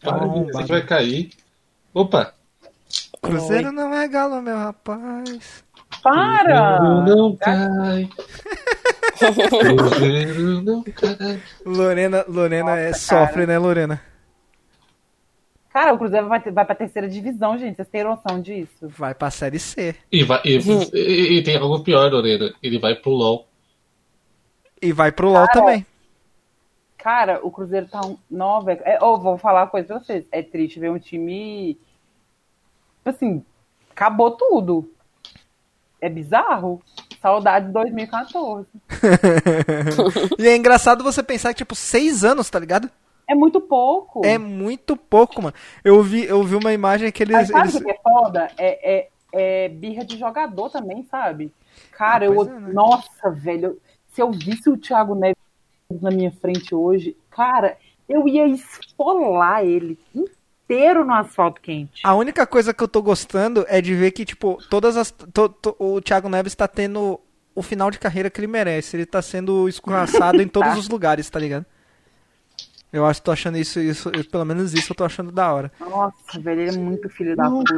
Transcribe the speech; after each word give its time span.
Para 0.00 0.26
dizer 0.28 0.62
que 0.62 0.68
vai 0.68 0.86
cair. 0.86 1.30
Opa! 1.94 2.34
Cruzeiro 3.22 3.70
não 3.72 3.94
é 3.94 4.08
galo, 4.08 4.40
meu 4.40 4.56
rapaz. 4.56 5.64
Para! 6.02 6.78
Cruzeiro 6.78 7.16
não 7.18 7.36
cai. 7.36 8.08
Cruzeiro 9.18 10.62
não 10.62 10.82
cai. 10.82 11.40
Lorena, 11.64 12.24
Lorena 12.28 12.76
é, 12.78 12.92
sofre, 12.92 13.46
né, 13.46 13.58
Lorena? 13.58 14.00
Cara, 15.72 15.92
o 15.94 15.98
Cruzeiro 15.98 16.26
vai, 16.28 16.40
vai 16.40 16.64
pra 16.64 16.74
terceira 16.74 17.08
divisão, 17.08 17.56
gente. 17.58 17.76
Vocês 17.76 17.88
têm 17.88 18.02
noção 18.02 18.40
disso? 18.40 18.88
Vai 18.88 19.14
pra 19.14 19.30
Série 19.30 19.58
C. 19.58 19.94
E, 20.10 20.24
vai, 20.24 20.40
e, 20.44 20.58
e- 20.94 21.38
e 21.38 21.42
tem 21.44 21.56
algo 21.56 21.80
pior, 21.84 22.10
Lorena. 22.10 22.52
Ele 22.62 22.78
vai 22.78 22.94
pro 22.96 23.12
LOL. 23.12 23.46
E 24.82 24.92
vai 24.92 25.12
pro 25.12 25.28
LOL 25.30 25.46
também. 25.52 25.86
Cara, 27.02 27.40
o 27.42 27.50
Cruzeiro 27.50 27.88
tá 27.88 28.00
um. 28.04 28.18
Nova. 28.30 28.72
É, 28.72 28.98
oh, 29.02 29.18
vou 29.18 29.38
falar 29.38 29.62
uma 29.62 29.66
coisa 29.68 29.88
pra 29.88 29.98
vocês. 29.98 30.26
É 30.30 30.42
triste 30.42 30.78
ver 30.78 30.90
um 30.90 30.98
time. 30.98 31.78
Assim, 33.04 33.42
acabou 33.90 34.32
tudo. 34.32 34.92
É 35.98 36.08
bizarro. 36.10 36.82
Saudade 37.20 37.66
de 37.66 37.72
2014. 37.72 38.66
e 40.38 40.46
é 40.46 40.56
engraçado 40.56 41.02
você 41.04 41.22
pensar 41.22 41.52
que, 41.52 41.58
tipo, 41.58 41.74
seis 41.74 42.22
anos, 42.22 42.48
tá 42.48 42.58
ligado? 42.58 42.90
É 43.26 43.34
muito 43.34 43.60
pouco. 43.60 44.24
É 44.24 44.36
muito 44.36 44.96
pouco, 44.96 45.40
mano. 45.40 45.54
Eu 45.82 46.02
vi, 46.02 46.24
eu 46.24 46.42
vi 46.42 46.56
uma 46.56 46.72
imagem 46.72 47.10
que 47.10 47.22
eles. 47.22 47.34
Mas 47.34 47.48
sabe 47.48 47.68
eles... 47.68 47.74
o 47.76 47.84
que 47.84 47.90
é 47.90 47.98
foda? 48.02 48.50
É, 48.58 48.94
é, 48.94 49.08
é 49.32 49.68
birra 49.68 50.04
de 50.04 50.18
jogador 50.18 50.68
também, 50.68 51.02
sabe? 51.04 51.52
Cara, 51.92 52.24
Ah, 52.24 52.28
eu. 52.28 52.42
é, 52.42 52.44
né? 52.44 52.72
Nossa, 52.72 53.30
velho. 53.30 53.80
Se 54.08 54.20
eu 54.20 54.30
visse 54.32 54.68
o 54.68 54.76
Thiago 54.76 55.14
Neves 55.14 55.49
na 56.00 56.10
minha 56.10 56.30
frente 56.30 56.74
hoje, 56.74 57.16
cara, 57.30 57.76
eu 58.08 58.26
ia 58.28 58.46
esfolar 58.46 59.64
ele 59.64 59.98
inteiro 60.14 61.04
no 61.04 61.12
asfalto 61.14 61.60
quente. 61.60 62.00
A 62.04 62.14
única 62.14 62.46
coisa 62.46 62.72
que 62.74 62.82
eu 62.82 62.88
tô 62.88 63.02
gostando 63.02 63.64
é 63.68 63.80
de 63.80 63.94
ver 63.94 64.10
que, 64.12 64.24
tipo, 64.24 64.58
todas 64.68 64.96
as. 64.96 65.10
to- 65.10 65.48
to- 65.48 65.76
o 65.78 66.00
Thiago 66.00 66.28
Neves 66.28 66.54
tá 66.54 66.68
tendo 66.68 67.18
o 67.54 67.62
final 67.62 67.90
de 67.90 67.98
carreira 67.98 68.30
que 68.30 68.40
ele 68.40 68.46
merece. 68.46 68.96
Ele 68.96 69.06
tá 69.06 69.20
sendo 69.20 69.68
escorraçado 69.68 70.40
em 70.40 70.46
todos 70.48 70.72
Tá. 70.72 70.78
os 70.78 70.88
lugares, 70.88 71.28
tá 71.28 71.38
ligado? 71.38 71.66
Eu 72.92 73.06
acho 73.06 73.20
que 73.20 73.24
tô 73.26 73.30
achando 73.30 73.56
isso, 73.56 73.78
isso, 73.78 74.10
pelo 74.32 74.44
menos 74.44 74.74
isso 74.74 74.90
eu 74.90 74.96
tô 74.96 75.04
achando 75.04 75.30
da 75.30 75.52
hora. 75.52 75.70
Nossa, 75.78 76.40
velho, 76.40 76.60
ele 76.62 76.70
é 76.70 76.76
muito 76.76 77.08
filho 77.08 77.36
da 77.36 77.48
puta. 77.48 77.72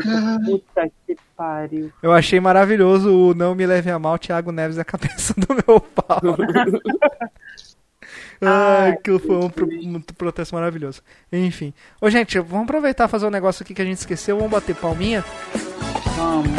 Puta 0.47 0.91
que 1.07 1.17
pariu. 1.37 1.93
Eu 2.03 2.13
achei 2.13 2.41
maravilhoso 2.41 3.11
o 3.15 3.35
Não 3.35 3.55
Me 3.55 3.67
Leve 3.67 3.91
a 3.91 3.99
Mal, 3.99 4.19
Thiago 4.19 4.51
Neves 4.51 4.79
é 4.79 4.81
a 4.81 4.85
cabeça 4.87 5.35
do 5.37 5.49
meu 5.55 5.81
pau. 5.81 6.19
Ai, 8.45 8.91
aquilo 8.91 9.21
foi 9.21 9.37
um, 9.37 9.49
pro- 9.49 9.69
um 9.69 10.01
protesto 10.01 10.55
maravilhoso. 10.55 11.01
Enfim. 11.33 11.73
Ô, 12.01 12.11
gente, 12.11 12.39
vamos 12.41 12.65
aproveitar 12.65 13.05
e 13.07 13.09
fazer 13.09 13.27
um 13.27 13.31
negócio 13.31 13.63
aqui 13.63 13.73
que 13.73 13.83
a 13.83 13.85
gente 13.85 13.99
esqueceu. 13.99 14.37
Vamos 14.37 14.51
bater 14.51 14.75
palminha. 14.75 15.25
Vamos. 16.17 16.51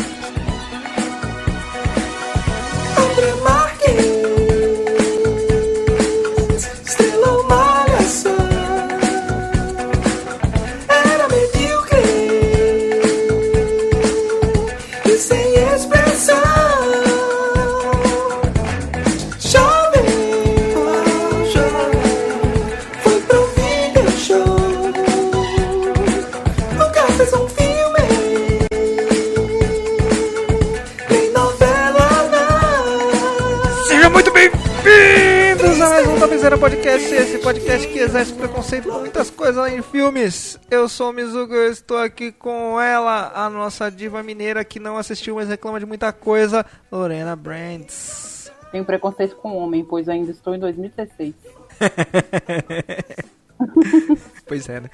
Em 39.74 39.82
filmes. 39.82 40.60
Eu 40.70 40.88
sou 40.88 41.10
o 41.10 41.14
Mizugo, 41.14 41.54
eu 41.54 41.72
estou 41.72 41.98
aqui 41.98 42.32
com 42.32 42.80
ela, 42.80 43.32
a 43.34 43.50
nossa 43.50 43.90
diva 43.90 44.22
mineira 44.22 44.64
que 44.64 44.80
não 44.80 44.98
assistiu, 44.98 45.36
mas 45.36 45.50
reclama 45.50 45.80
de 45.80 45.86
muita 45.86 46.14
coisa, 46.14 46.66
Lorena 46.92 47.36
Brands. 47.36 48.52
Tenho 48.72 48.86
preconceito 48.86 49.36
com 49.36 49.58
homem, 49.58 49.84
pois 49.84 50.08
ainda 50.08 50.32
estou 50.32 50.54
em 50.54 50.60
2016. 50.60 51.34
pois 54.46 54.70
é, 54.70 54.82
né? 54.82 54.90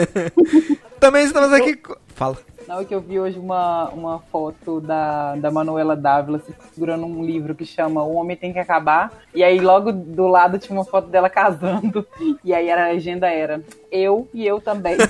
Também 1.00 1.24
estamos 1.24 1.52
aqui 1.52 1.76
com... 1.76 1.94
Fala. 2.14 2.38
Na 2.66 2.76
hora 2.76 2.84
que 2.84 2.94
eu 2.94 3.00
vi 3.00 3.20
hoje 3.20 3.38
uma, 3.38 3.90
uma 3.90 4.20
foto 4.32 4.80
da, 4.80 5.36
da 5.36 5.50
Manuela 5.50 5.94
Dávila 5.94 6.38
se 6.38 6.54
segurando 6.72 7.04
um 7.04 7.24
livro 7.24 7.54
que 7.54 7.66
chama 7.66 8.02
O 8.02 8.14
Homem 8.14 8.36
Tem 8.36 8.52
Que 8.52 8.58
Acabar. 8.58 9.12
E 9.34 9.44
aí 9.44 9.60
logo 9.60 9.92
do 9.92 10.26
lado 10.26 10.58
tinha 10.58 10.78
uma 10.78 10.84
foto 10.84 11.08
dela 11.08 11.28
casando. 11.28 12.06
E 12.44 12.52
aí 12.52 12.70
a 12.70 12.88
legenda 12.88 13.26
era 13.28 13.62
Eu 13.90 14.28
e 14.32 14.46
eu 14.46 14.60
também. 14.60 14.96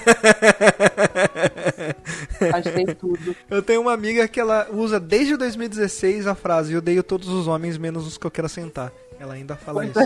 Achei 2.53 2.87
tudo. 2.95 3.35
Eu 3.51 3.63
tenho 3.63 3.81
uma 3.83 3.93
amiga 3.93 4.27
que 4.29 4.39
ela 4.41 4.69
usa 4.73 5.01
desde 5.01 5.37
2016 5.37 6.27
a 6.27 6.35
frase 6.35 6.73
Eu 6.73 6.79
odeio 6.79 7.03
todos 7.03 7.29
os 7.29 7.47
homens, 7.47 7.77
menos 7.77 8.07
os 8.07 8.17
que 8.17 8.27
eu 8.27 8.31
quero 8.31 8.49
sentar. 8.49 8.93
Ela 9.19 9.35
ainda 9.35 9.57
fala 9.57 9.85
isso. 9.85 9.99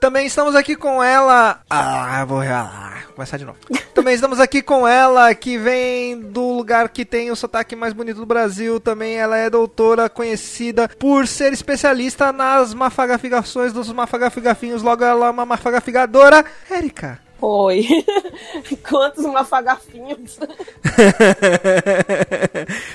Também 0.00 0.26
estamos 0.26 0.54
aqui 0.54 0.74
com 0.74 1.02
ela. 1.02 1.60
Ah, 1.68 2.24
vou 2.24 2.40
ah, 2.40 3.02
começar 3.14 3.36
de 3.36 3.44
novo. 3.44 3.58
Também 3.94 4.14
estamos 4.14 4.40
aqui 4.40 4.62
com 4.62 4.88
ela, 4.88 5.34
que 5.34 5.58
vem 5.58 6.18
do 6.18 6.54
lugar 6.54 6.88
que 6.88 7.04
tem 7.04 7.30
o 7.30 7.36
sotaque 7.36 7.76
mais 7.76 7.92
bonito 7.92 8.16
do 8.16 8.24
Brasil. 8.24 8.80
Também 8.80 9.16
ela 9.16 9.36
é 9.36 9.50
doutora 9.50 10.08
conhecida 10.08 10.88
por 10.88 11.26
ser 11.26 11.52
especialista 11.52 12.32
nas 12.32 12.72
mafagafigações 12.72 13.74
dos 13.74 13.92
mafagafigafinhos. 13.92 14.82
Logo, 14.82 15.04
ela 15.04 15.26
é 15.26 15.30
uma 15.30 15.44
mafagafigadora. 15.44 16.46
Érica. 16.70 17.20
Oi. 17.42 17.86
Quantos 18.88 19.26
mafagafinhos. 19.26 20.38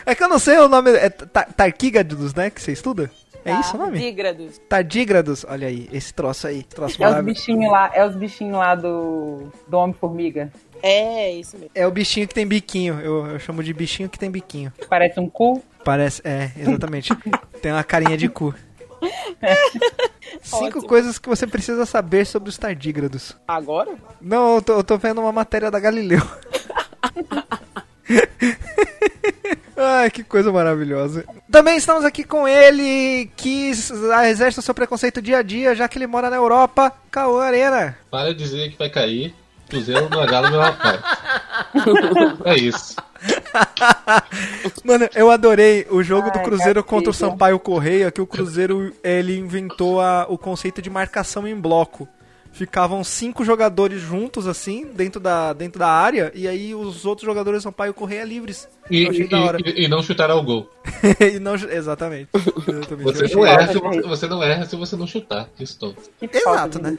é 0.06 0.16
que 0.16 0.24
eu 0.24 0.30
não 0.30 0.40
sei 0.40 0.58
o 0.58 0.68
nome. 0.68 0.92
É 0.92 1.10
ta- 1.10 1.48
Tarquígados, 1.56 2.34
né? 2.34 2.50
Que 2.50 2.62
você 2.62 2.72
estuda? 2.72 3.12
É 3.46 3.52
Tá, 3.52 3.60
isso 3.62 3.78
o 3.78 3.80
nome? 3.80 4.00
Dígrados. 4.00 4.60
Tardígrados. 4.68 5.46
Olha 5.48 5.68
aí, 5.68 5.88
esse 5.94 6.12
troço 6.12 6.48
aí. 6.48 6.58
esse 6.58 6.68
troço 6.70 7.02
É 7.02 7.08
os 7.08 7.24
bichinhos 7.24 7.72
lá, 7.72 7.92
é 7.94 8.06
os 8.06 8.16
bichinhos 8.16 8.58
lá 8.58 8.74
do, 8.74 9.52
do 9.68 9.78
Homem-Formiga. 9.78 10.52
É, 10.82 11.32
isso 11.32 11.56
mesmo. 11.56 11.70
É 11.76 11.86
o 11.86 11.92
bichinho 11.92 12.28
que 12.28 12.34
tem 12.34 12.48
biquinho. 12.48 13.00
Eu, 13.00 13.28
eu 13.28 13.40
chamo 13.40 13.64
de 13.64 13.72
bichinho 13.72 14.10
que 14.10 14.18
tem 14.18 14.32
biquinho. 14.32 14.74
Parece 14.90 15.20
um 15.20 15.30
cu. 15.30 15.62
Parece. 15.84 16.22
É, 16.26 16.50
exatamente. 16.58 17.14
tem 17.62 17.72
uma 17.72 17.84
carinha 17.84 18.18
de 18.18 18.28
cu. 18.28 18.54
Cinco 20.42 20.80
Ótimo. 20.80 20.88
coisas 20.88 21.20
que 21.20 21.30
você 21.30 21.46
precisa 21.46 21.86
saber 21.86 22.26
sobre 22.26 22.50
os 22.50 22.58
tardígrados. 22.58 23.38
Agora? 23.48 23.94
Não, 24.20 24.56
eu 24.56 24.62
tô, 24.62 24.74
eu 24.74 24.84
tô 24.84 24.98
vendo 24.98 25.22
uma 25.22 25.32
matéria 25.32 25.70
da 25.70 25.80
Galileu. 25.80 26.22
Ai, 29.78 30.10
que 30.10 30.24
coisa 30.24 30.52
maravilhosa. 30.52 31.26
Também 31.52 31.76
estamos 31.78 32.06
aqui 32.06 32.24
com 32.24 32.48
ele, 32.48 33.30
que 33.36 33.72
exerce 34.30 34.60
o 34.60 34.62
seu 34.62 34.74
preconceito 34.74 35.22
dia 35.22 35.40
a 35.40 35.42
dia, 35.42 35.76
já 35.76 35.88
que 35.88 35.98
ele 35.98 36.08
mora 36.08 36.30
na 36.30 36.38
Europa, 36.38 36.92
Cauã 37.12 37.44
Arena. 37.44 37.98
Para 38.10 38.34
de 38.34 38.44
dizer 38.44 38.72
que 38.72 38.78
vai 38.78 38.90
cair. 38.90 39.36
Cruzeiro 39.68 40.08
não 40.10 40.22
é 40.24 40.28
galo, 40.28 40.52
meu 40.52 40.60
rapaz. 40.62 41.00
É 42.46 42.56
isso. 42.56 42.96
Mano, 44.86 45.10
eu 45.16 45.32
adorei 45.32 45.88
o 45.90 46.04
jogo 46.04 46.30
do 46.30 46.40
Cruzeiro 46.40 46.76
gatilho. 46.76 46.84
contra 46.84 47.10
o 47.10 47.14
Sampaio 47.14 47.60
Correia, 47.60 48.12
que 48.12 48.22
o 48.22 48.28
Cruzeiro 48.28 48.94
ele 49.04 49.38
inventou 49.38 50.00
a- 50.00 50.26
o 50.30 50.38
conceito 50.38 50.82
de 50.82 50.90
marcação 50.90 51.48
em 51.48 51.56
bloco. 51.56 52.08
Ficavam 52.56 53.04
cinco 53.04 53.44
jogadores 53.44 54.02
juntos, 54.02 54.48
assim, 54.48 54.86
dentro 54.86 55.20
da, 55.20 55.52
dentro 55.52 55.78
da 55.78 55.90
área, 55.90 56.32
e 56.34 56.48
aí 56.48 56.74
os 56.74 57.06
outros 57.06 57.26
jogadores 57.26 57.60
do 57.60 57.64
Sampaio 57.64 57.94
Correia 57.94 58.24
livres. 58.24 58.70
E, 58.90 59.04
e- 59.04 59.28
e- 59.66 59.84
e 59.84 59.88
não 59.90 60.02
chutar 60.02 60.30
ao 60.32 60.42
gol. 60.42 60.70
e 61.20 61.38
não, 61.38 61.56
exatamente. 61.56 62.30
exatamente. 62.34 63.04
Você 63.04 63.36
não, 63.36 63.46
erra 63.46 63.68
se 63.68 63.78
você, 63.78 64.02
você 64.04 64.28
não 64.28 64.42
erra 64.42 64.66
se 64.66 64.76
você 64.78 64.96
não 64.96 65.06
chutar. 65.06 65.50
Isso 65.60 65.78
todo. 65.78 65.98
Exato, 66.22 66.82
né? 66.82 66.98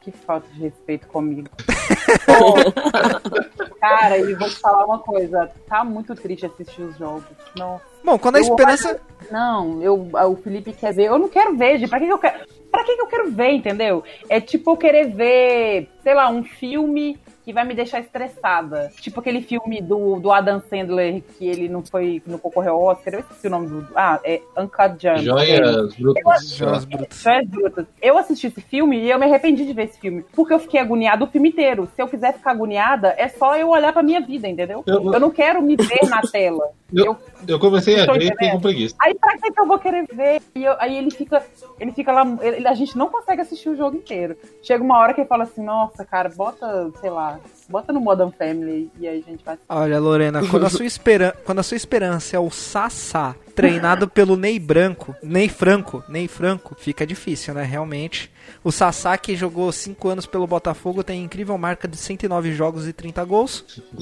Que 0.00 0.10
falta 0.10 0.46
de 0.52 0.60
respeito 0.60 1.06
comigo. 1.08 1.48
Pô, 2.26 3.74
Cara, 3.80 4.18
e 4.18 4.34
vou 4.34 4.48
te 4.48 4.56
falar 4.56 4.84
uma 4.86 4.98
coisa. 4.98 5.50
Tá 5.68 5.84
muito 5.84 6.14
triste 6.14 6.46
assistir 6.46 6.82
os 6.82 6.96
jogos. 6.96 7.24
Não. 7.56 7.80
Bom, 8.02 8.18
quando 8.18 8.36
a 8.36 8.38
Eu 8.38 8.44
esperança. 8.44 9.00
Não, 9.30 9.82
eu, 9.82 10.08
o 10.12 10.36
Felipe 10.36 10.72
quer 10.72 10.94
ver. 10.94 11.04
Eu 11.04 11.18
não 11.18 11.28
quero 11.28 11.56
ver, 11.56 11.78
gente. 11.78 11.90
Pra 11.90 11.98
que, 11.98 12.06
que 12.06 12.12
eu 12.12 12.18
quero. 12.18 12.46
Pra 12.70 12.84
que, 12.84 12.96
que 12.96 13.02
eu 13.02 13.06
quero 13.06 13.30
ver, 13.30 13.50
entendeu? 13.50 14.02
É 14.28 14.40
tipo 14.40 14.70
eu 14.70 14.76
querer 14.76 15.08
ver 15.08 15.88
sei 16.02 16.14
lá, 16.14 16.28
um 16.28 16.42
filme 16.42 17.18
que 17.50 17.54
vai 17.54 17.64
me 17.64 17.74
deixar 17.74 17.98
estressada. 17.98 18.92
Tipo 19.00 19.18
aquele 19.18 19.42
filme 19.42 19.80
do, 19.82 20.20
do 20.20 20.30
Adam 20.30 20.62
Sandler 20.70 21.20
que 21.36 21.46
ele 21.46 21.68
não 21.68 21.82
foi, 21.84 22.22
não 22.24 22.38
concorreu 22.38 22.74
ao 22.74 22.82
Oscar. 22.84 23.14
Eu 23.14 23.20
esqueci 23.20 23.48
o 23.48 23.50
nome 23.50 23.66
do. 23.66 23.88
Ah, 23.96 24.20
é 24.24 24.40
Uncut 24.56 24.94
Gems. 25.00 25.22
Joias 25.22 25.94
brutas. 25.96 26.48
Joias 26.56 26.84
brutas. 26.84 27.20
Joias 27.22 27.48
Brutas. 27.48 27.86
Eu 28.00 28.16
assisti 28.16 28.46
esse 28.46 28.60
filme 28.60 28.98
e 29.00 29.10
eu 29.10 29.18
me 29.18 29.26
arrependi 29.26 29.66
de 29.66 29.72
ver 29.72 29.84
esse 29.86 29.98
filme. 29.98 30.24
Porque 30.32 30.54
eu 30.54 30.60
fiquei 30.60 30.78
agoniada 30.80 31.24
o 31.24 31.26
filme 31.26 31.48
inteiro. 31.48 31.88
Se 31.96 32.00
eu 32.00 32.06
quiser 32.08 32.34
ficar 32.34 32.52
agoniada, 32.52 33.14
é 33.18 33.26
só 33.28 33.56
eu 33.56 33.68
olhar 33.70 33.92
pra 33.92 34.02
minha 34.02 34.20
vida, 34.20 34.46
entendeu? 34.46 34.84
Eu- 34.86 35.12
Eu 35.12 35.18
não 35.20 35.30
quero 35.30 35.60
me 35.60 35.74
ver 35.74 36.08
na 36.08 36.20
tela. 36.22 36.70
Eu, 36.92 37.16
eu 37.46 37.60
comecei 37.60 38.00
a 38.00 38.04
Tô 38.06 38.14
ver 38.14 38.24
e 38.24 38.26
fiquei 38.30 38.50
com 38.50 38.60
preguiça. 38.60 38.96
Aí 39.00 39.14
pra 39.14 39.38
que 39.38 39.52
que 39.52 39.60
eu 39.60 39.64
vou 39.64 39.78
querer 39.78 40.04
ver? 40.12 40.42
E 40.56 40.64
eu- 40.64 40.74
aí 40.80 40.98
ele 40.98 41.08
fica, 41.12 41.40
ele 41.78 41.92
fica 41.92 42.10
lá, 42.10 42.24
ele- 42.42 42.66
a 42.66 42.74
gente 42.74 42.98
não 42.98 43.08
consegue 43.08 43.40
assistir 43.40 43.68
o 43.68 43.76
jogo 43.76 43.96
inteiro. 43.96 44.36
Chega 44.60 44.82
uma 44.82 44.98
hora 44.98 45.14
que 45.14 45.20
ele 45.20 45.28
fala 45.28 45.44
assim, 45.44 45.62
nossa, 45.62 46.04
cara, 46.04 46.28
bota, 46.30 46.90
sei 47.00 47.08
lá, 47.08 47.38
bota 47.68 47.92
no 47.92 48.00
Modern 48.00 48.32
Family 48.32 48.90
e 48.98 49.06
aí 49.06 49.22
a 49.26 49.30
gente 49.30 49.44
vai. 49.44 49.56
Olha, 49.68 49.98
Lorena, 49.98 50.46
quando 50.46 50.66
a 50.66 50.70
sua, 50.70 50.84
esperan 50.84 51.32
quando 51.46 51.60
a 51.60 51.62
sua 51.62 51.76
esperança 51.76 52.36
é 52.36 52.40
o 52.40 52.50
Sassá, 52.50 53.36
treinado 53.54 54.08
pelo 54.10 54.36
Ney 54.36 54.58
Branco, 54.58 55.14
Ney 55.22 55.48
Franco, 55.48 56.02
Ney 56.08 56.26
Franco, 56.26 56.76
fica 56.78 57.06
difícil, 57.06 57.54
né? 57.54 57.62
Realmente. 57.62 58.30
O 58.64 58.72
Sassá, 58.72 59.16
que 59.16 59.36
jogou 59.36 59.70
5 59.70 60.08
anos 60.08 60.26
pelo 60.26 60.46
Botafogo, 60.46 61.04
tem 61.04 61.22
incrível 61.22 61.56
marca 61.56 61.86
de 61.86 61.96
109 61.96 62.52
jogos 62.52 62.86
e 62.88 62.92
30 62.92 63.24
gols. 63.24 63.64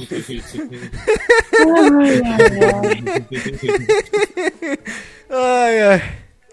Ai, 5.31 5.83
ai. 5.83 6.03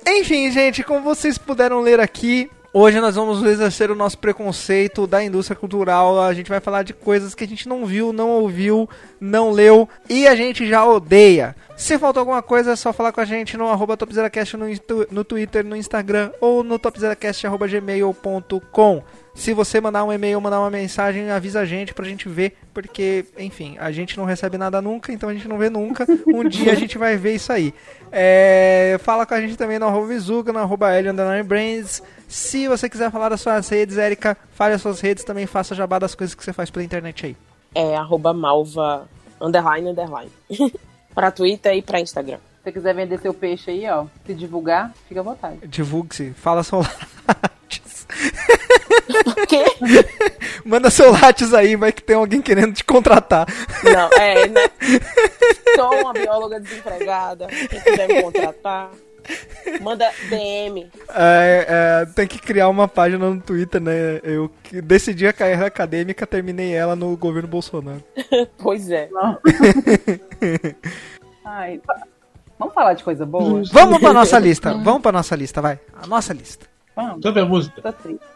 Enfim, 0.07 0.51
gente, 0.51 0.83
como 0.83 1.01
vocês 1.01 1.37
puderam 1.37 1.79
ler 1.81 1.99
aqui, 1.99 2.49
hoje 2.77 2.99
nós 2.99 3.15
vamos 3.15 3.41
exercer 3.43 3.89
o 3.89 3.95
nosso 3.95 4.17
preconceito 4.17 5.07
da 5.07 5.23
indústria 5.23 5.55
cultural. 5.55 6.21
A 6.21 6.33
gente 6.33 6.49
vai 6.49 6.59
falar 6.59 6.83
de 6.83 6.93
coisas 6.93 7.33
que 7.33 7.45
a 7.45 7.47
gente 7.47 7.69
não 7.69 7.85
viu, 7.85 8.11
não 8.11 8.29
ouviu, 8.29 8.89
não 9.19 9.51
leu 9.51 9.87
e 10.09 10.27
a 10.27 10.35
gente 10.35 10.67
já 10.67 10.85
odeia. 10.85 11.55
Se 11.77 11.97
faltou 11.97 12.19
alguma 12.19 12.41
coisa, 12.41 12.73
é 12.73 12.75
só 12.75 12.91
falar 12.91 13.13
com 13.13 13.21
a 13.21 13.25
gente 13.25 13.55
no 13.55 13.69
arroba 13.69 13.95
topzeracast 13.95 14.57
no, 14.57 14.65
no 15.09 15.23
Twitter, 15.23 15.63
no 15.63 15.77
Instagram 15.77 16.31
ou 16.41 16.61
no 16.63 16.77
topzeracast.gmail.com. 16.77 19.03
Se 19.35 19.53
você 19.53 19.81
mandar 19.81 20.05
um 20.05 20.13
e-mail, 20.13 20.39
mandar 20.39 20.61
uma 20.61 20.71
mensagem, 20.71 21.29
avisa 21.29 21.59
a 21.59 21.65
gente 21.65 21.93
pra 21.93 22.05
gente 22.05 22.27
ver, 22.29 22.57
porque, 22.73 23.25
enfim, 23.37 23.75
a 23.77 23.91
gente 23.91 24.17
não 24.17 24.23
recebe 24.23 24.57
nada 24.57 24.81
nunca, 24.81 25.11
então 25.11 25.27
a 25.27 25.33
gente 25.33 25.47
não 25.47 25.57
vê 25.57 25.69
nunca. 25.69 26.07
Um 26.25 26.47
dia 26.47 26.71
a 26.71 26.75
gente 26.75 26.97
vai 26.97 27.17
ver 27.17 27.35
isso 27.35 27.51
aí. 27.51 27.73
É, 28.11 28.97
fala 29.03 29.25
com 29.25 29.33
a 29.33 29.41
gente 29.41 29.57
também 29.57 29.77
no 29.77 29.87
arroba 29.87 30.07
Mizuga, 30.07 30.53
no 30.53 30.59
arroba 30.59 30.93
L, 30.93 31.09
underline 31.09 31.43
Brains. 31.43 32.01
Se 32.29 32.67
você 32.69 32.89
quiser 32.89 33.11
falar 33.11 33.27
das 33.27 33.41
suas 33.41 33.67
redes, 33.67 33.97
Erika, 33.97 34.37
fale 34.53 34.73
as 34.73 34.81
suas 34.81 35.01
redes 35.01 35.25
também, 35.25 35.45
faça 35.45 35.75
jabá 35.75 35.99
das 35.99 36.15
coisas 36.15 36.33
que 36.33 36.43
você 36.43 36.53
faz 36.53 36.71
pela 36.71 36.85
internet 36.85 37.25
aí. 37.25 37.37
É 37.75 37.95
arroba 37.97 38.33
malva, 38.33 39.07
underline, 39.39 39.89
underline. 39.89 40.31
pra 41.13 41.29
Twitter 41.29 41.75
e 41.75 41.81
pra 41.81 41.99
Instagram. 41.99 42.37
Se 42.37 42.63
você 42.63 42.71
quiser 42.71 42.95
vender 42.95 43.19
seu 43.19 43.33
peixe 43.33 43.69
aí, 43.69 43.87
ó, 43.89 44.05
se 44.25 44.33
divulgar, 44.33 44.93
fica 45.09 45.19
à 45.19 45.23
vontade. 45.23 45.67
Divulgue-se, 45.67 46.31
fala 46.31 46.63
seu 46.63 46.79
lattes. 46.79 47.14
O 49.45 49.47
quê? 49.47 49.63
Manda 50.65 50.89
seu 50.89 51.11
lattes 51.11 51.53
aí, 51.53 51.75
vai 51.75 51.91
que 51.91 52.01
tem 52.01 52.15
alguém 52.15 52.41
querendo 52.41 52.73
te 52.73 52.83
contratar. 52.83 53.45
Não, 53.83 54.09
é, 54.19 54.47
né? 54.47 54.61
Sou 55.75 56.01
uma 56.01 56.13
bióloga 56.13 56.59
desempregada. 56.59 57.45
Quem 57.45 57.79
quiser 57.79 58.07
me 58.07 58.23
contratar, 58.23 58.89
manda 59.81 60.09
DM. 60.29 60.89
É, 61.09 61.65
é, 61.69 62.05
tem 62.07 62.27
que 62.27 62.39
criar 62.39 62.69
uma 62.69 62.87
página 62.87 63.29
no 63.29 63.39
Twitter, 63.39 63.79
né? 63.79 64.19
Eu 64.23 64.49
decidi 64.83 65.27
a 65.27 65.33
carreira 65.33 65.67
acadêmica, 65.67 66.25
terminei 66.25 66.73
ela 66.73 66.95
no 66.95 67.15
governo 67.15 67.47
Bolsonaro. 67.47 68.03
Pois 68.57 68.89
é. 68.89 69.07
Ai, 71.45 71.79
vamos 72.57 72.73
falar 72.73 72.95
de 72.95 73.03
coisa 73.03 73.27
boa? 73.27 73.61
Vamos 73.71 73.99
pra 73.99 74.11
nossa 74.11 74.39
lista, 74.39 74.73
vamos 74.73 75.03
pra 75.03 75.11
nossa 75.11 75.35
lista, 75.35 75.61
vai. 75.61 75.79
A 76.01 76.07
nossa 76.07 76.33
lista. 76.33 76.65
Vamos. 76.95 77.21
Sobre 77.21 77.41
a 77.41 77.45
música. 77.45 77.79
Tô 77.79 77.93
triste. 77.93 78.34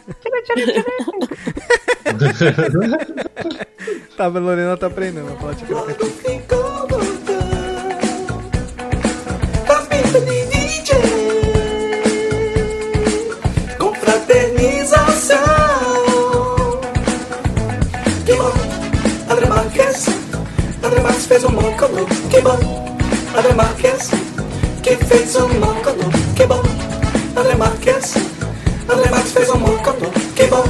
Tá, 4.16 4.24
a 4.26 4.28
Lorena 4.28 4.76
tá 4.76 4.88
aprendendo 4.88 5.32
a 5.32 5.36
falar 5.36 5.54
fez 21.30 21.44
um 21.44 21.52
mócodo 21.52 22.06
Que 22.28 22.40
bom. 22.40 22.58
André 23.36 23.54
Marques 23.54 24.10
Que 24.82 24.96
fez 24.96 25.36
um 25.36 25.48
mócodo 25.60 26.10
Que 26.34 26.46
bom. 26.46 26.62
André 27.36 27.54
Marques 27.54 28.39
André 28.92 29.10
Marques 29.10 29.32
fez 29.32 29.48
um 29.50 29.58
Que 30.34 30.46
bom 30.46 30.62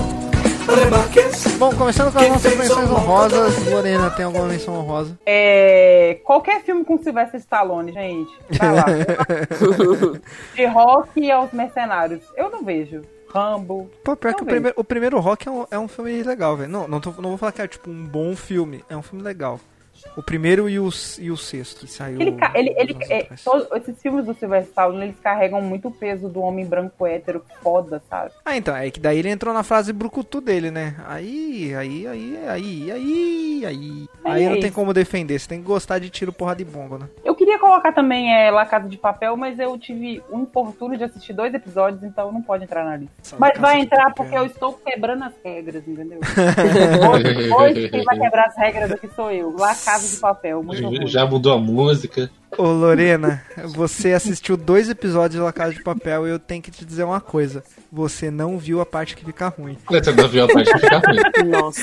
André 0.71 0.91
Marques 0.91 1.57
Bom, 1.59 1.75
começando 1.75 2.13
com 2.13 2.19
as 2.19 2.29
nossas 2.29 2.57
menções 2.57 2.91
honrosas, 2.91 3.67
Lorena, 3.67 4.11
tem 4.11 4.25
alguma 4.25 4.47
menção 4.47 4.75
honrosa? 4.75 5.19
É, 5.27 6.21
qualquer 6.25 6.63
filme 6.63 6.85
com 6.85 6.97
Sylvester 6.99 7.41
Stallone, 7.41 7.93
gente. 7.93 8.31
Vai 8.59 8.75
lá. 8.75 8.85
De 10.55 10.67
rock 10.67 11.31
aos 11.31 11.53
mercenários. 11.53 12.23
Eu 12.37 12.51
não 12.51 12.63
vejo. 12.65 13.03
Rambo. 13.33 13.91
Pô, 14.05 14.17
pior 14.17 14.35
que 14.35 14.43
o 14.43 14.47
primeiro, 14.47 14.75
o 14.81 14.85
primeiro 14.85 15.21
Rock 15.21 15.47
é 15.47 15.51
um, 15.51 15.67
é 15.71 15.79
um 15.79 15.87
filme 15.87 16.23
legal, 16.23 16.57
velho. 16.57 16.71
Não, 16.71 16.89
não, 16.89 17.01
tô- 17.01 17.13
não 17.23 17.29
vou 17.31 17.39
falar 17.39 17.53
que 17.53 17.63
é 17.63 17.69
tipo 17.69 17.89
um 17.89 18.05
bom 18.05 18.35
filme, 18.35 18.85
é 18.91 18.97
um 18.97 19.03
filme 19.03 19.23
legal. 19.23 19.61
O 20.17 20.23
primeiro 20.23 20.69
e 20.69 20.79
o, 20.79 20.89
e 21.19 21.31
o 21.31 21.37
sexto, 21.37 21.87
que 21.87 21.93
saiu. 21.93 22.21
Ele, 22.21 22.37
ele, 22.55 22.75
ele, 22.77 22.97
é, 23.09 23.29
todos 23.45 23.67
esses 23.73 24.01
filmes 24.01 24.27
do 24.27 24.35
Sylvester 24.35 24.69
Stallone, 24.71 25.05
eles 25.05 25.21
carregam 25.23 25.61
muito 25.61 25.89
o 25.89 25.91
peso 25.91 26.29
do 26.29 26.41
homem 26.41 26.65
branco 26.65 27.07
hétero 27.07 27.45
foda, 27.63 28.03
sabe? 28.09 28.33
Ah, 28.45 28.57
então, 28.57 28.77
é 28.77 28.91
que 28.91 29.01
daí 29.01 29.19
ele 29.19 29.29
entrou 29.29 29.53
na 29.55 29.63
frase 29.63 29.93
brucutu 29.93 30.41
dele, 30.41 30.71
né? 30.71 30.97
Aí, 31.07 31.75
aí, 31.75 32.07
aí, 32.07 32.39
aí, 32.47 32.91
aí, 32.91 33.67
aí. 33.67 34.09
Aí 34.25 34.45
É 34.45 34.49
não 34.49 34.61
tem 34.61 34.73
como 34.73 34.93
defender, 34.93 35.39
você 35.39 35.49
tem 35.49 35.61
que 35.61 35.67
gostar 35.67 35.99
de 35.99 36.11
tiro, 36.11 36.33
porra 36.33 36.55
de 36.55 36.65
bomba, 36.65 36.99
né? 36.99 37.09
Eu 37.25 37.30
queria 37.41 37.59
colocar 37.59 37.91
também 37.91 38.35
é, 38.35 38.51
La 38.51 38.67
Casa 38.67 38.87
de 38.87 38.99
Papel, 38.99 39.35
mas 39.35 39.59
eu 39.59 39.79
tive 39.79 40.23
um 40.31 40.43
infortúnio 40.43 40.99
de 40.99 41.05
assistir 41.05 41.33
dois 41.33 41.55
episódios, 41.55 42.05
então 42.05 42.31
não 42.31 42.43
pode 42.43 42.65
entrar 42.65 42.85
na 42.85 42.99
lista. 42.99 43.15
Só 43.23 43.37
Mas 43.39 43.59
vai 43.59 43.81
entrar 43.81 44.13
porque 44.13 44.37
eu 44.37 44.45
estou 44.45 44.75
quebrando 44.75 45.25
as 45.25 45.33
regras, 45.43 45.83
entendeu? 45.89 46.21
hoje, 47.11 47.51
hoje 47.51 47.89
quem 47.89 48.05
vai 48.05 48.19
quebrar 48.19 48.49
as 48.49 48.57
regras 48.59 48.93
aqui 48.93 49.09
sou 49.17 49.31
eu. 49.33 49.57
La 49.57 49.75
Casa 49.75 50.07
de 50.07 50.21
Papel, 50.21 50.63
muito 50.63 50.85
ruim. 50.85 51.07
Já 51.07 51.25
mudou 51.25 51.55
a 51.55 51.59
música. 51.59 52.31
Ô 52.59 52.65
Lorena, 52.65 53.43
você 53.69 54.13
assistiu 54.13 54.55
dois 54.55 54.91
episódios 54.91 55.37
de 55.37 55.41
La 55.41 55.53
Casa 55.53 55.73
de 55.73 55.83
Papel 55.83 56.27
e 56.27 56.31
eu 56.31 56.39
tenho 56.39 56.61
que 56.61 56.71
te 56.71 56.85
dizer 56.85 57.05
uma 57.05 57.23
coisa. 57.23 57.65
Você 57.91 58.31
não 58.31 58.59
viu 58.59 58.83
a 58.83 58.87
parte 58.87 59.17
que 59.17 59.25
fica 59.25 59.49
ruim. 59.49 59.79
Você 59.89 60.13
não 60.13 60.29
viu 60.29 60.45
a 60.45 60.49
parte 60.49 60.71
que 60.71 60.79
fica 60.79 60.99
ruim. 60.99 61.49
Nossa. 61.49 61.81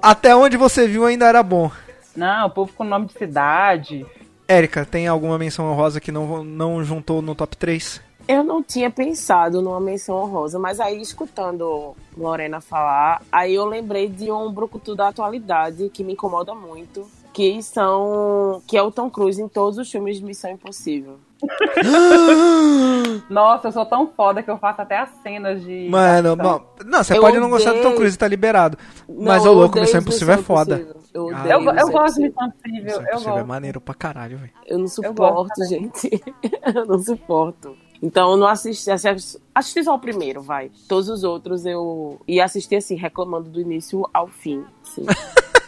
Até 0.00 0.36
onde 0.36 0.56
você 0.56 0.86
viu 0.86 1.04
ainda 1.04 1.26
era 1.26 1.42
bom. 1.42 1.72
Não, 2.16 2.46
o 2.46 2.50
povo 2.50 2.72
com 2.72 2.84
nome 2.84 3.06
de 3.06 3.14
cidade. 3.14 4.06
Érica, 4.46 4.84
tem 4.84 5.06
alguma 5.06 5.38
menção 5.38 5.70
honrosa 5.70 6.00
que 6.00 6.12
não, 6.12 6.44
não 6.44 6.84
juntou 6.84 7.22
no 7.22 7.34
top 7.34 7.56
3? 7.56 8.00
Eu 8.26 8.42
não 8.42 8.62
tinha 8.62 8.90
pensado 8.90 9.60
numa 9.60 9.80
menção 9.80 10.16
honrosa, 10.16 10.58
mas 10.58 10.80
aí 10.80 11.00
escutando 11.00 11.94
Lorena 12.16 12.60
falar, 12.60 13.20
aí 13.30 13.54
eu 13.54 13.66
lembrei 13.66 14.08
de 14.08 14.32
um 14.32 14.50
brucutu 14.50 14.94
da 14.94 15.08
atualidade 15.08 15.90
que 15.90 16.02
me 16.02 16.14
incomoda 16.14 16.54
muito, 16.54 17.06
que 17.34 17.62
são 17.62 18.62
que 18.66 18.78
é 18.78 18.82
o 18.82 18.90
Tom 18.90 19.10
Cruise 19.10 19.40
em 19.42 19.48
todos 19.48 19.78
os 19.78 19.90
filmes 19.90 20.18
de 20.18 20.24
Missão 20.24 20.50
Impossível. 20.50 21.18
Nossa, 23.28 23.68
eu 23.68 23.72
sou 23.72 23.84
tão 23.84 24.06
foda 24.06 24.42
que 24.42 24.50
eu 24.50 24.56
faço 24.56 24.80
até 24.80 24.98
as 24.98 25.10
cenas 25.22 25.62
de. 25.62 25.88
Mano, 25.90 26.34
bom, 26.36 26.62
não, 26.84 27.04
você 27.04 27.16
Eu 27.16 27.20
pode 27.20 27.38
não 27.38 27.50
gostar 27.50 27.72
do 27.72 27.76
Tom 27.76 27.88
odeio. 27.88 27.96
Cruise, 27.96 28.16
tá 28.16 28.26
liberado. 28.26 28.78
Não, 29.06 29.26
Mas, 29.26 29.44
ô 29.44 29.48
eu 29.48 29.52
louco, 29.52 29.72
odeio 29.72 29.82
Missão 29.84 30.00
os 30.00 30.06
Impossível 30.06 30.34
é 30.34 30.38
foda. 30.38 30.76
Impossível. 30.76 31.03
Eu, 31.14 31.30
Ah, 31.34 31.46
Eu, 31.48 31.62
eu 31.62 31.90
gosto 31.92 32.16
de. 32.16 32.22
Missão 32.28 32.52
Eu 33.02 33.06
é 33.06 33.12
gosto. 33.12 33.46
maneiro 33.46 33.80
pra 33.80 33.94
caralho, 33.94 34.36
velho. 34.36 34.52
Eu 34.66 34.78
não 34.78 34.88
suporto, 34.88 35.64
gente. 35.68 36.10
eu 36.74 36.84
não 36.86 36.98
suporto. 36.98 37.76
Então 38.02 38.32
eu 38.32 38.36
não 38.36 38.48
assisti, 38.48 38.90
assisti, 38.90 39.40
assisti 39.54 39.84
só 39.84 39.94
o 39.94 39.98
primeiro, 39.98 40.42
vai. 40.42 40.70
Todos 40.88 41.08
os 41.08 41.22
outros 41.24 41.64
eu 41.64 42.20
ia 42.28 42.44
assistir 42.44 42.76
assim, 42.76 42.96
reclamando 42.96 43.48
do 43.48 43.60
início 43.60 44.06
ao 44.12 44.26
fim. 44.26 44.64
Sim. 44.82 45.04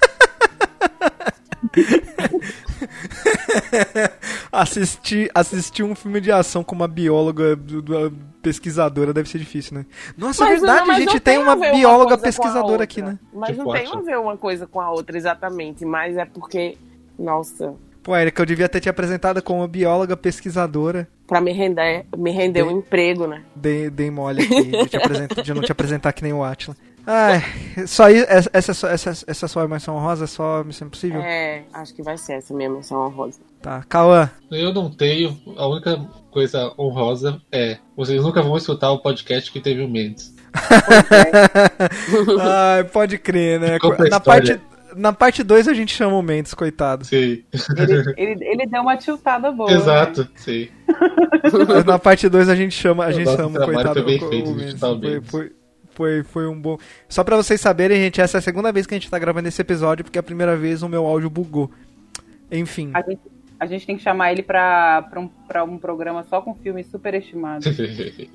assistir, 4.52 5.30
assistir 5.34 5.82
um 5.82 5.94
filme 5.94 6.20
de 6.20 6.30
ação 6.32 6.62
com 6.64 6.74
uma 6.74 6.88
bióloga 6.88 7.56
do- 7.56 7.82
do- 7.82 8.12
pesquisadora 8.42 9.12
deve 9.12 9.28
ser 9.28 9.38
difícil, 9.38 9.76
né? 9.78 9.86
Nossa, 10.16 10.44
é 10.44 10.48
Mas 10.50 10.60
verdade, 10.60 10.86
não- 10.88 10.94
a 10.94 11.00
gente 11.00 11.20
tem 11.20 11.38
uma 11.38 11.56
bióloga 11.56 12.16
coisa 12.16 12.16
com 12.16 12.18
a 12.18 12.18
pesquisadora 12.18 12.84
aqui, 12.84 13.02
né? 13.02 13.18
Mas 13.32 13.50
Que 13.50 13.56
não 13.56 13.72
tem 13.72 13.86
forte. 13.86 13.98
a 13.98 14.00
ver 14.02 14.18
uma 14.18 14.36
coisa 14.36 14.66
com 14.66 14.80
a 14.80 14.90
outra 14.90 15.16
exatamente, 15.16 15.84
mas 15.84 16.16
é 16.16 16.24
porque, 16.24 16.76
nossa, 17.18 17.74
Pô, 18.02 18.16
Erika, 18.16 18.40
eu 18.40 18.46
devia 18.46 18.68
ter 18.68 18.78
te 18.78 18.88
apresentado 18.88 19.42
como 19.42 19.66
bióloga 19.66 20.16
pesquisadora 20.16 21.08
pra 21.26 21.40
me 21.40 21.50
render, 21.50 22.06
me 22.16 22.30
render 22.30 22.62
um 22.62 22.78
emprego, 22.78 23.26
né? 23.26 23.42
Dei, 23.56 23.90
dei 23.90 24.12
mole 24.12 24.44
aqui 24.44 24.62
de, 24.70 24.86
te 24.88 25.42
de 25.42 25.52
não 25.52 25.60
te 25.60 25.72
apresentar 25.72 26.12
que 26.12 26.22
nem 26.22 26.32
o 26.32 26.44
Atila. 26.44 26.76
Ai, 27.06 27.40
só 27.86 28.10
isso, 28.10 28.26
essa, 28.28 28.50
essa, 28.52 28.74
só- 28.74 28.88
essa, 28.88 29.10
essa 29.26 29.48
só 29.48 29.62
é 29.62 29.68
menção 29.68 29.96
rosa, 29.98 30.24
é 30.24 30.26
só 30.26 30.64
Missão 30.64 30.88
Impossível? 30.88 31.20
É, 31.20 31.62
acho 31.72 31.94
que 31.94 32.02
vai 32.02 32.18
ser 32.18 32.34
essa 32.34 32.52
minha 32.52 32.68
menção 32.68 32.98
honrosa. 33.06 33.38
Tá, 33.62 33.84
Cauã. 33.88 34.28
Eu 34.50 34.72
não 34.74 34.90
tenho. 34.90 35.38
A 35.56 35.68
única 35.68 35.96
coisa 36.30 36.72
honrosa 36.78 37.40
é. 37.52 37.78
Vocês 37.96 38.22
nunca 38.22 38.42
vão 38.42 38.56
escutar 38.56 38.90
o 38.90 38.98
podcast 38.98 39.50
que 39.52 39.60
teve 39.60 39.82
o 39.82 39.88
Mendes. 39.88 40.34
Ai, 42.40 42.84
pode 42.84 43.18
crer, 43.18 43.60
né? 43.60 43.78
Na 44.10 44.20
parte, 44.20 44.60
na 44.96 45.12
parte 45.12 45.42
2 45.42 45.68
a 45.68 45.74
gente 45.74 45.94
chama 45.94 46.16
o 46.16 46.22
Mendes, 46.22 46.54
coitado. 46.54 47.04
Sim. 47.04 47.42
Ele, 47.76 48.14
ele, 48.16 48.44
ele 48.44 48.66
deu 48.66 48.82
uma 48.82 48.96
tiltada 48.96 49.50
boa. 49.52 49.70
né? 49.70 49.76
Exato, 49.76 50.28
sim. 50.36 50.68
Mas 51.68 51.84
na 51.86 51.98
parte 51.98 52.28
2 52.28 52.48
a 52.48 52.54
gente 52.56 52.74
chama, 52.74 53.04
a 53.04 53.08
O 53.08 53.12
gente 53.12 53.30
chama 53.30 53.60
o 53.60 53.64
coitado. 53.64 53.92
foi 53.94 54.02
bem 54.04 54.18
o- 54.22 54.26
o 54.26 54.28
feito, 54.30 54.44
a 54.44 54.52
gente 54.52 54.58
Mendes. 54.64 54.80
tá 54.80 54.88
Foi, 54.88 55.20
foi, 55.22 55.52
foi, 55.96 56.22
foi 56.22 56.46
um 56.46 56.60
bom. 56.60 56.76
Só 57.08 57.24
pra 57.24 57.34
vocês 57.36 57.58
saberem, 57.60 57.96
gente, 57.98 58.20
essa 58.20 58.36
é 58.36 58.40
a 58.40 58.42
segunda 58.42 58.70
vez 58.70 58.86
que 58.86 58.94
a 58.94 58.98
gente 58.98 59.10
tá 59.10 59.18
gravando 59.18 59.48
esse 59.48 59.60
episódio, 59.60 60.04
porque 60.04 60.18
a 60.18 60.22
primeira 60.22 60.54
vez 60.56 60.82
o 60.82 60.88
meu 60.88 61.04
áudio 61.06 61.28
bugou. 61.30 61.70
Enfim. 62.52 62.90
A 62.94 63.00
gente, 63.02 63.20
a 63.58 63.64
gente 63.66 63.86
tem 63.86 63.96
que 63.96 64.02
chamar 64.02 64.30
ele 64.32 64.42
pra, 64.42 65.02
pra, 65.10 65.18
um, 65.20 65.28
pra 65.48 65.64
um 65.64 65.78
programa 65.78 66.22
só 66.28 66.40
com 66.42 66.54
filmes 66.54 66.86
superestimados. 66.90 67.66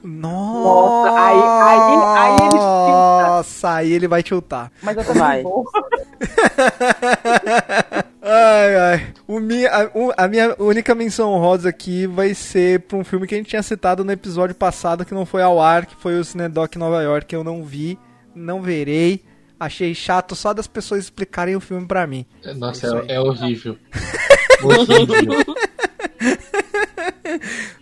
Nossa, 0.04 1.20
aí- 1.20 1.70
aí- 1.70 2.18
aí 2.18 2.34
ele 2.42 2.50
tilta. 2.50 3.28
Nossa, 3.28 3.74
aí 3.76 3.92
ele 3.94 4.08
vai 4.08 4.24
tiltar. 4.24 4.72
Mas 4.82 4.98
eu 4.98 5.06
também 5.06 5.22
Vai. 5.22 5.44
vou. 5.44 5.64
Ai, 8.34 8.76
ai. 8.78 9.14
O 9.28 9.40
mi- 9.40 9.66
a, 9.66 9.92
o- 9.94 10.14
a 10.16 10.28
minha 10.28 10.56
única 10.58 10.96
menção 10.96 11.38
rosa 11.38 11.68
aqui 11.70 12.08
vai 12.08 12.34
ser 12.34 12.80
pra 12.82 12.98
um 12.98 13.04
filme 13.04 13.28
que 13.28 13.36
a 13.36 13.38
gente 13.38 13.50
tinha 13.50 13.62
citado 13.64 14.06
no 14.06 14.12
episódio 14.12 14.56
passado, 14.56 15.04
que 15.04 15.14
não 15.14 15.26
foi 15.26 15.42
ao 15.42 15.60
ar, 15.60 15.86
que 15.86 15.96
foi 15.96 16.18
o 16.18 16.24
Cinedoc 16.24 16.76
Nova 16.78 17.02
York, 17.02 17.28
que 17.28 17.36
eu 17.36 17.44
não 17.44 17.64
vi, 17.64 18.00
não 18.34 18.62
verei. 18.62 19.24
Achei 19.60 19.94
chato 19.94 20.36
só 20.36 20.54
das 20.54 20.66
pessoas 20.66 21.04
explicarem 21.04 21.56
o 21.56 21.60
filme 21.60 21.86
pra 21.86 22.08
mim. 22.08 22.26
Nossa, 22.56 22.88
Isso 22.88 22.96
aí. 22.98 23.06
é, 23.10 23.14
é 23.16 23.20
horrível. 23.20 23.78
horrível. 24.64 25.56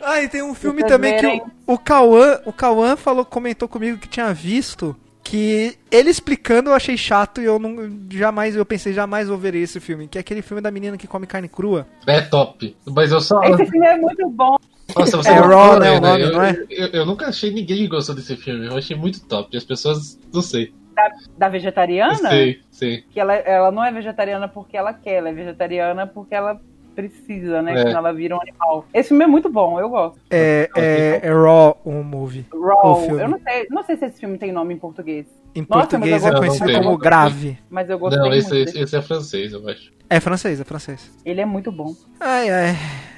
Ah, 0.01 0.21
e 0.21 0.27
tem 0.29 0.41
um 0.41 0.53
filme 0.55 0.83
também 0.83 1.17
que 1.19 1.27
o, 1.67 1.73
o 1.73 1.77
Cauã, 1.77 2.39
o 2.45 2.51
Cauã 2.51 2.95
falou, 2.95 3.23
comentou 3.23 3.67
comigo 3.67 3.97
que 3.97 4.07
tinha 4.07 4.33
visto, 4.33 4.95
que 5.29 5.77
ele 5.91 6.09
explicando 6.09 6.71
eu 6.71 6.73
achei 6.73 6.97
chato 6.97 7.39
e 7.39 7.45
eu 7.45 7.59
não 7.59 7.75
jamais, 8.09 8.55
eu 8.55 8.65
pensei 8.65 8.93
jamais 8.93 9.27
vou 9.27 9.37
ver 9.37 9.53
esse 9.53 9.79
filme, 9.79 10.07
que 10.07 10.17
é 10.17 10.21
aquele 10.21 10.41
filme 10.41 10.59
da 10.59 10.71
menina 10.71 10.97
que 10.97 11.07
come 11.07 11.27
carne 11.27 11.47
crua. 11.47 11.85
É 12.07 12.19
top. 12.19 12.75
Mas 12.87 13.11
eu 13.11 13.21
só. 13.21 13.39
Esse 13.43 13.67
filme 13.67 13.85
é 13.85 13.95
muito 13.95 14.27
bom. 14.29 14.57
Nossa, 14.97 15.17
você 15.17 15.29
É 15.29 15.35
não 15.35 15.47
Raw, 15.47 15.67
falou, 15.67 15.79
né, 15.79 15.91
o 15.91 16.01
nome, 16.01 16.21
eu, 16.23 16.31
não 16.31 16.41
é? 16.41 16.65
Eu, 16.67 16.87
eu 16.87 17.05
nunca 17.05 17.27
achei 17.27 17.53
ninguém 17.53 17.77
que 17.77 17.87
gostou 17.87 18.15
desse 18.15 18.35
filme. 18.35 18.65
Eu 18.65 18.75
achei 18.75 18.97
muito 18.97 19.23
top. 19.27 19.55
As 19.55 19.63
pessoas, 19.63 20.19
não 20.33 20.41
sei. 20.41 20.73
Da, 20.95 21.11
da 21.37 21.49
vegetariana? 21.49 22.29
Sei, 22.29 22.59
sei. 22.71 23.03
Que 23.11 23.19
ela, 23.19 23.35
ela 23.35 23.71
não 23.71 23.85
é 23.85 23.91
vegetariana 23.91 24.47
porque 24.47 24.75
ela 24.75 24.93
quer, 24.93 25.17
ela 25.17 25.29
é 25.29 25.33
vegetariana 25.33 26.07
porque 26.07 26.33
ela 26.33 26.59
precisa, 27.07 27.61
né? 27.61 27.73
É. 27.73 27.77
Senão 27.77 27.99
ela 27.99 28.13
vira 28.13 28.35
um 28.35 28.41
animal. 28.41 28.85
Esse 28.93 29.09
filme 29.09 29.23
é 29.23 29.27
muito 29.27 29.49
bom, 29.49 29.79
eu 29.79 29.89
gosto. 29.89 30.19
É, 30.29 30.69
é, 30.75 31.19
é 31.23 31.31
Raw, 31.31 31.79
um 31.85 32.03
movie. 32.03 32.45
Raw. 32.51 33.01
filme. 33.01 33.21
Eu 33.21 33.29
não 33.29 33.39
sei, 33.39 33.67
não 33.69 33.83
sei 33.83 33.97
se 33.97 34.05
esse 34.05 34.19
filme 34.19 34.37
tem 34.37 34.51
nome 34.51 34.73
em 34.73 34.77
português. 34.77 35.25
Em 35.55 35.61
Nossa, 35.61 35.97
português 35.97 36.21
mas 36.21 36.23
eu 36.23 36.27
é 36.27 36.31
gosto 36.31 36.59
conhecido 36.59 36.83
como 36.83 36.97
grave. 36.97 37.57
Mas 37.69 37.89
eu 37.89 37.97
gostei 37.97 38.21
Não, 38.21 38.29
muito. 38.29 38.55
esse, 38.55 38.79
esse 38.79 38.95
é 38.95 39.01
francês, 39.01 39.53
eu 39.53 39.67
acho. 39.67 39.91
É 40.09 40.19
francês, 40.19 40.59
é 40.59 40.63
francês. 40.63 41.11
Ele 41.25 41.41
é 41.41 41.45
muito 41.45 41.71
bom. 41.71 41.93
Ai, 42.19 42.49
ai. 42.49 42.75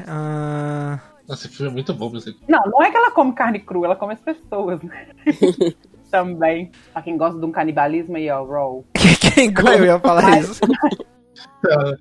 Ah, 0.07 0.99
Nossa, 1.27 1.47
esse 1.47 1.55
filme 1.55 1.71
é 1.71 1.73
muito 1.73 1.93
bom. 1.93 2.09
Mas... 2.13 2.25
Não, 2.47 2.61
não 2.65 2.83
é 2.83 2.91
que 2.91 2.97
ela 2.97 3.11
come 3.11 3.33
carne 3.33 3.59
crua, 3.59 3.85
ela 3.85 3.95
come 3.95 4.13
as 4.13 4.21
pessoas, 4.21 4.81
né? 4.81 5.07
Também. 6.11 6.71
Pra 6.91 7.01
quem 7.01 7.17
gosta 7.17 7.39
de 7.39 7.45
um 7.45 7.51
canibalismo 7.51 8.17
aí, 8.17 8.29
ó, 8.29 8.43
Raw. 8.43 8.85
quem 8.93 9.53
eu 9.77 9.85
ia 9.85 9.99
falar 9.99 10.39
isso? 10.39 10.59
Tá, 11.61 11.97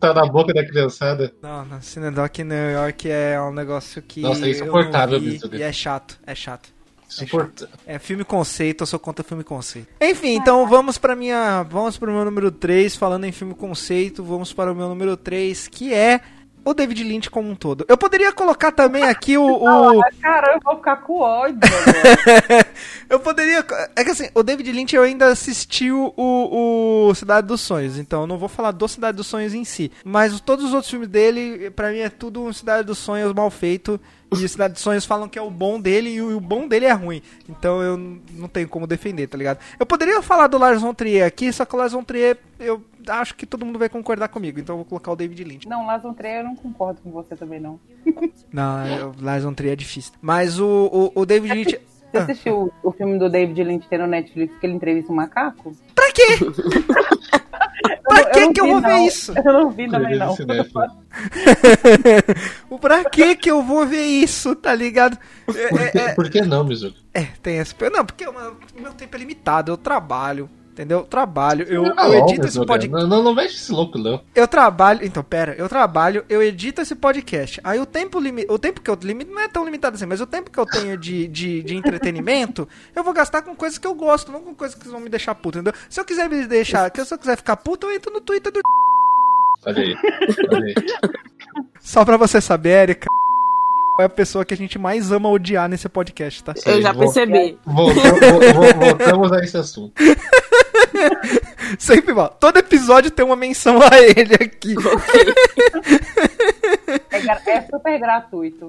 tá 0.00 0.14
na 0.14 0.26
boca 0.26 0.52
da 0.52 0.64
criançada. 0.64 1.32
Não, 1.42 1.64
não, 1.64 1.80
Cinedoc 1.82 2.38
New 2.38 2.70
York 2.70 3.10
é 3.10 3.40
um 3.40 3.52
negócio 3.52 4.00
que 4.02 4.20
Nossa, 4.20 4.44
é 4.44 4.48
eu 4.48 4.50
insuportável 4.50 5.18
não 5.18 5.26
vi, 5.26 5.36
isso, 5.36 5.54
e 5.54 5.62
é 5.62 5.72
chato, 5.72 6.18
é 6.26 6.34
chato. 6.34 6.68
Suporta... 7.08 7.68
É 7.84 7.98
filme 7.98 8.24
conceito, 8.24 8.82
eu 8.82 8.86
sou 8.86 8.98
contra 8.98 9.24
filme 9.24 9.42
conceito. 9.42 9.88
Enfim, 10.00 10.36
então 10.36 10.66
vamos 10.68 10.96
pra 10.96 11.16
minha, 11.16 11.64
vamos 11.64 11.98
pro 11.98 12.12
meu 12.12 12.24
número 12.24 12.52
3, 12.52 12.94
falando 12.94 13.24
em 13.24 13.32
filme 13.32 13.52
conceito, 13.52 14.22
vamos 14.22 14.52
para 14.52 14.72
o 14.72 14.76
meu 14.76 14.88
número 14.88 15.16
3, 15.16 15.66
que 15.66 15.92
é 15.92 16.20
o 16.64 16.74
David 16.74 17.02
Lynch 17.04 17.30
como 17.30 17.50
um 17.50 17.54
todo. 17.54 17.84
Eu 17.88 17.96
poderia 17.96 18.32
colocar 18.32 18.72
também 18.72 19.04
aqui 19.04 19.36
o, 19.36 19.44
o 19.62 20.02
Ah, 20.02 20.10
cara, 20.20 20.54
eu 20.54 20.60
vou 20.62 20.76
ficar 20.76 20.96
com 20.96 21.20
ódio 21.20 21.58
agora. 21.62 22.66
eu 23.08 23.20
poderia. 23.20 23.64
É 23.96 24.04
que 24.04 24.10
assim, 24.10 24.28
o 24.34 24.42
David 24.42 24.70
Lynch 24.72 24.94
eu 24.94 25.02
ainda 25.02 25.26
assisti 25.26 25.90
o, 25.90 26.12
o, 26.16 27.14
Cidade 27.14 27.46
dos 27.46 27.60
Sonhos, 27.60 27.98
então 27.98 28.22
eu 28.22 28.26
não 28.26 28.38
vou 28.38 28.48
falar 28.48 28.72
do 28.72 28.88
Cidade 28.88 29.16
dos 29.16 29.26
Sonhos 29.26 29.54
em 29.54 29.64
si. 29.64 29.90
Mas 30.04 30.40
todos 30.40 30.64
os 30.64 30.72
outros 30.72 30.90
filmes 30.90 31.08
dele, 31.08 31.70
pra 31.70 31.90
mim, 31.90 31.98
é 31.98 32.08
tudo 32.08 32.42
um 32.42 32.52
Cidade 32.52 32.86
dos 32.86 32.98
Sonhos 32.98 33.32
mal 33.32 33.50
feito. 33.50 34.00
E 34.32 34.44
o 34.44 34.48
Cidade 34.48 34.74
dos 34.74 34.82
Sonhos 34.82 35.04
falam 35.04 35.28
que 35.28 35.38
é 35.38 35.42
o 35.42 35.50
bom 35.50 35.80
dele 35.80 36.10
e 36.10 36.22
o, 36.22 36.36
o 36.36 36.40
bom 36.40 36.68
dele 36.68 36.86
é 36.86 36.92
ruim. 36.92 37.22
Então 37.48 37.82
eu 37.82 37.96
não 37.96 38.48
tenho 38.48 38.68
como 38.68 38.86
defender, 38.86 39.26
tá 39.26 39.36
ligado? 39.36 39.58
Eu 39.78 39.84
poderia 39.84 40.22
falar 40.22 40.46
do 40.46 40.58
Lars 40.58 40.80
von 40.80 40.94
Trier 40.94 41.26
aqui, 41.26 41.52
só 41.52 41.64
que 41.64 41.74
o 41.74 41.78
Lars 41.78 41.92
von 41.92 42.04
Trier 42.04 42.38
eu 42.58 42.82
acho 43.08 43.34
que 43.34 43.46
todo 43.46 43.64
mundo 43.64 43.78
vai 43.78 43.88
concordar 43.88 44.28
comigo, 44.28 44.60
então 44.60 44.74
eu 44.74 44.78
vou 44.78 44.84
colocar 44.84 45.10
o 45.10 45.16
David 45.16 45.42
Lynch. 45.42 45.68
Não, 45.68 45.86
Lars 45.86 46.02
von 46.02 46.14
Trier 46.14 46.40
eu 46.40 46.44
não 46.44 46.54
concordo 46.54 47.00
com 47.00 47.10
você 47.10 47.34
também, 47.34 47.58
não. 47.58 47.80
Não, 48.52 49.10
o 49.10 49.24
Lars 49.24 49.44
von 49.44 49.54
Trier 49.54 49.72
é 49.72 49.76
difícil. 49.76 50.12
Mas 50.20 50.58
o, 50.58 51.12
o, 51.14 51.20
o 51.20 51.26
David 51.26 51.54
Lynch. 51.54 51.80
Você 52.10 52.18
assistiu 52.18 52.72
o 52.82 52.92
filme 52.92 53.18
do 53.18 53.28
David 53.28 53.62
Lynch 53.62 53.88
tem 53.88 53.98
no 53.98 54.06
Netflix 54.06 54.52
que 54.58 54.66
ele 54.66 54.74
entrevista 54.74 55.12
um 55.12 55.14
macaco? 55.14 55.72
Pra 55.94 56.10
quê? 56.12 56.26
pra 58.02 58.24
que 58.30 58.40
não 58.40 58.52
que 58.52 58.60
eu 58.60 58.66
vou 58.66 58.80
ver 58.80 58.88
não. 58.88 59.06
isso? 59.06 59.32
Eu 59.36 59.52
não 59.52 59.70
vi 59.70 59.88
também, 59.88 60.18
não. 60.18 60.34
pra 62.80 63.04
que 63.04 63.36
que 63.36 63.50
eu 63.50 63.62
vou 63.62 63.86
ver 63.86 64.04
isso, 64.04 64.54
tá 64.56 64.74
ligado? 64.74 65.18
É, 65.48 65.68
Por, 65.68 65.80
é, 65.80 65.90
que, 65.90 65.98
é, 65.98 66.14
por 66.14 66.30
que 66.30 66.40
não, 66.42 66.64
Mizuki? 66.64 66.96
é, 67.14 67.28
tem 67.42 67.58
essa. 67.58 67.74
Não, 67.90 68.04
porque 68.04 68.26
o 68.26 68.32
meu- 68.32 68.92
tempo 68.92 69.16
é 69.16 69.18
limitado, 69.18 69.72
eu 69.72 69.76
trabalho. 69.76 70.48
Entendeu? 70.72 71.00
Eu 71.00 71.04
trabalho, 71.04 71.66
eu, 71.68 71.82
Não, 71.82 72.04
eu 72.06 72.20
edito 72.20 72.42
Mizuki, 72.42 72.46
esse 72.46 72.64
podcast. 72.64 72.88
Não, 72.88 73.06
não, 73.06 73.22
não 73.22 73.34
mexe 73.34 73.56
esse 73.56 73.70
louco, 73.70 73.98
não. 73.98 74.22
Eu 74.34 74.48
trabalho. 74.48 75.04
Então, 75.04 75.22
pera, 75.22 75.54
eu 75.58 75.68
trabalho, 75.68 76.24
eu 76.26 76.42
edito 76.42 76.80
esse 76.80 76.94
podcast. 76.94 77.60
Aí 77.64 77.78
o 77.78 77.84
tempo 77.84 78.18
limi... 78.18 78.46
O 78.48 78.58
tempo 78.58 78.80
que 78.80 78.88
eu 78.88 78.96
limito 79.02 79.30
não 79.30 79.42
é 79.42 79.48
tão 79.48 79.64
limitado 79.64 79.96
assim, 79.96 80.06
mas 80.06 80.22
o 80.22 80.26
tempo 80.26 80.50
que 80.50 80.58
eu 80.58 80.64
tenho 80.64 80.96
de, 80.96 81.26
de, 81.26 81.62
de 81.64 81.76
entretenimento, 81.76 82.66
eu 82.96 83.04
vou 83.04 83.12
gastar 83.12 83.42
com 83.42 83.54
coisas 83.54 83.78
que 83.78 83.86
eu 83.86 83.94
gosto, 83.94 84.32
não 84.32 84.40
com 84.40 84.54
coisas 84.54 84.78
que 84.78 84.88
vão 84.88 85.00
me 85.00 85.10
deixar 85.10 85.34
puto, 85.34 85.58
entendeu? 85.58 85.74
Se 85.90 86.00
eu 86.00 86.04
quiser 86.04 86.30
me 86.30 86.46
deixar, 86.46 86.90
se 86.94 87.12
eu 87.14 87.18
quiser 87.18 87.36
ficar 87.36 87.56
puto, 87.56 87.88
eu 87.88 87.92
entro 87.92 88.10
no 88.10 88.20
Twitter 88.20 88.50
do. 88.50 88.60
Olha 89.66 89.82
aí. 89.82 89.94
Olha 90.52 90.66
aí. 90.66 90.74
Só 91.80 92.04
pra 92.04 92.16
você 92.16 92.40
saber, 92.40 92.70
Erika. 92.82 93.08
É 94.00 94.04
a 94.04 94.08
pessoa 94.08 94.44
que 94.46 94.54
a 94.54 94.56
gente 94.56 94.78
mais 94.78 95.12
ama 95.12 95.28
odiar 95.28 95.68
nesse 95.68 95.86
podcast, 95.88 96.42
tá? 96.42 96.54
Eu 96.64 96.80
já 96.80 96.94
percebi. 96.94 97.58
Voltamos, 97.66 98.20
vo- 98.20 98.40
vo- 98.54 98.80
voltamos 98.80 99.32
a 99.32 99.40
esse 99.44 99.56
assunto. 99.58 99.92
Sempre 101.78 102.10
igual. 102.12 102.30
Todo 102.40 102.56
episódio 102.56 103.10
tem 103.10 103.24
uma 103.24 103.36
menção 103.36 103.78
a 103.82 103.98
ele 104.00 104.34
aqui. 104.34 104.74
É, 107.10 107.20
gra- 107.20 107.42
é 107.46 107.60
super 107.62 107.98
gratuito. 107.98 108.68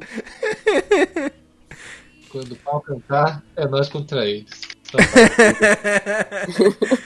Quando 2.30 2.52
o 2.52 2.56
pau 2.58 2.82
cantar, 2.82 3.42
é 3.56 3.66
nós 3.68 3.88
contra 3.90 4.26
eles. 4.26 4.50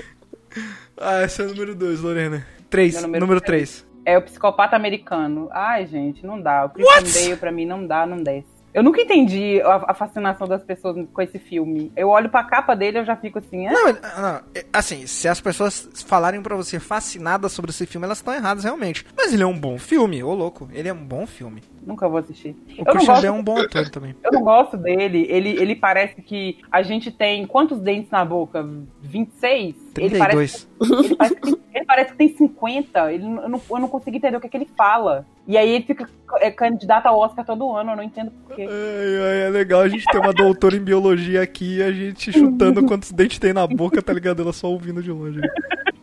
Ah, 0.97 1.23
esse 1.23 1.41
é 1.41 1.45
o 1.45 1.49
número 1.49 1.75
2, 1.75 1.99
Lorena. 1.99 2.47
3, 2.75 2.93
Meu 2.93 3.01
número 3.03 3.21
número 3.21 3.41
3. 3.41 3.87
É 4.05 4.17
o 4.17 4.21
psicopata 4.21 4.75
americano. 4.75 5.49
Ai, 5.51 5.85
gente, 5.87 6.25
não 6.25 6.39
dá. 6.39 6.65
O 6.65 6.69
Christian 6.69 7.23
Bale, 7.23 7.37
pra 7.37 7.51
mim, 7.51 7.65
não 7.65 7.87
dá, 7.87 8.05
não 8.05 8.17
desce. 8.17 8.55
Eu 8.73 8.83
nunca 8.83 9.01
entendi 9.01 9.61
a, 9.61 9.91
a 9.91 9.93
fascinação 9.93 10.45
das 10.45 10.61
pessoas 10.61 11.07
com 11.13 11.21
esse 11.21 11.39
filme. 11.39 11.93
Eu 11.95 12.09
olho 12.09 12.29
pra 12.29 12.43
capa 12.43 12.75
dele 12.75 12.97
e 12.97 12.99
eu 12.99 13.05
já 13.05 13.15
fico 13.15 13.39
assim, 13.39 13.67
Não, 13.67 13.93
não, 13.93 14.41
é, 14.53 14.65
assim, 14.73 15.07
se 15.07 15.29
as 15.29 15.39
pessoas 15.39 15.87
falarem 16.05 16.41
pra 16.41 16.57
você 16.57 16.77
fascinadas 16.77 17.53
sobre 17.53 17.71
esse 17.71 17.85
filme, 17.85 18.05
elas 18.05 18.17
estão 18.17 18.33
erradas 18.33 18.65
realmente. 18.65 19.05
Mas 19.15 19.33
ele 19.33 19.43
é 19.43 19.45
um 19.45 19.57
bom 19.57 19.79
filme, 19.79 20.21
ô 20.21 20.33
louco. 20.33 20.67
Ele 20.73 20.89
é 20.89 20.93
um 20.93 21.05
bom 21.05 21.25
filme. 21.25 21.63
Nunca 21.85 22.07
vou 22.09 22.17
assistir. 22.19 22.55
O 22.77 22.81
Eu 22.81 22.85
Christian 22.85 23.13
Bale 23.13 23.27
é 23.27 23.31
um 23.31 23.43
bom 23.43 23.57
ator 23.59 23.89
também. 23.89 24.15
eu 24.23 24.31
não 24.31 24.41
gosto 24.41 24.75
dele. 24.77 25.25
Ele, 25.29 25.49
ele 25.49 25.75
parece 25.75 26.21
que 26.21 26.57
a 26.71 26.81
gente 26.81 27.11
tem 27.11 27.45
quantos 27.45 27.79
dentes 27.79 28.09
na 28.11 28.23
boca? 28.25 28.67
26? 29.01 29.75
Ele 29.97 30.17
parece, 30.17 30.67
32. 30.77 31.05
ele, 31.05 31.15
parece 31.15 31.35
que, 31.35 31.41
tem- 31.41 31.57
ele 31.73 31.85
parece 31.85 32.11
que 32.11 32.17
tem 32.17 32.35
50. 32.35 33.13
Ele, 33.13 33.23
eu, 33.23 33.49
não, 33.49 33.61
eu 33.69 33.79
não 33.79 33.87
consigo 33.87 34.17
entender 34.17 34.35
o 34.37 34.41
que, 34.41 34.47
é 34.47 34.49
que 34.49 34.57
ele 34.57 34.69
fala. 34.77 35.25
E 35.47 35.57
aí 35.57 35.69
ele 35.69 35.85
fica 35.85 36.09
é, 36.41 36.49
candidato 36.51 37.05
ao 37.05 37.19
Oscar 37.19 37.45
todo 37.45 37.71
ano, 37.71 37.91
eu 37.91 37.95
não 37.95 38.03
entendo 38.03 38.31
por 38.31 38.55
quê. 38.55 38.63
Ai, 38.67 39.21
ai, 39.29 39.41
é 39.47 39.49
legal 39.49 39.81
a 39.81 39.87
gente 39.87 40.03
ter 40.05 40.17
uma 40.17 40.33
doutora 40.33 40.75
em 40.75 40.79
biologia 40.83 41.41
aqui 41.41 41.77
e 41.77 41.83
a 41.83 41.91
gente 41.91 42.31
chutando 42.31 42.83
quantos 42.85 43.11
dentes 43.11 43.37
tem 43.39 43.53
na 43.53 43.65
boca, 43.67 44.01
tá 44.01 44.11
ligado? 44.11 44.41
Ela 44.41 44.51
só 44.51 44.67
ouvindo 44.71 45.03
de 45.03 45.11
longe. 45.11 45.39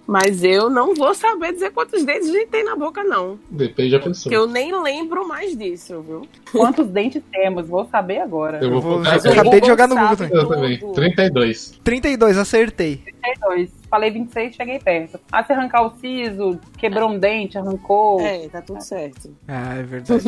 Mas 0.07 0.43
eu 0.43 0.69
não 0.69 0.95
vou 0.95 1.15
saber 1.15 1.53
dizer 1.53 1.71
quantos 1.71 2.05
dentes 2.05 2.29
a 2.29 2.33
gente 2.33 2.49
tem 2.49 2.65
na 2.65 2.75
boca, 2.75 3.05
não. 3.05 3.39
Depende 3.49 3.93
da 3.93 3.99
pessoa. 3.99 4.23
Porque 4.23 4.37
eu 4.37 4.47
nem 4.47 4.83
lembro 4.83 5.27
mais 5.27 5.57
disso, 5.57 6.03
viu? 6.03 6.29
Quantos 6.51 6.89
dentes 6.89 7.23
temos? 7.31 7.69
Vou 7.69 7.87
saber 7.87 8.19
agora. 8.19 8.59
Eu 8.63 8.81
vou 8.81 9.01
aqui. 9.03 9.29
eu 9.29 9.33
acabei 9.33 9.61
de 9.61 9.67
jogar 9.69 9.89
no 9.89 9.95
Google 9.97 10.17
também. 10.17 10.37
Eu 10.37 10.49
também. 10.49 10.79
tudo. 10.79 10.93
32. 10.95 11.81
32, 11.85 12.39
acertei. 12.39 12.97
32. 12.97 13.71
Falei 13.89 14.11
26, 14.11 14.55
cheguei 14.57 14.79
perto. 14.79 15.21
Ah, 15.31 15.45
se 15.45 15.53
arrancar 15.53 15.87
o 15.87 15.97
siso, 15.99 16.59
quebrou 16.79 17.11
um 17.11 17.19
dente, 17.19 17.57
arrancou. 17.57 18.21
É, 18.21 18.49
tá 18.49 18.61
tudo 18.61 18.83
certo. 18.83 19.35
Ah, 19.47 19.77
é 19.77 19.83
verdade. 19.83 20.25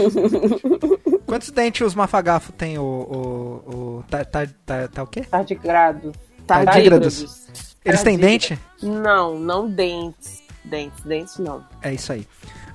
Quantos 1.26 1.50
dentes 1.50 1.86
os 1.86 1.94
mafagafo 1.94 2.52
tem 2.52 2.78
o. 2.78 2.82
o, 2.82 3.74
o 3.74 4.04
tá, 4.08 4.24
tá, 4.24 4.46
tá, 4.64 4.88
tá 4.88 5.02
o 5.02 5.06
quê? 5.06 5.22
Tardigrados. 5.22 6.12
Tardígrados. 6.46 7.43
Eles 7.84 8.02
têm 8.02 8.18
dente? 8.18 8.58
Não, 8.82 9.38
não 9.38 9.68
dentes. 9.68 10.42
Dentes, 10.64 11.02
dentes 11.04 11.38
não. 11.38 11.62
É 11.82 11.92
isso 11.92 12.12
aí. 12.12 12.26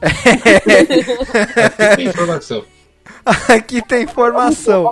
Aqui 0.02 1.96
tem 1.98 2.08
informação. 2.08 2.64
Aqui 3.50 3.82
tem 3.82 4.04
informação. 4.04 4.92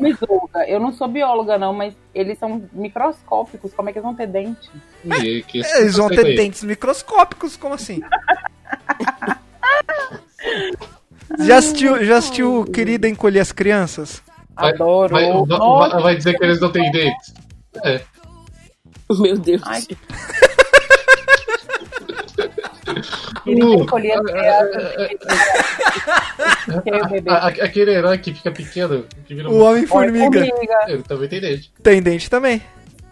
Eu 0.68 0.80
não 0.80 0.92
sou 0.92 1.08
bióloga, 1.08 1.58
não, 1.58 1.74
mas 1.74 1.94
eles 2.14 2.38
são 2.40 2.68
microscópicos. 2.74 3.74
Como 3.74 3.90
é 3.90 3.94
que 3.94 4.00
eles 4.00 4.06
vão 4.06 4.16
ter 4.16 4.28
dente? 4.28 4.70
E 5.06 5.44
que 5.44 5.60
esse 5.60 5.78
Eles 5.78 5.96
vão 5.96 6.10
ter 6.10 6.36
dentes 6.36 6.64
microscópicos, 6.64 7.56
como 7.56 7.76
assim? 7.76 8.02
Já 11.40 11.58
assistiu, 11.58 12.04
já 12.06 12.18
assistiu 12.18 12.64
Querida 12.74 13.08
Encolher 13.08 13.42
as 13.42 13.52
Crianças? 13.52 14.22
Vai- 14.56 14.72
Adoro. 14.74 15.12
Vai, 15.14 15.26
vai- 15.30 15.46
Nossa. 15.46 16.00
vai 16.00 16.16
dizer 16.16 16.38
que 16.38 16.44
eles 16.44 16.60
não 16.62 16.72
têm 16.72 16.90
dentes. 16.92 17.34
É. 17.84 18.02
Meu 19.20 19.38
Deus. 19.38 19.62
Ai, 19.66 19.82
Queria. 23.44 23.86
Que 26.84 26.90
é 26.90 27.02
o 27.04 27.10
bebê. 27.10 27.30
A- 27.30 27.34
a- 27.38 27.48
aquele 27.48 27.92
herói 27.92 28.18
que 28.18 28.34
fica 28.34 28.52
pequeno, 28.52 29.06
que 29.26 29.34
vira 29.36 29.50
O 29.50 29.54
um... 29.58 29.62
Homem-Formiga 29.64 30.46
Formiga. 30.46 30.86
Ele 30.88 31.04
também 31.04 31.30
tem 31.30 31.40
dente, 31.42 31.72
tem 31.82 32.02
dente 32.02 32.30
também. 32.30 32.62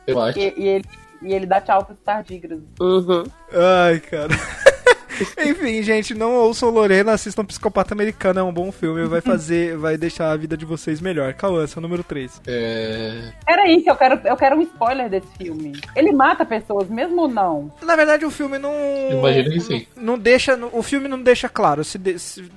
eu 0.08 0.20
acho. 0.22 0.38
E, 0.40 0.54
e 0.58 0.68
ele, 0.68 0.86
e 1.22 1.34
ele 1.34 1.46
dá 1.46 1.62
tchau 1.62 1.86
pros 1.86 1.98
tardígrados. 2.04 2.64
Uhum. 2.80 3.24
Ai, 3.54 4.00
cara. 4.00 4.30
Enfim, 5.46 5.82
gente, 5.84 6.14
não 6.14 6.34
ouçam 6.36 6.70
Lorena, 6.70 7.14
assistam 7.14 7.46
Psicopata 7.46 7.94
Americano, 7.94 8.40
é 8.40 8.44
um 8.44 8.54
bom 8.54 8.72
filme, 8.72 9.06
vai 9.06 9.22
fazer, 9.22 9.78
vai 9.78 9.98
deixar 9.98 10.32
a 10.32 10.38
vida 10.38 10.58
de 10.58 10.66
vocês 10.66 11.02
melhor. 11.02 11.34
Cauã, 11.34 11.66
seu 11.68 11.82
número 11.82 12.04
3. 12.04 12.42
É... 12.48 13.32
Peraí, 13.46 13.82
que 13.82 13.90
eu 13.90 13.96
quero, 13.96 14.20
eu 14.26 14.36
quero 14.36 14.56
um 14.58 14.62
spoiler 14.62 15.10
desse 15.10 15.28
filme. 15.38 15.80
Ele 15.96 16.12
mata 16.12 16.46
pessoas 16.46 16.90
mesmo 16.90 17.24
ou 17.24 17.28
não? 17.28 17.72
Na 17.82 17.96
verdade, 17.96 18.26
o 18.26 18.32
filme 18.32 18.58
não. 18.58 18.74
Imagino 19.12 19.52
que 19.52 19.60
sim. 19.60 19.88
Não 19.96 20.18
deixa. 20.18 20.58
O 20.72 20.82
filme 20.82 21.08
não 21.08 21.22
deixa 21.22 21.50
claro 21.50 21.84
se, 21.84 22.00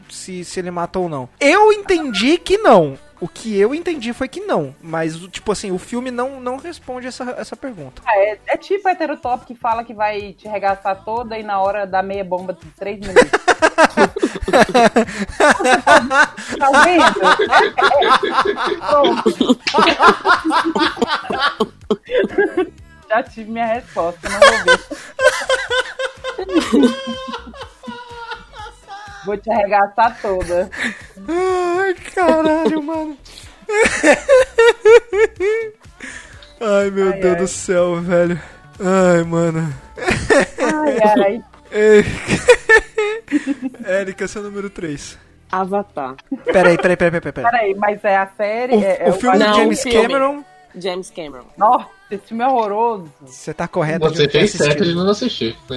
se, 0.09 0.45
se 0.45 0.61
ele 0.61 0.71
mata 0.71 0.99
ou 0.99 1.09
não. 1.09 1.29
Eu 1.41 1.73
entendi 1.73 2.39
que 2.39 2.59
não. 2.59 2.99
O 3.21 3.27
que 3.27 3.59
eu 3.59 3.75
entendi 3.75 4.13
foi 4.13 4.29
que 4.29 4.41
não. 4.41 4.75
Mas, 4.81 5.17
tipo 5.29 5.51
assim, 5.51 5.73
o 5.73 5.79
filme 5.79 6.11
não, 6.11 6.41
não 6.41 6.57
responde 6.57 7.07
essa, 7.07 7.35
essa 7.37 7.57
pergunta. 7.57 8.01
Ah, 8.07 8.17
é, 8.17 8.39
é 8.47 8.57
tipo 8.57 8.89
heterotop 8.89 9.45
que 9.45 9.55
fala 9.55 9.83
que 9.83 9.93
vai 9.93 10.33
te 10.35 10.47
regaçar 10.47 11.05
toda 11.05 11.37
e 11.39 11.43
na 11.43 11.61
hora 11.61 11.87
dá 11.87 12.03
meia 12.03 12.25
bomba 12.25 12.53
de 12.53 12.67
3 12.73 13.01
minutos. 13.01 13.31
tá 16.59 16.71
vendo? 16.85 17.19
Pronto. 18.89 19.59
Já 23.09 23.23
tive 23.23 23.51
minha 23.51 23.67
resposta, 23.67 24.29
não 24.29 24.39
vou 24.39 24.51
ver. 24.65 24.79
Vou 29.29 29.37
te 29.37 29.51
arregaçar 29.51 30.19
toda. 30.23 30.71
Ai, 31.29 31.95
caralho, 32.15 32.83
mano. 32.83 33.15
Ai, 36.59 36.91
meu 36.91 37.13
Ai, 37.13 37.21
Deus 37.21 37.35
ai. 37.35 37.41
do 37.43 37.47
céu, 37.47 38.01
velho. 38.01 38.41
Ai, 38.81 39.23
mano. 39.25 39.71
Ai, 40.59 41.43
ai. 41.71 42.05
Érica, 43.85 44.27
seu 44.27 44.43
número 44.43 44.71
3. 44.71 45.19
Avatar. 45.53 46.15
Peraí, 46.47 46.79
peraí, 46.79 46.97
peraí, 46.97 47.21
peraí. 47.21 47.33
peraí. 47.33 47.51
Peraí, 47.51 47.75
mas 47.75 48.03
é 48.05 48.17
a 48.17 48.29
série? 48.35 48.77
O, 48.77 48.83
é, 48.83 48.97
é 49.01 49.11
o 49.11 49.13
filme 49.13 49.37
Não, 49.39 49.51
do 49.53 49.57
James 49.59 49.83
filme. 49.83 50.03
Cameron, 50.09 50.45
James 50.75 51.11
Cameron. 51.11 51.47
Nossa, 51.59 51.87
esse 52.11 52.27
filme 52.27 52.43
é 52.43 52.47
horroroso. 52.47 53.13
você 53.25 53.53
tá 53.53 53.69
correto 53.69 54.09
Você 54.09 54.27
de 54.27 54.33
fez 54.33 54.53
certo 54.53 54.85
de 54.85 54.95
não 54.95 55.09
assistir. 55.11 55.57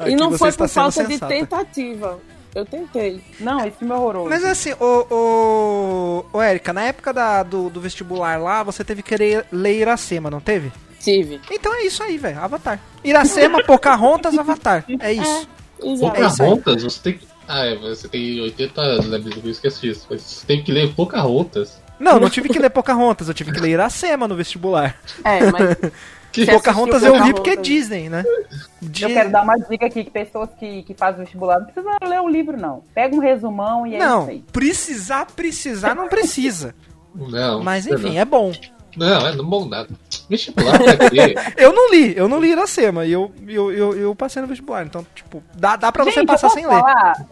É. 0.00 0.10
E 0.10 0.16
não 0.16 0.36
foi 0.36 0.50
por 0.52 0.68
falta 0.68 1.04
de 1.04 1.12
sensata. 1.14 1.32
tentativa. 1.32 2.18
Eu 2.54 2.64
tentei. 2.64 3.22
Não, 3.38 3.64
esse 3.66 3.76
filme 3.78 3.94
é 3.94 3.96
horroroso. 3.96 4.30
Mas 4.30 4.44
assim, 4.44 4.72
ô, 4.80 5.06
ô, 5.10 6.24
ô 6.32 6.42
Érica, 6.42 6.72
na 6.72 6.82
época 6.82 7.12
da, 7.12 7.42
do, 7.42 7.68
do 7.70 7.80
vestibular 7.80 8.40
lá, 8.40 8.62
você 8.62 8.82
teve 8.82 9.02
que 9.02 9.16
ler, 9.16 9.46
ler 9.52 9.78
Iracema, 9.80 10.30
não 10.30 10.40
teve? 10.40 10.72
Tive. 11.00 11.40
Então 11.50 11.72
é 11.74 11.84
isso 11.84 12.02
aí, 12.02 12.18
velho. 12.18 12.40
Avatar. 12.40 12.80
Iracema, 13.04 13.62
Pocahontas, 13.62 14.36
Avatar. 14.38 14.84
É 15.00 15.12
isso. 15.12 15.48
É 15.82 15.86
isso 15.86 16.04
aí. 16.04 16.10
Pocahontas, 16.12 16.82
você 16.82 17.00
tem 17.02 17.12
que... 17.18 17.26
Ah, 17.48 17.64
é, 17.64 17.74
você 17.76 18.06
tem 18.08 18.40
80 18.42 18.80
anos, 18.80 19.06
né? 19.08 19.20
Eu 19.42 19.50
esqueci 19.50 19.80
disso. 19.80 20.06
Mas 20.10 20.20
você 20.20 20.46
tem 20.46 20.62
que 20.62 20.70
ler 20.70 20.94
Pocahontas. 20.94 21.80
Não, 21.98 22.20
não 22.20 22.30
tive 22.30 22.48
que 22.48 22.58
ler 22.58 22.70
Pocahontas, 22.70 23.26
eu 23.26 23.34
tive 23.34 23.50
que 23.50 23.58
ler 23.58 23.70
Iracema 23.70 24.28
no 24.28 24.36
vestibular. 24.36 24.96
É, 25.24 25.50
mas 25.50 25.76
Que 26.30 26.44
Pocahontas 26.46 27.02
eu 27.02 27.24
vi 27.24 27.32
porque 27.32 27.50
é? 27.50 27.56
Disney, 27.56 28.08
né? 28.08 28.22
Di- 28.80 29.02
Eu 29.04 29.08
quero 29.08 29.30
dar 29.30 29.42
uma 29.42 29.56
dica 29.56 29.86
aqui 29.86 30.04
que 30.04 30.10
pessoas 30.10 30.50
que, 30.58 30.82
que 30.82 30.94
fazem 30.94 31.20
vestibular 31.22 31.58
não 31.58 31.66
precisam 31.66 31.96
ler 32.06 32.20
o 32.20 32.28
livro, 32.28 32.56
não. 32.56 32.84
Pega 32.94 33.16
um 33.16 33.18
resumão 33.18 33.86
e 33.86 33.94
é 33.96 33.98
Não, 33.98 34.20
isso 34.22 34.30
aí. 34.30 34.44
precisar, 34.52 35.26
precisar, 35.34 35.94
não 35.96 36.06
precisa. 36.08 36.74
Não. 37.14 37.62
Mas 37.64 37.86
não. 37.86 37.94
enfim, 37.98 38.18
é 38.18 38.24
bom. 38.26 38.52
Não, 38.96 39.26
é 39.26 39.34
não 39.36 39.44
bom 39.44 39.64
nada. 39.66 39.88
Vestibular 40.28 40.78
pra 40.78 41.10
quê? 41.10 41.34
Eu 41.56 41.72
não 41.72 41.90
li, 41.90 42.16
eu 42.16 42.28
não 42.28 42.40
li 42.40 42.50
Iracema 42.52 43.04
e 43.04 43.12
eu, 43.12 43.30
eu, 43.46 43.72
eu, 43.72 43.94
eu 43.96 44.14
passei 44.14 44.40
no 44.42 44.48
vestibular. 44.48 44.84
Então, 44.84 45.06
tipo, 45.14 45.42
dá, 45.54 45.76
dá 45.76 45.90
pra 45.92 46.04
você 46.04 46.20
Gente, 46.20 46.26
passar 46.26 46.48
eu 46.48 46.50
sem 46.50 46.64
posso 46.64 46.76
ler. 46.76 46.82
falar? 46.82 47.26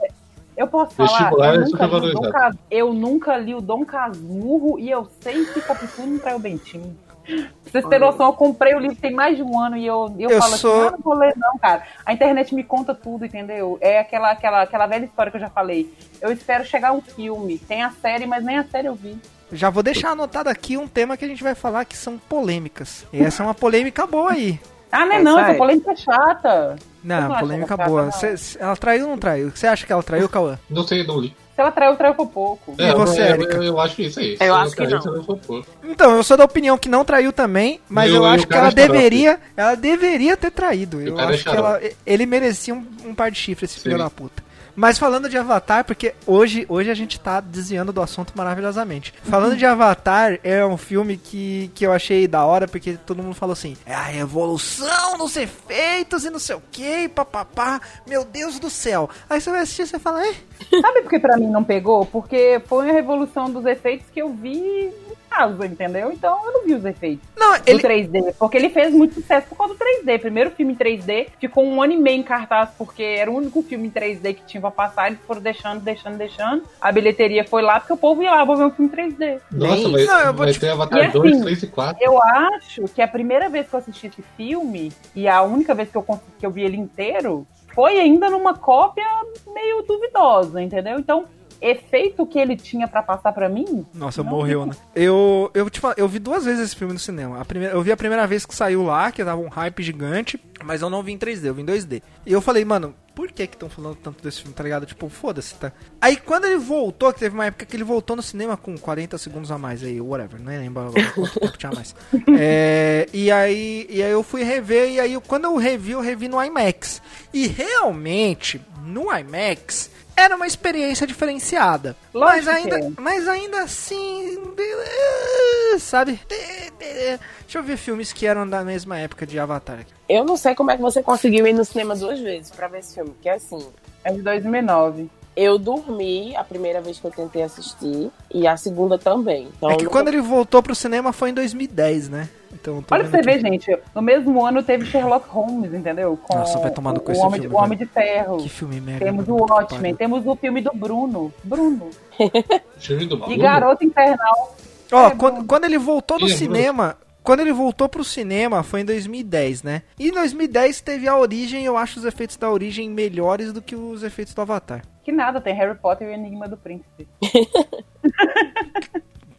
Eu 0.57 0.66
posso 0.69 0.95
falar, 0.95 1.09
Vestibular 1.09 1.47
eu 1.49 1.55
é 1.55 1.59
nunca, 1.59 1.64
li 1.64 1.66
o 1.66 1.71
supervalorizado. 1.71 2.23
Dom 2.25 2.33
Cas- 2.33 2.57
eu 2.71 2.92
nunca 2.95 3.37
li 3.37 3.55
o 3.55 3.61
Dom 3.61 3.85
Casmurro 3.85 4.79
e 4.79 4.90
eu 4.90 5.09
sei 5.21 5.45
que 5.47 5.61
Capitu 5.61 6.19
traiu 6.21 6.37
o 6.37 6.40
Bentinho. 6.40 6.97
Pra 7.27 7.35
vocês 7.73 7.85
terem 7.87 8.07
noção, 8.09 8.27
eu 8.27 8.33
comprei 8.33 8.73
o 8.75 8.79
livro 8.79 8.97
tem 8.97 9.12
mais 9.12 9.37
de 9.37 9.42
um 9.42 9.59
ano 9.61 9.77
e 9.77 9.85
eu, 9.85 10.14
eu, 10.19 10.31
Eu 10.31 10.40
falo 10.40 10.57
sou- 10.57 10.73
assim, 10.79 10.87
ah, 10.87 10.90
não 10.92 10.99
vou 11.01 11.14
ler 11.14 11.35
não, 11.37 11.59
cara. 11.59 11.83
A 12.07 12.12
internet 12.12 12.55
me 12.55 12.62
conta 12.62 12.95
tudo, 12.95 13.25
entendeu? 13.27 13.77
É 13.81 13.99
aquela, 13.99 14.31
aquela, 14.31 14.62
aquela 14.62 14.87
velha 14.87 15.05
história 15.05 15.31
que 15.31 15.37
eu 15.37 15.40
já 15.40 15.51
falei. 15.51 15.92
Eu 16.21 16.31
espero 16.33 16.64
chegar 16.64 16.92
um 16.92 17.01
filme. 17.03 17.59
Tem 17.59 17.83
a 17.83 17.90
série, 17.90 18.27
mas 18.27 18.45
nem 18.45 18.57
a 18.59 18.64
série 18.64 18.87
eu 18.87 18.95
vi. 18.95 19.19
Já 19.52 19.70
vou 19.70 19.82
deixar 19.82 20.11
anotado 20.11 20.48
aqui 20.48 20.76
um 20.76 20.88
tema 20.88 21.16
que 21.16 21.24
a 21.24 21.28
gente 21.28 21.42
vai 21.42 21.54
falar 21.54 21.85
que 21.85 21.96
são 21.96 22.18
polêmicas. 22.18 23.04
E 23.12 23.22
essa 23.22 23.42
é 23.42 23.46
uma 23.46 23.54
polêmica 23.54 24.06
boa 24.06 24.32
aí. 24.32 24.59
Ah, 24.90 25.04
não 25.04 25.12
é 25.12 25.16
É, 25.18 25.22
não, 25.22 25.38
essa 25.38 25.54
polêmica 25.54 25.90
é 25.92 25.96
chata. 25.96 26.76
Não, 27.04 27.16
Eu 27.22 27.28
não 27.28 27.38
polêmica 27.38 27.76
chata, 27.76 27.88
boa. 27.88 28.02
não. 28.04 28.12
Cê- 28.12 28.37
cê- 28.37 28.59
ela 28.61 28.76
traiu 28.76 29.04
ou 29.04 29.11
não 29.11 29.18
traiu? 29.18 29.50
Você 29.54 29.66
acha 29.66 29.87
que 29.87 29.92
ela 29.92 30.02
traiu, 30.02 30.28
Cauã? 30.28 30.59
Não 30.68 30.82
sei, 30.87 31.04
não 31.06 31.20
li. 31.20 31.28
Se 31.54 31.62
ela 31.62 31.70
traiu, 31.72 31.96
traiu 31.96 32.14
por 32.14 32.26
pouco. 32.28 32.74
E 32.78 32.92
você, 32.92 33.22
eu, 33.32 33.42
eu, 33.42 33.62
eu 33.62 33.80
acho 33.80 34.02
isso 34.02 34.20
aí. 34.20 34.32
Eu 34.32 34.37
Se 34.38 34.50
acho 34.50 34.70
que 34.76 34.87
cair, 34.87 35.00
não. 35.04 35.40
Então, 35.85 36.16
eu 36.16 36.22
sou 36.22 36.37
da 36.37 36.44
opinião 36.44 36.76
que 36.76 36.88
não 36.88 37.02
traiu 37.04 37.32
também, 37.32 37.80
mas 37.88 38.12
eu 38.12 38.22
o- 38.22 38.26
e 38.26 38.35
acho 38.35 38.46
que 38.46 38.54
ela 38.54 38.68
é 38.68 38.72
deveria, 38.72 39.40
ela 39.56 39.74
deveria 39.74 40.37
ter 40.37 40.50
traído. 40.50 41.00
Eu 41.00 41.18
é 41.18 41.24
acho 41.24 41.44
que 41.44 41.56
ela, 41.56 41.80
ele 42.04 42.26
merecia 42.26 42.74
um, 42.74 42.87
um 43.06 43.14
par 43.14 43.30
de 43.30 43.38
chifres, 43.38 43.70
esse 43.70 43.80
filho 43.80 43.96
da 43.96 44.11
puta. 44.11 44.44
Mas 44.76 44.98
falando 44.98 45.28
de 45.28 45.38
Avatar, 45.38 45.84
porque 45.84 46.14
hoje, 46.26 46.66
hoje 46.68 46.90
a 46.90 46.94
gente 46.94 47.18
tá 47.18 47.40
desviando 47.40 47.92
do 47.92 48.02
assunto 48.02 48.34
maravilhosamente. 48.36 49.14
Falando 49.24 49.56
de 49.56 49.64
Avatar, 49.64 50.38
é 50.44 50.64
um 50.64 50.76
filme 50.76 51.16
que, 51.16 51.70
que 51.74 51.86
eu 51.86 51.92
achei 51.92 52.28
da 52.28 52.44
hora, 52.44 52.68
porque 52.68 52.98
todo 53.06 53.22
mundo 53.22 53.34
falou 53.34 53.54
assim: 53.54 53.74
é 53.86 53.94
a 53.94 54.02
revolução 54.02 55.16
dos 55.16 55.34
efeitos 55.36 56.24
e 56.24 56.30
não 56.30 56.38
sei 56.38 56.56
o 56.56 56.62
que, 56.70 57.08
papapá, 57.08 57.80
meu 58.06 58.24
Deus 58.24 58.58
do 58.58 58.68
céu. 58.68 59.08
Aí 59.30 59.40
você 59.40 59.50
vai 59.50 59.60
assistir 59.60 59.82
e 59.82 59.86
você 59.86 59.98
fala, 59.98 60.26
é? 60.26 60.34
Sabe 60.82 61.02
por 61.02 61.10
que 61.10 61.18
pra 61.18 61.38
mim 61.38 61.48
não 61.48 61.64
pegou? 61.64 62.04
Porque 62.04 62.60
foi 62.66 62.90
a 62.90 62.92
revolução 62.92 63.50
dos 63.50 63.64
efeitos 63.64 64.06
que 64.12 64.20
eu 64.20 64.32
vi 64.32 64.92
casa, 65.28 65.66
entendeu? 65.66 66.10
Então 66.12 66.38
eu 66.46 66.52
não 66.52 66.64
vi 66.64 66.74
os 66.74 66.84
efeitos 66.84 67.26
Não, 67.36 67.52
do 67.58 67.62
ele. 67.66 67.80
3D. 67.82 68.34
Porque 68.38 68.56
ele 68.56 68.70
fez 68.70 68.92
muito 68.92 69.14
sucesso 69.14 69.46
por 69.48 69.56
causa 69.56 69.74
do 69.74 69.78
3D. 69.78 70.18
Primeiro 70.20 70.50
filme 70.50 70.72
em 70.72 70.76
3D, 70.76 71.28
ficou 71.38 71.64
um 71.64 71.82
ano 71.82 71.92
e 71.92 71.96
meio 71.96 72.18
em 72.18 72.22
cartaz, 72.22 72.70
porque 72.76 73.02
era 73.02 73.30
o 73.30 73.34
único 73.36 73.62
filme 73.62 73.88
em 73.88 73.90
3D 73.90 74.34
que 74.34 74.42
tinha 74.46 74.60
pra 74.60 74.70
passar. 74.70 75.08
Eles 75.08 75.18
foram 75.26 75.40
deixando, 75.40 75.80
deixando, 75.80 76.16
deixando. 76.16 76.62
A 76.80 76.90
bilheteria 76.92 77.44
foi 77.44 77.62
lá, 77.62 77.78
porque 77.80 77.92
o 77.92 77.96
povo 77.96 78.22
ia 78.22 78.30
lá, 78.30 78.44
vou 78.44 78.56
ver 78.56 78.64
um 78.64 78.70
filme 78.70 78.90
3D. 78.90 79.40
Nossa, 79.52 79.74
isso. 80.00 80.06
Não, 80.06 80.20
eu 80.20 80.34
vou 80.34 80.46
te- 80.46 80.58
ter 80.60 80.68
Avatar 80.70 80.98
E 80.98 81.02
assim, 81.06 81.18
2, 81.18 81.40
3 81.42 81.62
e 81.62 81.66
4. 81.66 81.96
Eu 82.02 82.22
acho 82.22 82.84
que 82.94 83.02
a 83.02 83.08
primeira 83.08 83.48
vez 83.48 83.68
que 83.68 83.74
eu 83.74 83.78
assisti 83.78 84.06
esse 84.06 84.22
filme, 84.36 84.92
e 85.14 85.28
a 85.28 85.42
única 85.42 85.74
vez 85.74 85.90
que 85.90 85.96
eu, 85.96 86.02
que 86.38 86.46
eu 86.46 86.50
vi 86.50 86.62
ele 86.62 86.76
inteiro, 86.76 87.46
foi 87.74 87.98
ainda 87.98 88.30
numa 88.30 88.54
cópia 88.54 89.04
meio 89.52 89.82
duvidosa, 89.82 90.62
entendeu? 90.62 90.98
Então, 90.98 91.26
efeito 91.61 92.27
que 92.27 92.38
ele 92.38 92.57
tinha 92.57 92.87
pra 92.88 93.03
passar 93.03 93.33
pra 93.33 93.49
mim. 93.49 93.85
Nossa, 93.95 94.23
não 94.23 94.31
morreu, 94.31 94.66
né? 94.66 94.75
Eu, 94.95 95.51
eu, 95.55 95.69
falo, 95.73 95.95
eu 95.97 96.09
vi 96.09 96.19
duas 96.19 96.45
vezes 96.45 96.66
esse 96.66 96.77
filme 96.77 96.92
no 96.92 96.99
cinema. 96.99 97.40
A 97.40 97.45
primeira, 97.45 97.75
eu 97.75 97.83
vi 97.83 97.92
a 97.92 97.97
primeira 97.97 98.27
vez 98.27 98.45
que 98.45 98.55
saiu 98.55 98.83
lá, 98.83 99.11
que 99.11 99.25
tava 99.25 99.40
um 99.40 99.49
hype 99.49 99.83
gigante. 99.83 100.40
Mas 100.64 100.83
eu 100.83 100.88
não 100.88 101.03
vi 101.03 101.12
em 101.12 101.19
3D, 101.19 101.45
eu 101.45 101.55
vi 101.55 101.62
em 101.62 101.66
2D. 101.66 102.03
E 102.25 102.33
eu 102.33 102.40
falei, 102.40 102.64
mano, 102.64 102.95
por 103.16 103.33
que 103.33 103.47
que 103.47 103.55
estão 103.55 103.71
falando 103.71 103.97
tanto 103.97 104.23
desse 104.23 104.42
filme, 104.42 104.55
tá 104.55 104.62
ligado? 104.62 104.85
Tipo, 104.85 105.09
foda-se, 105.09 105.55
tá? 105.55 105.73
Aí 105.99 106.16
quando 106.16 106.45
ele 106.45 106.59
voltou, 106.59 107.11
que 107.14 107.21
teve 107.21 107.35
uma 107.35 107.47
época 107.47 107.64
que 107.64 107.75
ele 107.75 107.83
voltou 107.83 108.14
no 108.14 108.23
cinema 108.23 108.59
com 108.59 108.77
40 108.77 109.16
segundos 109.16 109.51
a 109.51 109.57
mais 109.57 109.83
aí, 109.83 109.99
whatever, 110.01 110.38
não 110.38 110.53
lembro 110.53 110.92
quanto 111.14 111.40
tempo 111.40 111.59
tinha 111.59 111.73
mais. 111.73 111.97
É, 112.38 113.09
e 113.14 113.31
aí 113.31 113.87
e 113.88 114.03
aí 114.03 114.11
eu 114.11 114.23
fui 114.23 114.42
rever, 114.42 114.90
e 114.90 115.01
aí 115.01 115.19
quando 115.27 115.45
eu 115.45 115.57
revi, 115.57 115.92
eu 115.92 116.01
revi 116.01 116.29
no 116.29 116.42
IMAX. 116.42 117.01
E 117.33 117.47
realmente, 117.47 118.61
no 118.85 119.05
IMAX, 119.16 119.90
era 120.16 120.35
uma 120.35 120.46
experiência 120.46 121.07
diferenciada. 121.07 121.94
mas 122.12 122.44
Lógico 122.46 122.50
que 122.68 122.74
ainda, 122.74 122.79
é. 122.81 122.90
mas 122.98 123.29
ainda 123.29 123.62
assim, 123.62 124.38
eh, 124.59 125.79
sabe? 125.79 126.20
Deixa 126.29 127.59
eu 127.59 127.62
ver 127.62 127.76
filmes 127.76 128.12
que 128.12 128.26
eram 128.26 128.48
da 128.48 128.62
mesma 128.64 128.98
época 128.98 129.26
de 129.26 129.38
Avatar. 129.38 129.81
aqui. 129.81 129.92
Eu 130.09 130.24
não 130.24 130.37
sei 130.37 130.55
como 130.55 130.70
é 130.70 130.76
que 130.76 130.83
você 130.83 131.02
conseguiu 131.02 131.46
ir 131.46 131.52
no 131.52 131.64
cinema 131.64 131.94
duas 131.94 132.18
vezes 132.20 132.50
pra 132.50 132.68
ver 132.68 132.79
esse 132.81 132.94
filme, 132.94 133.11
porque 133.11 133.29
assim, 133.29 133.59
É 134.05 134.12
de 134.12 134.22
2009. 134.22 135.09
eu 135.37 135.59
dormi 135.59 136.35
a 136.37 136.42
primeira 136.44 136.81
vez 136.81 136.98
que 136.98 137.07
eu 137.07 137.11
tentei 137.11 137.42
assistir 137.42 138.11
e 138.33 138.46
a 138.46 138.57
segunda 138.57 138.96
também. 138.98 139.48
Então, 139.57 139.70
É 139.70 139.76
que 139.76 139.87
quando 139.87 140.09
ele 140.09 140.20
voltou 140.20 140.62
pro 140.62 140.74
cinema 140.74 141.12
foi 141.12 141.31
em 141.31 141.35
2010, 141.35 142.09
né? 142.09 142.29
Então, 142.72 142.85
Olha 142.90 143.05
pra 143.05 143.11
você 143.11 143.22
ver, 143.22 143.40
gente. 143.40 143.79
No 143.94 144.02
mesmo 144.02 144.44
ano 144.44 144.62
teve 144.62 144.85
Sherlock 144.87 145.29
Holmes, 145.29 145.72
entendeu? 145.72 146.18
Com 146.22 146.37
Nossa, 146.38 146.59
vai 146.59 146.70
tomar 146.70 146.92
no 146.92 147.00
cu 147.00 147.11
o, 147.11 147.12
esse 147.12 147.20
Homem, 147.20 147.40
filme, 147.40 147.55
o 147.55 147.59
Homem 147.59 147.79
de 147.79 147.87
Ferro. 147.87 148.38
Que 148.38 148.48
filme 148.48 148.81
merda. 148.81 149.05
Temos 149.05 149.29
o 149.29 149.33
mano. 149.33 149.46
Watchmen, 149.50 149.81
Pariu. 149.83 149.96
temos 149.96 150.26
o 150.26 150.37
filme 150.37 150.61
do 150.61 150.70
Bruno. 150.74 151.33
Bruno. 151.44 151.90
Filme 152.79 153.07
do 153.07 153.16
E 153.16 153.18
Bruno? 153.18 153.38
Garota 153.38 153.85
Infernal. 153.85 154.57
Ó, 154.92 155.07
É, 155.09 155.11
quando, 155.14 155.44
quando 155.46 155.64
ele 155.64 155.79
voltou 155.79 156.18
no 156.18 156.26
Ih, 156.29 156.33
é 156.33 156.37
cinema. 156.37 156.96
Quando 157.22 157.40
ele 157.40 157.52
voltou 157.52 157.88
pro 157.88 158.05
cinema 158.05 158.62
foi 158.62 158.83
em 158.83 158.85
2010, 158.85 159.64
né? 159.64 159.83
E 159.98 160.09
em 160.09 160.12
2010 160.12 160.81
teve 160.81 161.09
a 161.09 161.16
origem, 161.18 161.64
eu 161.64 161.76
acho 161.76 161.98
os 161.98 162.05
efeitos 162.05 162.37
da 162.37 162.48
origem 162.48 162.88
melhores 162.88 163.52
do 163.52 163.61
que 163.61 163.74
os 163.74 164.05
efeitos 164.05 164.33
do 164.33 164.42
Avatar. 164.42 164.83
Que 165.02 165.11
nada, 165.11 165.40
tem 165.40 165.52
Harry 165.55 165.76
Potter 165.76 166.07
e 166.07 166.11
o 166.11 166.14
Enigma 166.14 166.48
do 166.48 166.57
Príncipe. 166.57 167.07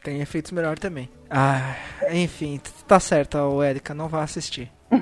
Tem 0.07 0.21
efeitos 0.21 0.53
melhores 0.53 0.79
também. 0.79 1.09
Ah, 1.29 1.75
enfim, 2.11 2.61
tá 2.87 2.97
certo, 2.97 3.37
ô 3.37 3.61
Erika, 3.61 3.93
não 3.93 4.07
vá 4.07 4.23
assistir. 4.23 4.71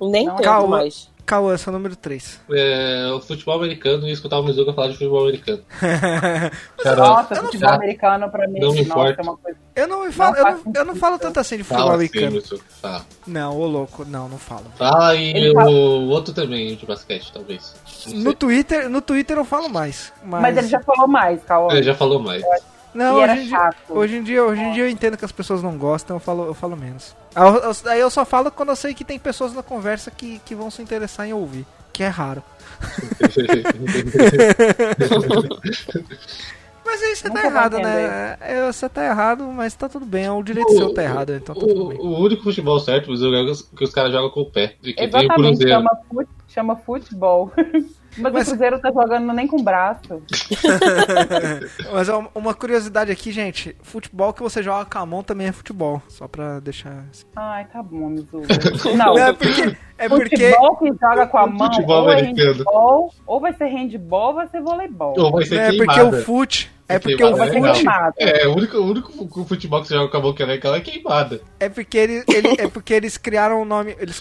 nem 0.00 0.26
tanto 0.26 0.68
mais. 0.68 1.10
Cauã, 1.26 1.56
seu 1.56 1.72
número 1.72 1.96
3. 1.96 2.40
É, 2.52 3.10
o 3.12 3.20
futebol 3.20 3.56
americano 3.56 4.06
e 4.06 4.12
escutar 4.12 4.38
o 4.38 4.44
Mizuga 4.44 4.72
falar 4.72 4.88
de 4.88 4.92
futebol 4.92 5.22
americano. 5.24 5.60
Cara, 5.80 6.96
Nossa, 6.96 7.34
eu 7.34 7.42
não 7.42 7.44
futebol 7.50 7.70
americano 7.70 8.30
pra 8.30 8.46
mim, 8.46 8.60
não 8.60 8.70
me 8.72 8.84
nossa, 8.84 8.90
importa. 8.90 9.20
é 9.20 9.24
uma 9.24 9.36
coisa. 9.38 9.58
eu 9.74 9.88
não 9.88 10.04
me 10.06 10.12
falo, 10.12 10.36
eu, 10.36 10.44
não, 10.44 10.62
eu 10.76 10.84
não 10.84 10.94
falo 10.94 11.18
tanto 11.18 11.40
assim 11.40 11.56
de 11.56 11.64
futebol 11.64 11.88
fala 11.88 12.02
assim, 12.04 12.10
americano. 12.18 12.36
Mizuga, 12.40 12.62
fala. 12.80 13.06
Não, 13.26 13.58
ô 13.58 13.66
louco, 13.66 14.04
não, 14.04 14.28
não 14.28 14.38
falo. 14.38 14.66
Fala 14.76 15.16
e 15.16 15.30
Ele 15.36 15.50
o 15.50 15.54
fala- 15.54 15.70
outro 15.70 16.32
também 16.32 16.76
de 16.76 16.86
basquete, 16.86 17.32
talvez. 17.32 17.74
No. 18.06 18.32
Twitter, 18.34 18.88
no 18.88 19.00
Twitter 19.00 19.36
eu 19.36 19.44
falo 19.44 19.68
mais. 19.68 20.12
Mas, 20.24 20.42
Mas 20.42 20.56
ele 20.58 20.68
já 20.68 20.78
falou 20.80 21.08
mais, 21.08 21.42
Cauã. 21.42 21.72
Ele 21.72 21.82
já 21.82 21.94
falou 21.96 22.20
mais. 22.20 22.40
não, 22.40 22.54
E 22.54 22.60
era 23.02 23.32
hoje 23.32 23.42
em, 23.42 23.46
dia, 23.46 23.70
hoje 23.88 24.16
em 24.16 24.22
dia, 24.22 24.44
hoje 24.44 24.62
em 24.62 24.72
dia 24.72 24.84
eu 24.84 24.88
entendo 24.88 25.16
que 25.16 25.24
as 25.24 25.32
pessoas 25.32 25.62
não 25.62 25.76
gostam, 25.76 26.16
eu 26.16 26.20
falo, 26.20 26.46
eu 26.46 26.54
falo 26.54 26.76
menos. 26.76 27.14
Aí 27.86 28.00
eu, 28.00 28.10
só 28.10 28.24
falo 28.24 28.50
quando 28.50 28.68
eu 28.68 28.76
sei 28.76 28.94
que 28.94 29.04
tem 29.04 29.18
pessoas 29.18 29.52
na 29.52 29.62
conversa 29.62 30.10
que, 30.10 30.40
que 30.44 30.54
vão 30.54 30.70
se 30.70 30.80
interessar 30.80 31.26
em 31.26 31.32
ouvir, 31.32 31.66
que 31.92 32.02
é 32.02 32.08
raro. 32.08 32.42
Mas 36.84 37.02
aí 37.02 37.16
você 37.16 37.22
tá 37.22 37.28
Nunca 37.30 37.40
vai 37.40 37.50
errado, 37.50 37.78
né? 37.78 38.36
É, 38.40 38.66
Você 38.70 38.88
tá 38.88 39.06
errado, 39.06 39.44
mas 39.44 39.74
tá 39.74 39.88
tudo 39.88 40.04
bem. 40.04 40.26
É 40.26 40.30
o 40.30 40.42
direito 40.42 40.70
seu 40.72 40.92
tá 40.92 41.02
errado, 41.02 41.34
então 41.34 41.54
tá 41.54 41.60
tudo 41.60 41.86
bem. 41.86 41.98
O, 41.98 42.02
o 42.02 42.20
único 42.20 42.42
futebol 42.42 42.78
certo, 42.78 43.10
Mizuga, 43.10 43.38
é 43.38 43.76
que 43.76 43.84
os 43.84 43.90
caras 43.90 44.12
jogam 44.12 44.30
com 44.30 44.42
o 44.42 44.50
pé. 44.50 44.76
E 44.82 44.92
que 44.92 44.96
tem 44.96 45.06
o 45.06 45.08
Exatamente, 45.08 45.34
Cruzeiro. 45.34 45.72
chama, 45.72 45.98
fut, 46.10 46.28
chama 46.48 46.76
futebol. 46.76 47.52
Mas, 48.16 48.32
Mas- 48.32 48.46
o 48.46 48.50
Cruzeiro 48.50 48.78
tá 48.80 48.90
jogando 48.92 49.32
nem 49.32 49.46
com 49.46 49.62
braço. 49.62 50.22
Mas 51.92 52.08
ó, 52.08 52.24
uma 52.34 52.54
curiosidade 52.54 53.10
aqui, 53.10 53.32
gente. 53.32 53.76
Futebol 53.82 54.32
que 54.32 54.42
você 54.42 54.62
joga 54.62 54.84
com 54.84 54.98
a 54.98 55.06
mão 55.06 55.22
também 55.22 55.48
é 55.48 55.52
futebol. 55.52 56.02
Só 56.08 56.26
pra 56.28 56.60
deixar. 56.60 57.04
Ai, 57.36 57.66
tá 57.72 57.82
bom, 57.82 58.08
Mizuga. 58.08 58.46
Não, 58.96 59.18
É 59.18 59.32
porque. 59.32 59.76
É 59.96 60.08
porque 60.08 60.36
futebol 60.36 60.76
que 60.76 60.88
joga 61.00 61.26
com 61.28 61.38
a 61.38 61.46
mão, 61.46 61.66
Futebol 61.72 62.02
ou 62.02 62.10
é 62.12 62.20
handball, 62.22 63.14
ou 63.26 63.40
vai 63.40 63.52
ser 63.52 63.66
handball, 63.66 64.28
ou 64.28 64.34
vai 64.34 64.48
ser 64.48 64.60
voleibol. 64.60 65.14
Ou 65.16 65.30
vai 65.30 65.44
ser 65.44 65.56
é 65.56 65.76
porque 65.76 66.00
o 66.00 66.12
fute. 66.22 66.72
É 66.88 66.98
porque 66.98 67.16
Queimada 67.16 67.44
o 67.44 67.46
fute. 67.54 67.72
queimado. 67.72 68.14
É, 68.18 68.46
o 68.48 68.56
único, 68.56 68.76
o 68.76 68.84
único 68.90 69.12
fu- 69.12 69.44
futebol 69.44 69.80
que 69.80 69.88
você 69.88 69.94
joga 69.94 70.10
com 70.10 70.16
a 70.16 70.20
mão 70.20 70.34
que 70.34 70.42
é 70.42 70.46
legal 70.46 70.74
é 70.74 70.80
queimada. 70.80 71.40
É 71.60 71.68
porque 71.68 71.96
ele, 71.96 72.24
ele- 72.28 72.56
é 72.60 72.68
porque 72.68 72.92
eles 72.92 73.16
criaram 73.16 73.62
o 73.62 73.64
nome. 73.64 73.96
Eles, 74.00 74.20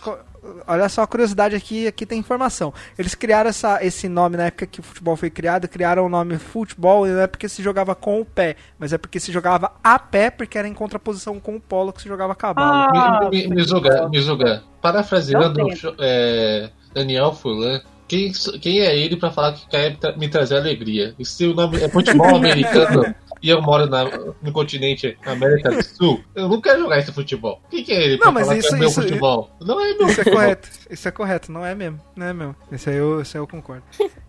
olha 0.68 0.90
só 0.90 1.02
a 1.04 1.08
curiosidade 1.08 1.56
aqui, 1.56 1.88
aqui 1.88 2.06
tem 2.06 2.20
informação. 2.20 2.74
Eles 2.98 3.16
criaram 3.16 3.50
essa, 3.50 3.84
esse 3.84 4.08
nome 4.10 4.38
na 4.38 4.46
época 4.46 4.66
que 4.66 4.80
o 4.80 4.84
futebol 4.84 5.16
foi 5.16 5.30
criado, 5.30 5.68
criaram 5.68 6.06
o 6.06 6.10
nome 6.10 6.38
futebol, 6.38 7.08
e 7.08 7.12
não 7.12 7.22
é 7.22 7.28
porque 7.28 7.48
se 7.50 7.62
jogava 7.64 7.96
com 7.96 8.22
o 8.22 8.26
pé, 8.26 8.56
mas 8.78 8.94
é 8.94 8.98
porque 8.98 9.20
se 9.20 9.32
jogava 9.32 9.72
a 9.84 9.98
pé, 10.00 10.30
porque 10.30 10.58
era 10.58 10.68
em 10.68 10.74
contraposição 10.74 11.40
com 11.40 11.56
o 11.56 11.60
polo 11.62 11.94
que 11.94 12.02
se 12.02 12.08
jogava 12.08 12.36
a 12.40 12.54
bola. 12.54 12.88
Ah, 12.94 13.30
Me- 13.32 13.48
me- 13.48 13.56
Mizuga, 13.56 14.10
Mizuga, 14.10 14.64
parafraseando 14.82 15.60
é, 16.00 16.70
Daniel 16.94 17.34
Furlan, 17.34 17.82
quem, 18.08 18.32
quem 18.62 18.80
é 18.82 18.96
ele 18.98 19.16
pra 19.16 19.32
falar 19.32 19.54
que 19.54 19.68
quer 19.68 19.98
me 20.18 20.28
trazer 20.28 20.58
alegria? 20.58 21.16
E 21.18 21.26
se 21.26 21.46
o 21.48 21.54
nome 21.56 21.82
é 21.82 21.88
futebol 21.90 22.28
americano 22.36 23.16
e 23.44 23.50
eu 23.50 23.62
moro 23.62 23.86
na- 23.88 24.06
no 24.42 24.52
continente 24.52 25.18
América 25.26 25.70
do 25.70 25.84
Sul, 25.84 26.24
eu 26.34 26.48
não 26.50 26.60
quero 26.62 26.80
jogar 26.82 26.98
esse 26.98 27.12
futebol. 27.12 27.62
Quem 27.70 27.84
que 27.84 27.92
é 27.92 28.02
ele 28.04 28.18
pra 28.18 28.28
Não, 28.28 28.34
mas 28.34 28.48
falar 28.48 28.58
isso- 28.58 28.70
que 28.70 28.76
é 28.76 28.80
meu 28.80 28.88
isso- 28.90 29.02
futebol? 29.02 29.52
Não 29.62 29.80
é 29.80 29.94
meu 29.94 30.08
Isso 30.08 30.22
é 30.22 30.24
futebol. 30.24 30.34
correto, 30.34 30.70
isso 30.90 31.08
é 31.08 31.12
correto, 31.12 31.52
não 31.52 31.66
é 31.66 31.76
mesmo, 31.76 32.00
não 32.16 32.26
é 32.26 32.34
mesmo. 32.34 32.56
Isso 32.72 32.90
aí 32.90 32.96
eu, 32.96 33.22
isso 33.22 33.38
aí 33.38 33.42
eu 33.44 33.48
concordo. 33.48 33.84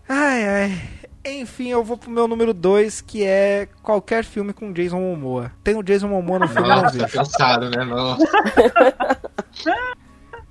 Ai, 0.07 0.45
ai. 0.47 0.81
Enfim, 1.27 1.69
eu 1.69 1.83
vou 1.83 1.97
pro 1.97 2.11
meu 2.11 2.27
número 2.27 2.53
2, 2.53 3.01
que 3.01 3.23
é 3.23 3.67
qualquer 3.81 4.23
filme 4.23 4.53
com 4.53 4.71
Jason 4.71 4.99
Momoa. 4.99 5.51
Tem 5.63 5.75
o 5.75 5.81
Jason 5.81 6.07
Momoa 6.07 6.37
no 6.37 6.47
filme, 6.47 6.69
eu 6.69 6.75
não 6.75 6.81
Nossa, 6.83 6.97
vejo. 6.99 7.13
cansado, 7.13 7.69
né? 7.71 7.83
Nossa. 7.83 8.23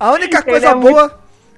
A 0.01 0.11
única 0.13 0.43
coisa 0.43 0.71
é 0.71 0.75
muito- 0.75 1.13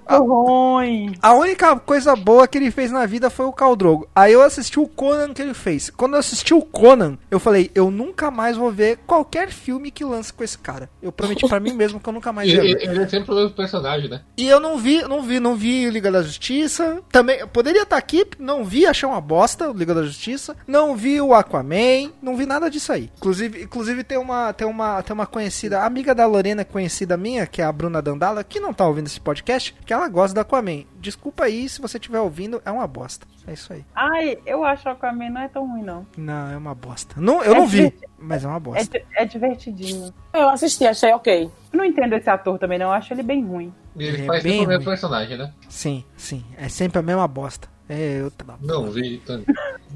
Que 0.08 0.14
ruim. 0.16 1.14
a 1.20 1.32
única 1.34 1.76
coisa 1.76 2.14
boa 2.14 2.46
que 2.46 2.58
ele 2.58 2.70
fez 2.70 2.90
na 2.90 3.06
vida 3.06 3.28
foi 3.30 3.46
o 3.46 3.52
Caldrogo. 3.52 4.08
Aí 4.14 4.32
eu 4.32 4.42
assisti 4.42 4.78
o 4.78 4.86
Conan 4.86 5.32
que 5.34 5.42
ele 5.42 5.54
fez. 5.54 5.90
Quando 5.90 6.14
eu 6.14 6.20
assisti 6.20 6.54
o 6.54 6.62
Conan, 6.62 7.18
eu 7.30 7.40
falei, 7.40 7.70
eu 7.74 7.90
nunca 7.90 8.30
mais 8.30 8.56
vou 8.56 8.70
ver 8.70 8.98
qualquer 9.06 9.50
filme 9.50 9.90
que 9.90 10.04
lance 10.04 10.32
com 10.32 10.44
esse 10.44 10.58
cara. 10.58 10.88
Eu 11.02 11.10
prometi 11.12 11.46
pra 11.48 11.60
mim 11.60 11.72
mesmo 11.72 11.98
que 12.00 12.08
eu 12.08 12.12
nunca 12.12 12.32
mais 12.32 12.48
ia 12.48 12.58
Ele, 12.60 12.74
ver. 12.74 12.88
ele 12.88 13.02
é 13.02 13.08
sempre 13.08 13.32
o 13.32 13.34
mesmo 13.34 13.50
personagem, 13.50 14.08
né? 14.08 14.20
E 14.36 14.46
eu 14.46 14.60
não 14.60 14.78
vi, 14.78 15.02
não 15.02 15.22
vi, 15.22 15.40
não 15.40 15.56
vi 15.56 15.88
Liga 15.90 16.10
da 16.10 16.22
Justiça. 16.22 17.00
Também 17.10 17.46
poderia 17.48 17.82
estar 17.82 17.96
aqui, 17.96 18.24
não 18.38 18.64
vi, 18.64 18.86
achei 18.86 19.08
uma 19.08 19.20
bosta 19.20 19.70
o 19.70 19.72
Liga 19.72 19.94
da 19.94 20.02
Justiça. 20.04 20.56
Não 20.66 20.94
vi 20.96 21.20
o 21.20 21.34
Aquaman, 21.34 22.12
não 22.22 22.36
vi 22.36 22.46
nada 22.46 22.70
disso 22.70 22.92
aí. 22.92 23.10
Inclusive, 23.16 23.62
inclusive 23.62 24.04
tem 24.04 24.18
uma, 24.18 24.52
tem 24.52 24.66
uma, 24.66 25.02
tem 25.02 25.14
uma 25.14 25.26
conhecida, 25.26 25.82
amiga 25.82 26.14
da 26.14 26.26
Lorena, 26.26 26.64
conhecida 26.64 27.16
minha, 27.16 27.46
que 27.46 27.60
é 27.60 27.64
a 27.64 27.72
Bruna 27.72 28.00
Dandala, 28.02 28.44
que 28.44 28.60
não 28.60 28.72
tá 28.72 28.86
ouvindo 28.86 29.06
esse 29.06 29.20
podcast, 29.20 29.74
que 29.84 29.92
ela 29.96 30.08
gosta 30.08 30.34
do 30.34 30.40
Aquaman. 30.40 30.84
Desculpa 31.00 31.44
aí 31.44 31.68
se 31.68 31.80
você 31.80 31.98
estiver 31.98 32.20
ouvindo, 32.20 32.60
é 32.64 32.70
uma 32.70 32.86
bosta. 32.86 33.26
É 33.46 33.52
isso 33.52 33.72
aí. 33.72 33.84
Ai, 33.94 34.38
eu 34.46 34.64
acho 34.64 34.82
que 34.82 34.88
o 34.88 34.92
Aquaman 34.92 35.30
não 35.30 35.40
é 35.40 35.48
tão 35.48 35.68
ruim, 35.70 35.82
não. 35.82 36.06
Não, 36.16 36.50
é 36.50 36.56
uma 36.56 36.74
bosta. 36.74 37.14
Não, 37.20 37.42
eu 37.42 37.54
É 37.54 37.58
não 37.58 37.66
vi, 37.66 37.92
mas 38.18 38.44
é 38.44 38.48
uma 38.48 38.56
É, 38.56 38.60
bosta. 38.60 38.98
di- 38.98 39.04
é 39.16 39.24
divertidinho. 39.24 40.12
Eu 40.32 40.48
assisti, 40.48 40.86
achei 40.86 41.12
ok. 41.12 41.50
Eu 41.72 41.78
não 41.78 41.84
entendo 41.84 42.14
esse 42.14 42.28
ator 42.30 42.58
também, 42.58 42.78
não. 42.78 42.86
Eu 42.86 42.92
acho 42.92 43.12
ele 43.12 43.22
bem 43.22 43.44
ruim. 43.44 43.72
E 43.94 44.02
ele, 44.04 44.16
Ele 44.16 44.22
é 44.22 44.26
faz 44.26 44.42
bem 44.42 44.52
sempre 44.52 44.66
o 44.66 44.68
mesmo 44.68 44.84
personagem, 44.84 45.38
né? 45.38 45.52
Sim, 45.68 46.04
sim. 46.16 46.44
É 46.58 46.68
sempre 46.68 46.98
a 46.98 47.02
mesma 47.02 47.26
bosta. 47.28 47.68
É, 47.88 48.20
eu 48.20 48.32
Não, 48.60 48.90
vi. 48.90 49.18
Tony. 49.18 49.44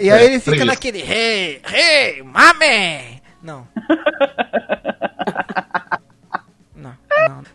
E 0.00 0.10
aí 0.10 0.24
ele 0.26 0.40
fica 0.40 0.64
naquele 0.64 1.00
Hey, 1.02 1.60
hey, 1.68 2.22
mame! 2.22 3.20
Não. 3.42 3.66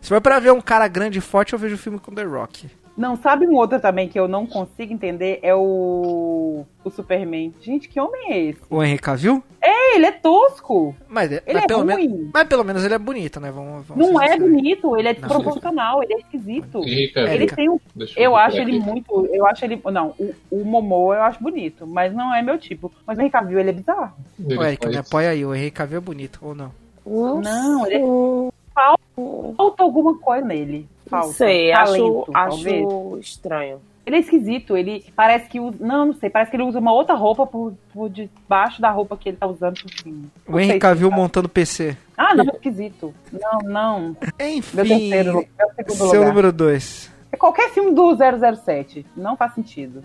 Se 0.10 0.16
for 0.16 0.22
pra 0.22 0.40
ver 0.40 0.52
um 0.52 0.60
cara 0.60 0.88
grande 0.88 1.20
e 1.20 1.22
forte, 1.22 1.54
eu 1.54 1.60
vejo 1.60 1.76
o 1.76 1.78
filme 1.78 2.00
com 2.00 2.12
The 2.12 2.24
Rock. 2.24 2.68
Não, 2.98 3.16
sabe 3.16 3.46
um 3.48 3.54
outro 3.54 3.80
também 3.80 4.10
que 4.10 4.20
eu 4.20 4.28
não 4.28 4.44
consigo 4.48 4.92
entender? 4.92 5.38
É 5.44 5.54
o. 5.54 6.66
O 6.84 6.90
Superman. 6.90 7.54
Gente, 7.62 7.88
que 7.88 8.00
homem 8.00 8.34
é 8.34 8.40
esse? 8.40 8.60
O 8.72 8.84
Henry 8.84 8.98
Cavill? 8.98 9.44
É, 9.62 9.96
ele 9.96 10.08
é 10.08 10.12
tosco. 10.12 10.96
Mas, 11.08 11.32
Ele 11.32 11.42
mas 11.54 11.64
é 11.64 11.68
pelo 11.68 11.84
ruim. 11.84 12.08
menos, 12.08 12.30
mas 12.34 12.48
pelo 12.48 12.64
menos 12.64 12.84
ele 12.84 12.96
é 12.96 12.98
bonito, 12.98 13.40
né? 13.40 13.52
Vamos, 13.52 13.86
vamos 13.86 14.10
Não 14.10 14.20
é 14.20 14.30
sinceros. 14.32 14.50
bonito, 14.52 14.98
ele 14.98 15.08
é 15.10 15.14
desproporcional, 15.14 16.02
ele 16.02 16.14
é 16.16 16.18
esquisito. 16.18 16.80
Henrique 16.80 17.14
Cavill. 17.14 17.32
Ele 17.36 17.46
tem 17.46 17.70
um. 17.70 17.80
Deixa 17.96 18.20
Eu 18.20 18.32
ver 18.32 18.38
acho 18.40 18.58
aqui. 18.62 18.72
ele 18.72 18.80
muito. 18.80 19.28
Eu 19.32 19.46
acho 19.46 19.64
ele. 19.64 19.80
Não, 19.94 20.16
o, 20.18 20.34
o 20.50 20.66
Momoa 20.66 21.18
eu 21.18 21.22
acho 21.22 21.40
bonito, 21.40 21.86
mas 21.86 22.12
não 22.16 22.34
é 22.34 22.42
meu 22.42 22.58
tipo. 22.58 22.92
Mas 23.06 23.16
o 23.16 23.22
Henry 23.22 23.30
Cavill, 23.30 23.60
ele 23.60 23.70
é 23.70 23.74
bizarro. 23.74 24.12
Ele 24.44 24.58
Ô, 24.58 24.64
Erika, 24.64 24.90
me 24.90 24.98
apoia 24.98 25.30
aí. 25.30 25.46
O 25.46 25.54
Henry 25.54 25.70
Cavill 25.70 26.00
é 26.00 26.02
bonito, 26.02 26.40
ou 26.42 26.56
não? 26.56 26.72
Não, 27.06 27.86
ele 27.86 27.96
é- 27.98 28.04
Hum, 28.04 28.50
Falta 29.56 29.84
alguma 29.84 30.18
coisa 30.18 30.46
nele. 30.46 30.88
Não 31.06 31.20
Falta. 31.20 31.34
sei, 31.34 31.72
Talento, 31.72 32.26
acho, 32.34 32.52
talvez. 32.52 32.86
acho 32.86 33.18
estranho. 33.20 33.82
Ele 34.06 34.16
é 34.16 34.20
esquisito, 34.20 34.76
ele 34.76 35.06
parece 35.16 35.48
que 35.48 35.60
usa. 35.60 35.78
Não, 35.80 36.08
não 36.08 36.14
sei, 36.14 36.30
parece 36.32 36.50
que 36.50 36.58
ele 36.58 36.64
usa 36.64 36.80
uma 36.80 36.92
outra 36.92 37.14
roupa 37.14 37.46
por, 37.46 37.74
por 37.94 38.10
debaixo 38.10 38.82
da 38.82 38.90
roupa 38.90 39.16
que 39.16 39.30
ele 39.30 39.38
tá 39.38 39.46
usando 39.46 39.80
por 39.82 39.92
cima. 39.94 40.24
Não 40.48 40.56
O 40.56 40.60
Henry 40.60 40.72
sei 40.72 40.80
Cavill 40.80 41.08
explicar. 41.10 41.16
montando 41.22 41.50
PC. 41.50 41.96
Ah, 42.18 42.34
não, 42.34 42.46
esquisito. 42.46 43.14
Não, 43.32 43.60
não. 43.70 44.18
Enfim, 44.40 44.76
Meu 44.78 44.88
terceiro, 44.88 45.34
meu 45.34 45.46
segundo 45.76 45.94
seu 45.96 46.06
lugar. 46.22 46.28
número 46.30 46.52
2. 46.52 47.12
É 47.32 47.38
qualquer 47.38 47.70
filme 47.70 47.92
do 47.92 48.16
007. 48.16 49.06
Não 49.16 49.38
faz 49.38 49.54
sentido. 49.54 50.02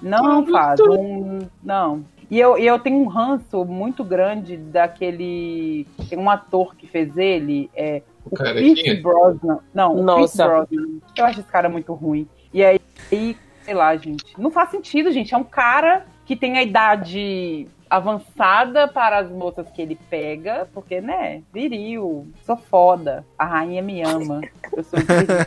Não 0.00 0.46
faz. 0.50 0.80
Um, 0.80 1.40
não. 1.62 2.02
E 2.30 2.38
eu, 2.38 2.58
e 2.58 2.66
eu 2.66 2.78
tenho 2.78 2.96
um 2.98 3.06
ranço 3.06 3.62
muito 3.64 4.02
grande 4.02 4.56
daquele. 4.56 5.86
Tem 6.08 6.18
um 6.18 6.30
ator 6.30 6.74
que 6.76 6.86
fez 6.86 7.14
ele. 7.16 7.70
É, 7.74 8.02
O 8.30 8.36
carequinha? 8.36 9.00
Brosnan. 9.02 9.58
Não, 9.74 9.92
o 9.92 9.94
Pierce 9.94 10.38
Nossa. 10.38 10.46
Brosnan. 10.48 10.98
Eu 11.16 11.24
acho 11.24 11.40
esse 11.40 11.48
cara 11.48 11.68
muito 11.68 11.92
ruim. 11.94 12.26
E 12.52 12.64
aí, 12.64 12.78
aí, 13.12 13.36
sei 13.64 13.74
lá, 13.74 13.96
gente. 13.96 14.24
Não 14.38 14.50
faz 14.50 14.70
sentido, 14.70 15.10
gente. 15.12 15.34
É 15.34 15.36
um 15.38 15.44
cara 15.44 16.06
que 16.24 16.34
tem 16.36 16.58
a 16.58 16.62
idade 16.62 17.66
avançada 17.90 18.86
para 18.86 19.18
as 19.18 19.30
moças 19.30 19.66
que 19.70 19.80
ele 19.80 19.98
pega, 20.10 20.68
porque, 20.74 21.00
né, 21.00 21.40
viril, 21.54 22.26
sou 22.44 22.56
foda, 22.56 23.24
a 23.38 23.46
rainha 23.46 23.80
me 23.80 24.02
ama, 24.02 24.42
eu 24.76 24.84
sou 24.84 24.98
um 24.98 25.02
secreto. 25.02 25.42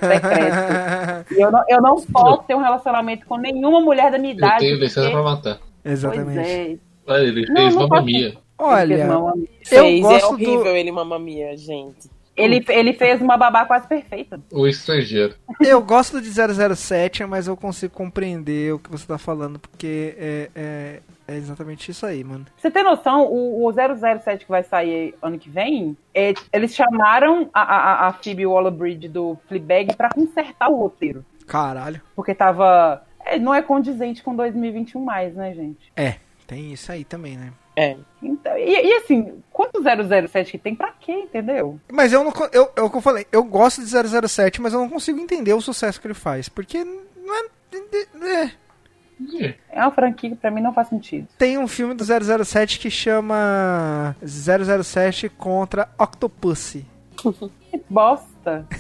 E 1.32 1.40
eu 1.42 1.52
não, 1.52 1.64
eu 1.70 1.82
não 1.82 2.02
posso 2.02 2.44
ter 2.44 2.56
um 2.56 2.62
relacionamento 2.62 3.28
com 3.28 3.38
nenhuma 3.38 3.80
mulher 3.80 4.12
da 4.12 4.18
minha 4.18 4.34
Eu 4.34 4.38
idade. 4.38 4.60
tenho 4.60 4.76
licença 4.80 5.02
porque- 5.02 5.14
pra 5.14 5.24
matar. 5.24 5.60
Pois 5.84 5.94
Exatamente. 5.94 6.50
é. 6.50 6.78
Olha, 7.08 7.22
ele 7.24 7.46
fez 7.48 7.74
não 7.76 7.84
Mamma 7.84 7.90
pode- 7.90 8.06
Mia. 8.06 8.18
Ele 8.28 8.32
fez 8.32 8.42
Olha. 8.58 8.94
Eu 8.96 9.38
Fez, 9.64 10.02
gosto 10.02 10.16
é 10.16 10.20
do- 10.20 10.34
horrível 10.34 10.76
ele, 10.78 10.92
mamma 10.92 11.18
mia, 11.20 11.58
gente. 11.58 12.10
Ele, 12.44 12.66
ele 12.70 12.94
fez 12.94 13.22
uma 13.22 13.38
babá 13.38 13.66
quase 13.66 13.88
perfeita. 13.88 14.40
O 14.52 14.68
estrangeiro. 14.68 15.36
eu 15.60 15.82
gosto 15.82 16.22
de 16.22 16.30
007, 16.30 17.26
mas 17.26 17.48
eu 17.48 17.56
consigo 17.56 17.94
compreender 17.94 18.74
o 18.74 18.80
que 18.80 18.90
você 18.90 19.06
tá 19.06 19.18
falando, 19.18 19.60
porque 19.60 20.16
é, 20.18 20.50
é, 20.56 21.00
é 21.28 21.36
exatamente 21.36 21.92
isso 21.92 22.06
aí, 22.06 22.24
mano. 22.24 22.46
Pra 22.46 22.54
você 22.58 22.72
ter 22.72 22.84
noção, 22.84 23.26
o, 23.26 23.66
o 23.66 23.74
007 23.74 24.46
que 24.46 24.52
vai 24.52 24.64
sair 24.64 25.16
ano 25.22 25.40
que 25.40 25.50
vem, 25.50 25.96
é, 26.14 26.34
eles 26.52 26.76
chamaram 26.76 27.50
a, 27.54 27.62
a, 27.62 28.08
a 28.08 28.14
Phoebe 28.14 28.46
Waller-Bridge 28.46 29.08
do 29.08 29.38
Fleabag 29.48 29.96
pra 29.96 30.10
consertar 30.10 30.70
o 30.70 30.78
roteiro. 30.78 31.26
Caralho. 31.48 32.02
Porque 32.16 32.34
tava... 32.34 33.04
é, 33.26 33.38
não 33.38 33.54
é 33.54 33.62
condizente 33.62 34.24
com 34.24 34.36
2021 34.36 35.04
mais, 35.04 35.36
né, 35.36 35.54
gente? 35.54 35.92
É, 35.96 36.16
tem 36.48 36.74
isso 36.74 36.92
aí 36.92 37.04
também, 37.04 37.38
né? 37.38 37.52
É. 37.76 37.96
Então, 38.22 38.58
e, 38.58 38.70
e 38.70 38.94
assim, 38.98 39.42
quanto 39.52 39.82
007 39.82 40.52
que 40.52 40.58
tem 40.58 40.76
pra 40.76 40.92
quê, 41.00 41.12
entendeu? 41.12 41.80
Mas 41.92 42.12
eu 42.12 42.24
não. 42.24 42.34
Eu, 42.52 42.72
é 42.76 42.82
o 42.82 42.90
que 42.90 42.98
eu 42.98 43.02
falei, 43.02 43.26
eu 43.32 43.44
gosto 43.44 43.82
de 43.84 44.28
007, 44.28 44.62
mas 44.62 44.74
eu 44.74 44.80
não 44.80 44.90
consigo 44.90 45.20
entender 45.20 45.54
o 45.54 45.62
sucesso 45.62 46.00
que 46.00 46.08
ele 46.08 46.14
faz. 46.14 46.50
Porque 46.50 46.84
não 46.84 47.36
é. 47.36 48.44
é. 48.44 48.52
Ih, 49.20 49.56
É 49.70 49.82
uma 49.82 49.92
franquia 49.92 50.32
que 50.32 50.36
pra 50.36 50.52
mim 50.52 50.62
não 50.62 50.74
faz 50.74 50.90
sentido. 50.90 51.28
Tem 51.38 51.58
um 51.58 51.68
filme 51.68 51.94
do 51.94 52.04
007 52.04 52.80
que 52.80 52.90
chama 52.90 54.16
007 54.26 55.30
contra 55.30 55.90
Octopussy. 55.98 56.86
Que 57.16 57.82
bosta. 57.90 58.68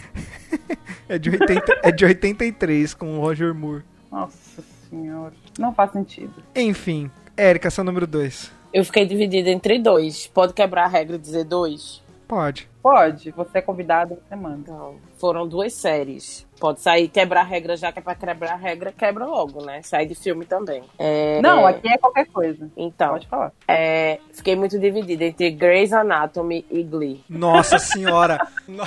É 1.07 1.17
de, 1.17 1.29
80, 1.29 1.79
é 1.83 1.91
de 1.91 2.05
83 2.05 2.93
com 2.93 3.17
o 3.17 3.21
Roger 3.21 3.53
Moore. 3.53 3.83
Nossa 4.09 4.61
senhora. 4.89 5.33
Não 5.57 5.73
faz 5.73 5.91
sentido. 5.91 6.33
Enfim, 6.55 7.11
Érica, 7.35 7.69
seu 7.69 7.83
número 7.83 8.07
2. 8.07 8.51
Eu 8.73 8.85
fiquei 8.85 9.05
dividida 9.05 9.49
entre 9.49 9.79
dois. 9.79 10.27
Pode 10.27 10.53
quebrar 10.53 10.85
a 10.85 10.87
regra 10.87 11.15
e 11.15 11.19
dizer 11.19 11.43
dois? 11.43 12.01
Pode. 12.27 12.70
Pode, 12.81 13.31
você 13.31 13.59
é 13.59 13.61
convidado, 13.61 14.17
você 14.27 14.35
manda. 14.35 14.57
Então, 14.61 14.95
foram 15.19 15.47
duas 15.47 15.73
séries. 15.73 16.47
Pode 16.59 16.79
sair 16.81 17.07
quebrar 17.07 17.41
a 17.41 17.43
regra, 17.43 17.75
já 17.75 17.91
que 17.91 17.99
é 17.99 18.01
pra 18.01 18.13
quebrar 18.13 18.53
a 18.53 18.55
regra, 18.55 18.91
quebra 18.91 19.25
logo, 19.25 19.63
né? 19.65 19.81
Sai 19.81 20.05
de 20.05 20.13
filme 20.13 20.45
também. 20.45 20.83
É, 20.99 21.41
Não, 21.41 21.65
aqui 21.65 21.87
é 21.87 21.97
qualquer 21.97 22.27
coisa. 22.27 22.69
Então, 22.77 23.09
Pode 23.13 23.27
falar. 23.27 23.51
é, 23.67 24.19
fiquei 24.31 24.55
muito 24.55 24.77
dividida 24.79 25.25
entre 25.25 25.49
Grey's 25.51 25.91
Anatomy 25.91 26.63
e 26.69 26.83
Glee. 26.83 27.23
Nossa 27.27 27.79
senhora! 27.79 28.37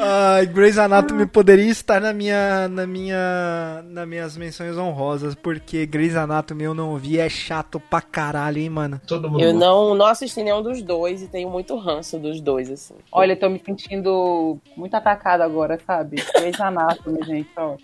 Ai, 0.00 0.46
Grey's 0.46 0.78
Anatomy 0.78 1.26
poderia 1.26 1.70
estar 1.70 2.00
na 2.00 2.12
minha, 2.12 2.68
na 2.68 2.86
minha, 2.86 3.82
nas 3.84 4.08
minhas 4.08 4.36
menções 4.36 4.76
honrosas, 4.78 5.34
porque 5.34 5.84
Grey's 5.86 6.16
Anatomy 6.16 6.64
eu 6.64 6.74
não 6.74 6.96
vi, 6.96 7.18
é 7.18 7.28
chato 7.28 7.78
pra 7.80 8.00
caralho, 8.00 8.58
hein, 8.58 8.70
mano. 8.70 9.00
todo 9.06 9.30
mundo. 9.30 9.42
Eu 9.42 9.52
não, 9.52 9.94
não 9.94 10.06
assisti 10.06 10.42
nenhum 10.42 10.62
dos 10.62 10.82
dois 10.82 11.21
e 11.22 11.28
tenho 11.28 11.48
muito 11.48 11.76
ranço 11.76 12.18
dos 12.18 12.40
dois, 12.40 12.70
assim. 12.70 12.94
Olha, 13.10 13.32
eu 13.32 13.38
tô 13.38 13.48
me 13.48 13.58
sentindo 13.58 14.58
muito 14.76 14.94
atacada 14.94 15.44
agora, 15.44 15.78
sabe? 15.86 16.16
Grey's 16.36 16.60
Anatomy, 16.60 17.22
gente, 17.24 17.48
ó. 17.56 17.76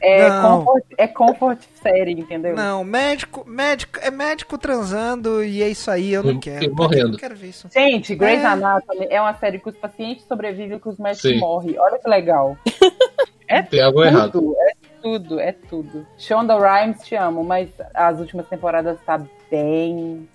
É 0.00 0.28
Não. 0.30 0.64
comfort, 0.64 0.84
é 0.96 1.06
comfort 1.08 1.60
série, 1.82 2.12
entendeu? 2.12 2.54
Não, 2.56 2.82
médico, 2.84 3.44
médico, 3.48 3.98
é 4.02 4.10
médico 4.10 4.56
transando 4.58 5.42
e 5.44 5.62
é 5.62 5.68
isso 5.68 5.90
aí, 5.90 6.12
eu 6.12 6.22
não 6.22 6.32
E- 6.32 6.38
quero. 6.38 6.74
morrendo. 6.74 7.02
Eu 7.06 7.08
não 7.10 7.18
quero 7.18 7.36
ver 7.36 7.48
isso. 7.48 7.68
Gente, 7.72 8.14
Grey's 8.14 8.42
É. 8.42 8.46
Anatomy 8.46 9.06
é 9.10 9.20
uma 9.20 9.34
série 9.34 9.58
que 9.58 9.68
os 9.68 9.76
pacientes 9.76 10.24
sobrevivem 10.26 10.76
e 10.76 10.80
que 10.80 10.88
os 10.88 10.98
médicos 10.98 11.30
Sim. 11.30 11.38
morrem. 11.38 11.78
Olha 11.78 11.98
que 11.98 12.08
legal. 12.08 12.56
É 13.50 13.62
Tem 13.62 13.80
algo 13.80 14.04
errado. 14.04 14.32
tudo, 14.32 14.54
é 14.60 14.72
tudo, 15.00 15.40
é 15.40 15.52
tudo. 15.52 16.06
Shonda 16.18 16.54
Rhimes, 16.58 17.02
te 17.02 17.14
amo, 17.14 17.42
mas 17.42 17.70
as 17.94 18.20
últimas 18.20 18.46
temporadas 18.46 18.98
tá 19.06 19.18
bem... 19.50 20.28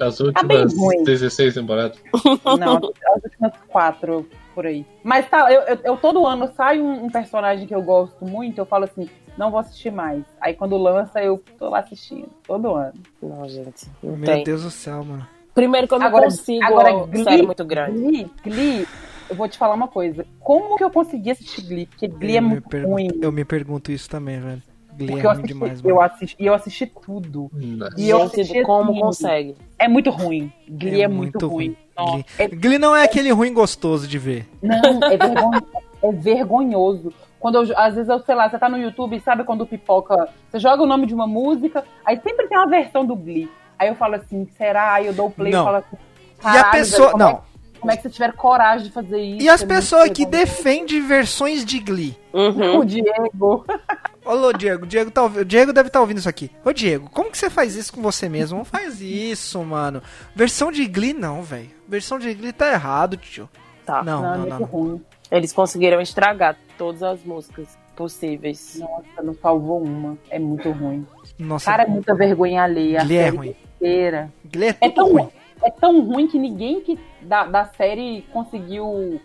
As 0.00 0.18
Tá 0.18 0.24
últimas 0.24 0.76
ruim. 0.76 1.04
16 1.04 1.54
temporadas. 1.54 1.98
Não, 2.58 2.76
as 2.76 3.24
últimas 3.24 3.52
quatro 3.68 4.28
por 4.54 4.66
aí. 4.66 4.84
Mas 5.02 5.28
tá, 5.28 5.50
eu, 5.52 5.60
eu, 5.62 5.78
eu 5.84 5.96
todo 5.96 6.26
ano 6.26 6.50
sai 6.56 6.80
um, 6.80 7.04
um 7.04 7.10
personagem 7.10 7.66
que 7.66 7.74
eu 7.74 7.82
gosto 7.82 8.24
muito, 8.24 8.58
eu 8.58 8.66
falo 8.66 8.84
assim, 8.84 9.08
não 9.38 9.50
vou 9.50 9.60
assistir 9.60 9.90
mais. 9.92 10.22
Aí 10.40 10.54
quando 10.54 10.76
lança, 10.76 11.22
eu 11.22 11.42
tô 11.58 11.68
lá 11.70 11.78
assistindo, 11.80 12.28
todo 12.46 12.74
ano. 12.74 12.94
Não, 13.22 13.48
gente. 13.48 13.86
Não 14.02 14.16
Meu 14.16 14.26
tem. 14.34 14.44
Deus 14.44 14.62
do 14.64 14.70
céu, 14.70 15.04
mano. 15.04 15.26
Primeiro 15.54 15.86
que 15.88 15.94
eu 15.94 15.98
não 15.98 16.06
Agora- 16.06 16.24
consigo 16.24 16.64
agora, 16.64 16.94
uma 16.94 17.06
Glee- 17.06 17.24
série 17.24 17.42
muito 17.42 17.64
grande. 17.64 17.98
Glee, 18.00 18.30
Glee, 18.44 18.86
eu 19.28 19.36
vou 19.36 19.48
te 19.48 19.56
falar 19.58 19.74
uma 19.74 19.88
coisa. 19.88 20.24
Como 20.40 20.76
que 20.76 20.84
eu 20.84 20.90
consegui 20.90 21.30
assistir 21.30 21.62
Glee? 21.62 21.86
Porque 21.86 22.06
Glee 22.08 22.34
é 22.36 22.38
eu, 22.38 22.42
me 22.42 22.48
muito 22.50 22.68
pergunto, 22.68 22.92
ruim. 22.92 23.08
eu 23.22 23.32
me 23.32 23.44
pergunto 23.44 23.92
isso 23.92 24.08
também, 24.10 24.40
velho. 24.40 24.62
Glee 24.96 25.06
Porque 25.08 25.26
é 25.26 25.30
eu 25.30 25.30
ruim 25.30 25.38
assisti, 25.40 25.46
demais, 25.54 25.84
eu 25.84 26.00
assisti, 26.00 26.36
e 26.38 26.46
eu 26.46 26.54
assisti 26.54 26.86
tudo. 26.86 27.50
Nossa. 27.52 27.94
E 27.98 28.08
eu 28.10 28.22
assisti 28.22 28.62
como 28.62 28.90
assim, 28.90 29.00
consegue? 29.00 29.56
É 29.78 29.88
muito 29.88 30.10
ruim. 30.10 30.52
Glee 30.68 31.02
é, 31.02 31.08
muito, 31.08 31.46
ruim. 31.48 31.76
Nossa, 31.96 32.12
Glee. 32.12 32.24
é 32.38 32.48
Glee 32.48 32.78
não 32.78 32.94
é 32.94 33.04
aquele 33.04 33.30
ruim 33.32 33.52
gostoso 33.52 34.06
de 34.06 34.18
ver. 34.18 34.46
Não, 34.62 34.76
é, 35.04 35.16
vergon- 35.16 35.60
é 36.02 36.12
vergonhoso. 36.12 37.12
Quando 37.38 37.54
eu, 37.62 37.78
às 37.78 37.94
vezes 37.94 38.08
eu, 38.10 38.20
sei 38.20 38.34
lá, 38.34 38.50
você 38.50 38.58
tá 38.58 38.68
no 38.68 38.76
YouTube, 38.78 39.18
sabe 39.20 39.44
quando 39.44 39.64
pipoca, 39.66 40.28
você 40.50 40.58
joga 40.58 40.82
o 40.82 40.86
nome 40.86 41.06
de 41.06 41.14
uma 41.14 41.26
música, 41.26 41.84
aí 42.04 42.18
sempre 42.20 42.46
tem 42.48 42.58
uma 42.58 42.66
versão 42.68 43.04
do 43.04 43.16
Glee. 43.16 43.48
Aí 43.78 43.88
eu 43.88 43.94
falo 43.94 44.16
assim, 44.16 44.46
será? 44.58 44.92
Aí 44.94 45.06
eu 45.06 45.14
dou 45.14 45.28
o 45.28 45.30
play 45.30 45.50
Não. 45.52 45.62
e 45.62 45.64
falo 45.64 45.76
assim, 45.78 45.96
E 45.96 46.46
a 46.46 46.52
"Caralho, 46.52 46.70
pessoa. 46.72 47.06
velho, 47.08 47.12
como 47.18 47.24
Não. 47.24 47.49
É, 47.80 47.82
como 47.82 47.92
é 47.92 47.96
que 47.96 48.02
você 48.02 48.10
tiver 48.10 48.32
coragem 48.32 48.86
de 48.86 48.92
fazer 48.92 49.18
isso? 49.20 49.42
E 49.42 49.48
as 49.48 49.62
É 49.62 49.64
muito 49.66 49.74
pessoas 49.76 50.10
que 50.10 50.24
vergonhoso. 50.24 50.46
defendem 50.54 51.06
versões 51.06 51.64
de 51.64 51.78
Glee. 51.80 52.16
Uhum. 52.32 52.78
O 52.80 52.84
Diego. 52.84 53.64
Ô, 54.24 54.52
Diego, 54.52 54.86
Diego, 54.86 55.10
tá, 55.10 55.26
Diego 55.46 55.72
deve 55.72 55.88
estar 55.88 56.00
ouvindo 56.00 56.18
isso 56.18 56.28
aqui. 56.28 56.50
Ô, 56.64 56.72
Diego, 56.72 57.08
como 57.10 57.30
que 57.30 57.38
você 57.38 57.48
faz 57.50 57.74
isso 57.74 57.92
com 57.92 58.02
você 58.02 58.28
mesmo? 58.28 58.58
Não 58.58 58.64
faz 58.64 59.00
isso, 59.00 59.58
mano. 59.64 60.02
Versão 60.36 60.70
de 60.70 60.86
Glee, 60.86 61.14
não, 61.14 61.42
velho. 61.42 61.70
Versão 61.88 62.18
de 62.18 62.32
Glee 62.34 62.52
tá 62.52 62.70
errado, 62.72 63.16
tio. 63.16 63.48
Tá. 63.84 64.04
Não, 64.04 64.22
Não, 64.22 64.28
é 64.28 64.30
não, 64.32 64.38
muito 64.40 64.50
não. 64.52 64.60
não. 64.60 64.66
ruim. 64.66 65.02
Eles 65.32 65.52
conseguiram 65.52 66.00
estragar 66.00 66.56
todas 66.76 67.02
as 67.02 67.24
músicas 67.24 67.66
possíveis. 67.96 68.76
Nossa, 68.78 69.22
não 69.22 69.34
salvou 69.34 69.82
uma. 69.82 70.16
É 70.28 70.38
muito 70.38 70.70
ruim. 70.70 71.06
Nossa, 71.38 71.70
Cara, 71.70 71.84
é 71.84 71.86
muita 71.86 72.14
vergonha 72.14 72.62
alheia. 72.62 73.00
a 73.00 73.04
Glee 73.04 73.16
é 73.16 73.28
ruim. 73.30 73.56
inteira. 73.76 74.32
Glee 74.44 74.68
é 74.68 74.76
É 74.80 74.88
tudo 74.90 74.94
tão, 74.94 75.12
ruim. 75.12 75.28
É 75.62 75.70
tão 75.70 76.00
ruim 76.02 76.26
que 76.26 76.38
ninguém 76.38 76.80
que 76.80 76.98
da, 77.22 77.44
da 77.44 77.64
série 77.66 78.22
conseguiu 78.32 79.20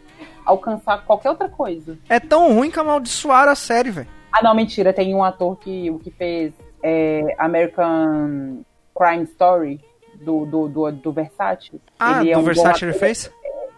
alcançar 0.45 1.03
qualquer 1.05 1.29
outra 1.29 1.49
coisa. 1.49 1.97
É 2.09 2.19
tão 2.19 2.53
ruim 2.53 2.69
que 2.71 2.79
amaldiçoaram 2.79 3.51
a 3.51 3.55
série, 3.55 3.91
velho. 3.91 4.07
Ah, 4.31 4.43
não, 4.43 4.53
mentira. 4.53 4.93
Tem 4.93 5.13
um 5.15 5.23
ator 5.23 5.57
que, 5.57 5.89
o 5.89 5.97
que 5.99 6.11
fez 6.11 6.53
é, 6.83 7.35
American 7.37 8.63
Crime 8.95 9.23
Story 9.23 9.79
do, 10.21 10.45
do, 10.45 10.67
do, 10.67 10.91
do 10.91 11.11
Versace. 11.11 11.81
Ah, 11.99 12.21
ele 12.21 12.31
é 12.31 12.33
do 12.35 12.39
um 12.39 12.43
Versace 12.43 12.85
ele 12.85 12.93
fez? 12.93 13.31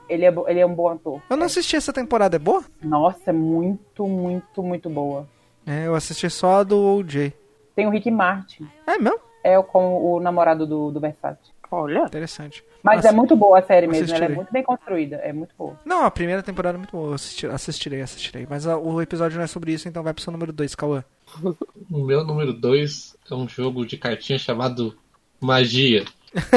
Ele 0.10 0.26
é, 0.26 0.34
ele 0.48 0.60
é 0.60 0.66
um 0.66 0.74
bom 0.74 0.88
ator. 0.90 1.22
Eu 1.30 1.36
não 1.38 1.46
assisti 1.46 1.76
essa 1.76 1.92
temporada, 1.92 2.38
é 2.38 2.40
boa? 2.40 2.64
Nossa, 2.82 3.30
é 3.30 3.34
muito, 3.34 4.08
muito, 4.08 4.64
muito 4.64 4.90
boa. 4.90 5.28
É, 5.66 5.86
eu 5.86 5.96
assisti 5.96 6.30
só 6.30 6.60
a 6.60 6.64
do 6.64 6.78
OJ. 6.80 7.34
Tem 7.76 7.86
o 7.86 7.90
Rick 7.90 8.10
Martin. 8.10 8.68
É 8.88 8.98
mesmo? 8.98 9.20
É 9.44 9.60
o- 9.60 9.64
como 9.64 10.16
o 10.16 10.20
namorado 10.20 10.66
do, 10.66 10.92
do 10.92 11.00
Versace. 11.00 11.52
Olha. 11.70 12.00
Interessante. 12.06 12.64
Mas 12.84 12.98
Nossa, 12.98 13.10
é 13.10 13.12
muito 13.12 13.36
boa 13.36 13.60
a 13.60 13.62
série 13.62 13.88
mesmo. 13.88 14.04
Ela 14.04 14.12
é 14.12 14.14
assistirei. 14.16 14.36
muito 14.36 14.52
bem 14.54 14.64
construída. 14.64 15.16
É 15.18 15.34
muito 15.34 15.54
boa. 15.58 15.78
Não, 15.86 16.06
a 16.06 16.12
primeira 16.12 16.42
temporada 16.44 16.78
é 16.78 16.80
muito 16.80 16.92
boa. 16.92 17.10
Eu 17.10 17.14
assisti- 17.16 17.46
assistirei, 17.48 18.02
assistirei. 18.02 18.48
Mas 18.50 18.66
a- 18.68 18.78
o 18.78 19.02
episódio 19.02 19.38
não 19.38 19.44
é 19.44 19.48
sobre 19.48 19.74
isso, 19.74 19.88
então 19.90 20.02
vai 20.04 20.14
pro 20.14 20.24
seu 20.24 20.32
número 20.32 20.54
2, 20.54 20.74
Cauã. 20.76 21.04
O 21.92 22.04
meu 22.04 22.24
número 22.26 22.54
2 22.54 23.16
é 23.30 23.34
um 23.36 23.48
jogo 23.48 23.86
de 23.86 23.98
cartinha 23.98 24.38
chamado 24.40 24.96
Magia. 25.42 26.06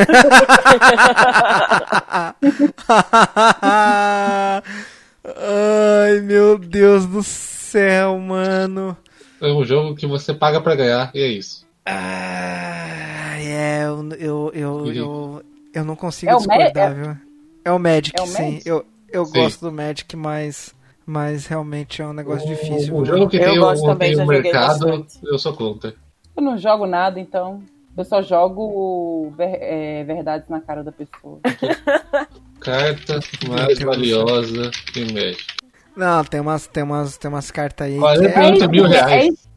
Ai, 5.25 6.21
meu 6.23 6.59
Deus 6.59 7.07
do 7.07 7.23
céu, 7.23 8.19
mano. 8.19 8.97
É 9.41 9.47
um 9.53 9.65
jogo 9.65 9.95
que 9.95 10.07
você 10.07 10.35
paga 10.35 10.61
pra 10.61 10.75
ganhar, 10.75 11.11
e 11.15 11.21
é 11.21 11.27
isso. 11.29 11.67
Ah, 11.87 13.37
é, 13.39 13.85
eu, 13.85 14.09
eu, 14.19 14.51
eu, 14.55 14.93
eu, 14.93 15.43
eu 15.75 15.85
não 15.85 15.97
consigo 15.97 16.31
É 16.31 16.35
o 16.35 16.39
discordar, 16.39 16.95
Ma- 16.97 17.03
viu? 17.03 17.17
É 17.65 17.73
o 17.73 17.79
Magic, 17.79 18.19
É 18.19 18.23
o 18.23 18.27
sim. 18.27 18.43
Magic? 18.43 18.69
Eu, 18.69 18.87
eu 19.13 19.25
Sim. 19.27 19.33
gosto 19.33 19.61
do 19.61 19.73
Magic, 19.73 20.17
mas, 20.17 20.75
mas 21.07 21.47
realmente 21.47 22.01
é 22.01 22.07
um 22.07 22.13
negócio 22.13 22.47
difícil. 22.47 22.97
O 22.97 23.05
jogo 23.05 23.29
que 23.29 23.37
Eu 23.39 23.51
tem, 23.51 23.59
gosto 23.59 23.83
o, 23.83 23.87
também, 23.87 24.09
tem 24.09 24.17
já 24.17 24.25
o 24.25 24.27
mercado, 24.27 24.79
bastante. 24.87 25.19
eu 25.23 25.39
sou 25.39 25.53
contra. 25.55 25.95
Eu 26.37 26.43
não 26.43 26.57
jogo 26.59 26.87
nada, 26.87 27.19
então. 27.21 27.63
Eu 27.97 28.05
só 28.05 28.23
jogo 28.23 29.33
ver- 29.37 29.59
é, 29.61 30.05
verdades 30.05 30.49
na 30.49 30.61
cara 30.61 30.83
da 30.85 30.93
pessoa. 30.93 31.41
Carta 32.61 33.21
mais 33.49 33.79
valiosa 33.79 34.71
que 34.93 35.01
Magic. 35.13 35.47
Não, 35.97 36.25
tem 36.25 36.41
umas, 36.41 36.67
tem 36.67 36.83
umas, 36.83 37.17
tem 37.19 37.29
umas 37.31 37.51
cartas 37.51 37.87
aí. 37.89 37.95
que 37.95 38.01
48 38.01 38.65
é- 38.65 38.69
mil 38.69 38.87
É 38.87 38.89
reais. 38.89 39.50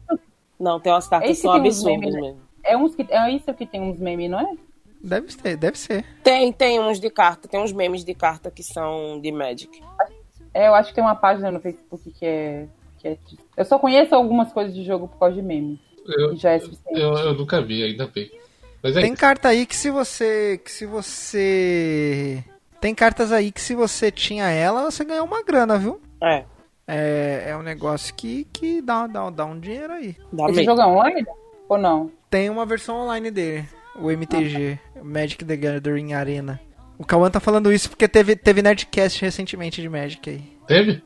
Não, 0.58 0.78
tem 0.80 0.92
umas 0.92 1.08
cartas 1.08 1.30
que 1.30 1.34
são 1.36 1.52
absurdas 1.52 1.84
memes, 1.84 2.14
né? 2.14 2.20
mesmo. 2.20 2.40
é, 2.62 2.76
uns 2.76 2.94
que, 2.94 3.06
é 3.08 3.30
isso 3.30 3.52
que 3.54 3.66
tem 3.66 3.80
uns 3.80 3.98
memes, 3.98 4.30
não 4.30 4.40
é? 4.40 4.56
Deve 5.02 5.30
ser, 5.32 5.56
deve 5.56 5.78
ser. 5.78 6.04
Tem, 6.22 6.50
tem 6.50 6.80
uns 6.80 6.98
de 6.98 7.10
carta, 7.10 7.46
tem 7.46 7.60
uns 7.60 7.72
memes 7.72 8.04
de 8.04 8.14
carta 8.14 8.50
que 8.50 8.62
são 8.62 9.20
de 9.20 9.30
Magic. 9.30 9.82
É, 10.54 10.68
eu 10.68 10.74
acho 10.74 10.88
que 10.90 10.94
tem 10.94 11.04
uma 11.04 11.16
página 11.16 11.50
no 11.50 11.60
Facebook 11.60 12.10
que 12.12 12.24
é. 12.24 12.66
Que 12.98 13.08
é 13.08 13.18
disso. 13.26 13.42
eu 13.54 13.64
só 13.66 13.78
conheço 13.78 14.14
algumas 14.14 14.50
coisas 14.50 14.74
de 14.74 14.82
jogo 14.82 15.08
por 15.08 15.18
causa 15.18 15.34
de 15.34 15.42
meme. 15.42 15.78
Eu, 16.06 16.36
já 16.36 16.52
é 16.52 16.58
suficiente. 16.58 16.98
eu, 16.98 17.12
eu 17.14 17.34
nunca 17.34 17.60
vi, 17.60 17.82
ainda 17.82 18.06
bem. 18.06 18.30
Mas 18.82 18.96
é 18.96 19.00
Tem 19.00 19.12
isso. 19.12 19.20
carta 19.20 19.48
aí 19.48 19.66
que 19.66 19.76
se 19.76 19.90
você. 19.90 20.60
que 20.64 20.70
se 20.70 20.86
você. 20.86 22.42
Tem 22.80 22.94
cartas 22.94 23.32
aí 23.32 23.50
que 23.50 23.60
se 23.60 23.74
você 23.74 24.10
tinha 24.10 24.48
ela, 24.50 24.90
você 24.90 25.04
ganhou 25.04 25.26
uma 25.26 25.42
grana, 25.42 25.78
viu? 25.78 26.00
É, 26.22 26.44
É, 26.86 27.44
é 27.48 27.56
um 27.56 27.62
negócio 27.62 28.14
que, 28.14 28.46
que 28.52 28.82
dá, 28.82 29.06
dá, 29.06 29.30
dá 29.30 29.44
um 29.44 29.58
dinheiro 29.58 29.92
aí. 29.92 30.16
dá 30.32 30.50
Esse 30.50 30.64
jogo 30.64 30.80
é 30.80 30.86
online? 30.86 31.26
Ou 31.68 31.78
não? 31.78 32.10
Tem 32.28 32.50
uma 32.50 32.66
versão 32.66 32.96
online 32.96 33.30
dele, 33.30 33.66
o 33.96 34.10
MTG, 34.10 34.78
Magic 35.02 35.44
the 35.44 35.56
Gathering 35.56 36.12
Arena. 36.12 36.60
O 36.98 37.04
Kawan 37.04 37.30
tá 37.30 37.40
falando 37.40 37.72
isso 37.72 37.88
porque 37.88 38.06
teve, 38.06 38.36
teve 38.36 38.62
Nerdcast 38.62 39.20
recentemente 39.22 39.80
de 39.80 39.88
Magic 39.88 40.28
aí. 40.28 40.42
Teve? 40.66 41.02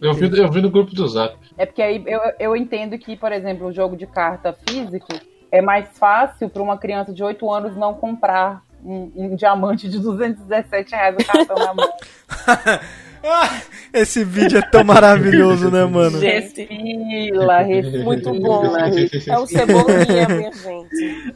Eu 0.00 0.14
vi, 0.14 0.38
eu 0.38 0.50
vi 0.50 0.62
no 0.62 0.70
grupo 0.70 0.94
do 0.94 1.06
Zap. 1.06 1.36
É 1.58 1.66
porque 1.66 1.82
aí 1.82 2.02
eu, 2.06 2.20
eu 2.38 2.56
entendo 2.56 2.98
que, 2.98 3.16
por 3.16 3.32
exemplo, 3.32 3.66
o 3.66 3.72
jogo 3.72 3.96
de 3.96 4.06
carta 4.06 4.56
físico 4.66 5.12
é 5.52 5.60
mais 5.60 5.86
fácil 5.98 6.48
para 6.48 6.62
uma 6.62 6.78
criança 6.78 7.12
de 7.12 7.22
8 7.22 7.50
anos 7.50 7.76
não 7.76 7.92
comprar 7.92 8.62
um, 8.82 9.12
um 9.14 9.36
diamante 9.36 9.88
de 9.88 9.98
217 9.98 10.90
reais 10.92 11.16
o 11.18 11.26
cartão 11.26 11.56
na 11.56 11.74
mão. 11.74 11.90
Ah, 13.22 13.60
Esse 13.92 14.24
vídeo 14.24 14.58
é 14.58 14.62
tão 14.62 14.82
maravilhoso, 14.84 15.70
né, 15.70 15.84
mano? 15.86 16.18
Gente, 16.18 16.64
Refila, 16.64 17.62
refila. 17.62 18.04
muito 18.04 18.32
bom. 18.40 18.64
É 18.76 19.38
o 19.38 19.46
Cebolinha, 19.46 20.28
minha 20.28 20.52
gente. 20.52 21.30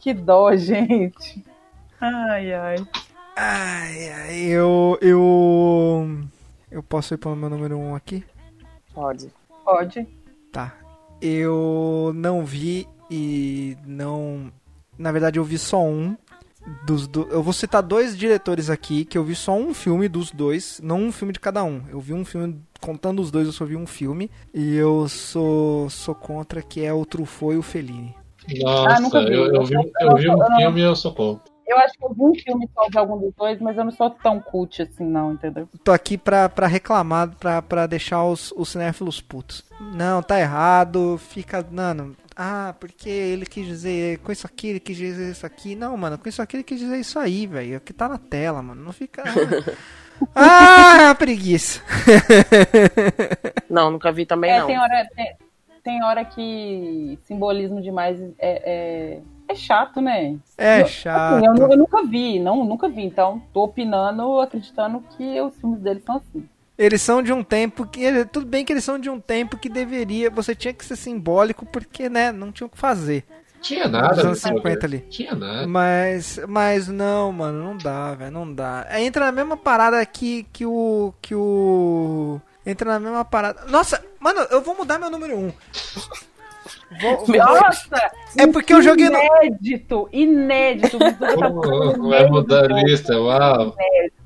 Que 0.00 0.12
dó, 0.14 0.54
gente. 0.56 1.44
Ai, 2.00 2.52
ai. 2.52 2.76
Ai, 3.36 4.08
ai, 4.10 4.40
eu. 4.46 4.98
Eu. 5.00 6.18
Eu 6.70 6.82
posso 6.82 7.14
ir 7.14 7.16
pro 7.18 7.34
meu 7.34 7.48
número 7.48 7.76
1 7.78 7.82
um 7.90 7.94
aqui? 7.94 8.24
Pode. 8.94 9.30
Pode. 9.64 10.06
Tá. 10.52 10.74
Eu 11.20 12.12
não 12.14 12.44
vi 12.44 12.86
e 13.10 13.76
não. 13.86 14.52
Na 14.98 15.10
verdade, 15.12 15.38
eu 15.38 15.44
vi 15.44 15.56
só 15.58 15.82
um. 15.82 16.16
Dos 16.86 17.06
do... 17.06 17.26
Eu 17.30 17.42
vou 17.42 17.52
citar 17.52 17.82
dois 17.82 18.16
diretores 18.16 18.68
aqui, 18.70 19.04
que 19.04 19.16
eu 19.16 19.24
vi 19.24 19.34
só 19.34 19.52
um 19.56 19.72
filme 19.74 20.08
dos 20.08 20.30
dois, 20.30 20.80
não 20.82 21.00
um 21.02 21.12
filme 21.12 21.32
de 21.32 21.40
cada 21.40 21.62
um. 21.64 21.82
Eu 21.90 22.00
vi 22.00 22.12
um 22.14 22.24
filme, 22.24 22.60
contando 22.80 23.20
os 23.22 23.30
dois, 23.30 23.46
eu 23.46 23.52
só 23.52 23.64
vi 23.64 23.76
um 23.76 23.86
filme. 23.86 24.30
E 24.52 24.74
eu 24.76 25.08
sou, 25.08 25.88
sou 25.90 26.14
contra, 26.14 26.62
que 26.62 26.84
é 26.84 26.92
o 26.92 27.04
Truffaut 27.04 27.54
e 27.54 27.58
o 27.58 27.62
Fellini. 27.62 28.14
Nossa, 28.62 28.96
Ah, 28.96 29.00
nunca 29.00 29.20
vi. 29.24 29.32
eu, 29.32 29.54
eu 29.54 29.64
vi, 29.64 29.74
eu 29.74 30.16
vi 30.16 30.30
um 30.30 30.56
filme 30.56 30.80
e 30.80 30.84
eu 30.84 30.96
sou 30.96 31.12
contra. 31.14 31.42
Eu 31.66 31.76
acho 31.80 31.92
que 31.98 32.02
eu 32.04 32.14
vi 32.14 32.22
um 32.22 32.34
filme 32.34 32.66
só 32.74 32.88
de 32.88 32.96
algum 32.96 33.18
dos 33.18 33.34
dois, 33.36 33.60
mas 33.60 33.76
eu 33.76 33.84
não 33.84 33.90
sou 33.90 34.08
tão 34.08 34.40
cult 34.40 34.80
assim, 34.80 35.04
não, 35.04 35.34
entendeu? 35.34 35.68
Tô 35.84 35.92
aqui 35.92 36.16
pra, 36.16 36.48
pra 36.48 36.66
reclamar, 36.66 37.28
pra, 37.38 37.60
pra 37.60 37.86
deixar 37.86 38.24
os, 38.24 38.52
os 38.56 38.70
cinéfilos 38.70 39.20
putos. 39.20 39.62
Não, 39.94 40.22
tá 40.22 40.40
errado, 40.40 41.18
fica. 41.18 41.62
Mano, 41.70 42.16
ah, 42.38 42.72
porque 42.78 43.08
ele 43.08 43.44
quis 43.44 43.66
dizer 43.66 44.18
com 44.20 44.30
isso 44.30 44.46
aqui, 44.46 44.68
ele 44.68 44.80
quis 44.80 44.96
dizer 44.96 45.32
isso 45.32 45.44
aqui. 45.44 45.74
Não, 45.74 45.96
mano, 45.96 46.16
com 46.16 46.28
isso 46.28 46.40
aqui 46.40 46.56
ele 46.56 46.62
quis 46.64 46.78
dizer 46.78 46.98
isso 47.00 47.18
aí, 47.18 47.46
velho. 47.46 47.74
É 47.74 47.76
o 47.78 47.80
que 47.80 47.92
tá 47.92 48.08
na 48.08 48.16
tela, 48.18 48.62
mano. 48.62 48.80
Não 48.84 48.92
fica. 48.92 49.24
ah, 50.34 51.14
preguiça. 51.18 51.80
Não, 53.68 53.90
nunca 53.90 54.10
vi 54.12 54.24
também 54.26 54.50
É, 54.50 54.60
não. 54.60 54.66
tem 54.66 54.78
hora, 54.78 55.08
tem, 55.14 55.36
tem 55.82 56.02
hora 56.04 56.24
que 56.24 57.18
simbolismo 57.24 57.80
demais 57.82 58.20
é, 58.20 58.32
é, 58.38 59.20
é 59.48 59.54
chato, 59.54 60.00
né? 60.00 60.36
É 60.56 60.82
Assim, 60.82 60.92
chato. 60.92 61.44
eu, 61.44 61.54
nu- 61.54 61.72
eu 61.72 61.78
nunca 61.78 62.02
vi, 62.04 62.40
não, 62.40 62.64
nunca 62.64 62.88
vi. 62.88 63.04
Então, 63.04 63.42
tô 63.52 63.64
opinando, 63.64 64.40
acreditando 64.40 65.02
que 65.16 65.40
os 65.40 65.56
filmes 65.56 65.80
deles 65.80 66.02
são 66.04 66.16
assim. 66.16 66.48
Eles 66.78 67.02
são 67.02 67.20
de 67.22 67.32
um 67.32 67.42
tempo 67.42 67.84
que. 67.86 68.02
ele- 68.04 68.24
Tudo 68.24 68.46
bem 68.46 68.64
que 68.64 68.72
eles 68.72 68.84
são 68.84 68.98
de 68.98 69.10
um 69.10 69.18
tempo 69.18 69.56
que 69.58 69.68
deveria. 69.68 70.30
Você 70.30 70.54
tinha 70.54 70.72
que 70.72 70.84
ser 70.84 70.94
simbólico, 70.96 71.66
porque, 71.66 72.08
né, 72.08 72.30
não 72.30 72.52
tinha 72.52 72.66
o 72.66 72.70
que 72.70 72.78
fazer. 72.78 73.24
Tinha 73.60 73.88
nada. 73.88 74.20
Anos 74.22 74.40
né, 74.44 74.50
50 74.54 74.86
ali. 74.86 74.98
Tinha 75.10 75.34
nada. 75.34 75.66
Mas, 75.66 76.38
mas 76.46 76.86
não, 76.86 77.32
mano, 77.32 77.60
não 77.64 77.76
dá, 77.76 78.14
velho, 78.14 78.30
não 78.30 78.54
dá. 78.54 78.86
É, 78.88 79.02
Entra 79.02 79.24
na 79.26 79.32
mesma 79.32 79.56
parada 79.56 80.04
que, 80.06 80.44
que 80.52 80.64
o. 80.64 81.12
que 81.20 81.34
o. 81.34 82.40
Entra 82.64 82.92
na 82.92 83.00
mesma 83.00 83.24
parada. 83.24 83.62
Nossa, 83.68 84.00
mano, 84.20 84.40
eu 84.50 84.60
vou 84.60 84.76
mudar 84.76 84.98
meu 85.00 85.10
número 85.10 85.36
1. 85.36 85.46
Um. 85.48 85.52
Vou- 87.00 87.26
vou- 87.26 87.36
Nossa! 87.36 88.10
É 88.36 88.46
porque 88.46 88.72
eu 88.72 88.82
joguei 88.82 89.08
no. 89.08 89.18
Inédito, 89.18 90.08
inédito. 90.12 90.98
Tá 90.98 91.48
vai 91.98 92.26
mudar 92.30 92.64
a 92.70 92.82
lista, 92.82 93.18
uau. 93.18 93.74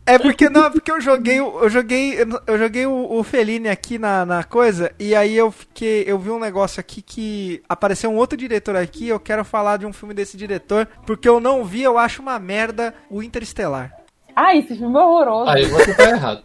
É 0.05 0.19
porque 0.19 0.49
não, 0.51 0.65
é 0.65 0.71
porque 0.71 0.91
eu 0.91 1.01
joguei, 1.01 1.41
o- 1.41 1.61
eu 1.61 1.71
joguei, 1.71 2.19
eu 2.47 2.59
joguei 2.59 2.87
o, 2.87 3.13
o 3.19 3.23
Fellini 3.23 3.69
aqui 3.69 3.99
na, 3.99 4.27
na 4.27 4.43
coisa 4.43 4.93
e 4.99 5.15
aí 5.15 5.37
eu 5.37 5.53
fiquei, 5.53 6.03
eu 6.07 6.19
vi 6.19 6.31
um 6.31 6.41
negócio 6.41 6.81
aqui 6.81 7.01
que 7.01 7.63
apareceu 7.69 8.11
um 8.11 8.17
outro 8.17 8.37
diretor 8.37 8.75
aqui, 8.75 9.07
eu 9.09 9.21
quero 9.21 9.45
falar 9.45 9.77
de 9.77 9.87
um 9.87 9.93
filme 9.93 10.13
desse 10.13 10.37
diretor, 10.37 10.89
porque 11.07 11.29
eu 11.29 11.39
não 11.39 11.65
vi, 11.65 11.83
eu 11.85 11.99
acho 11.99 12.21
uma 12.21 12.37
merda 12.39 12.93
o 13.09 13.23
Interestelar. 13.23 13.93
Ah, 14.35 14.57
esse 14.57 14.75
filme 14.77 14.97
é 14.97 15.01
horroroso. 15.03 15.51
Aí 15.51 15.67
você 15.67 15.95
tá 15.95 16.11
errado. 16.11 16.43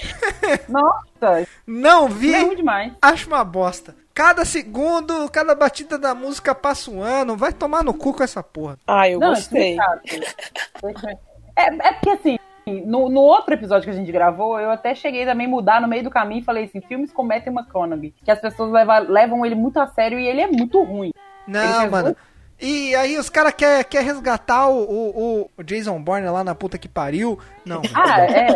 Nossa, 0.68 1.46
Não 1.66 2.08
vi, 2.08 2.32
é 2.32 2.40
ruim 2.42 2.56
demais. 2.56 2.92
acho 3.02 3.26
uma 3.26 3.44
bosta. 3.44 3.94
Cada 4.14 4.44
segundo, 4.44 5.28
cada 5.30 5.54
batida 5.54 5.98
da 5.98 6.14
música 6.14 6.54
passa 6.54 6.90
um 6.90 7.02
ano, 7.02 7.36
vai 7.36 7.52
tomar 7.52 7.84
no 7.84 7.92
cu 7.94 8.14
com 8.14 8.22
essa 8.22 8.42
porra. 8.42 8.78
Ah, 8.86 9.08
eu 9.08 9.20
Não, 9.20 9.28
gostei. 9.30 9.76
é. 9.78 11.20
É, 11.56 11.66
é 11.88 11.92
porque 11.92 12.10
assim, 12.10 12.38
no, 12.70 13.08
no 13.08 13.20
outro 13.20 13.54
episódio 13.54 13.84
que 13.84 13.90
a 13.90 13.98
gente 13.98 14.10
gravou, 14.12 14.58
eu 14.60 14.70
até 14.70 14.94
cheguei 14.94 15.24
também 15.26 15.46
a 15.46 15.50
mudar 15.50 15.80
no 15.80 15.88
meio 15.88 16.02
do 16.04 16.10
caminho 16.10 16.40
e 16.40 16.44
falei 16.44 16.64
assim, 16.64 16.80
filmes 16.80 17.12
com 17.12 17.22
Matthew 17.22 17.52
McConaughey, 17.52 18.14
que 18.24 18.30
as 18.30 18.40
pessoas 18.40 18.70
leva- 18.70 18.98
levam 19.00 19.44
ele 19.44 19.54
muito 19.54 19.78
a 19.78 19.86
sério 19.86 20.18
e 20.18 20.26
ele 20.26 20.40
é 20.40 20.46
muito 20.46 20.82
ruim. 20.82 21.10
Não, 21.46 21.80
fez 21.80 21.90
mano. 21.90 22.04
muito- 22.06 22.18
E 22.60 22.94
aí 22.94 23.16
os 23.18 23.28
caras 23.30 23.52
querem 23.54 23.84
quer 23.84 24.02
resgatar 24.04 24.68
o, 24.68 24.82
o, 24.82 25.50
o 25.58 25.62
Jason 25.64 26.00
Bourne 26.00 26.28
lá 26.28 26.44
na 26.44 26.54
puta 26.54 26.76
que 26.78 26.88
pariu. 26.88 27.38
Não. 27.64 27.80
Ah, 27.94 28.20
é. 28.20 28.48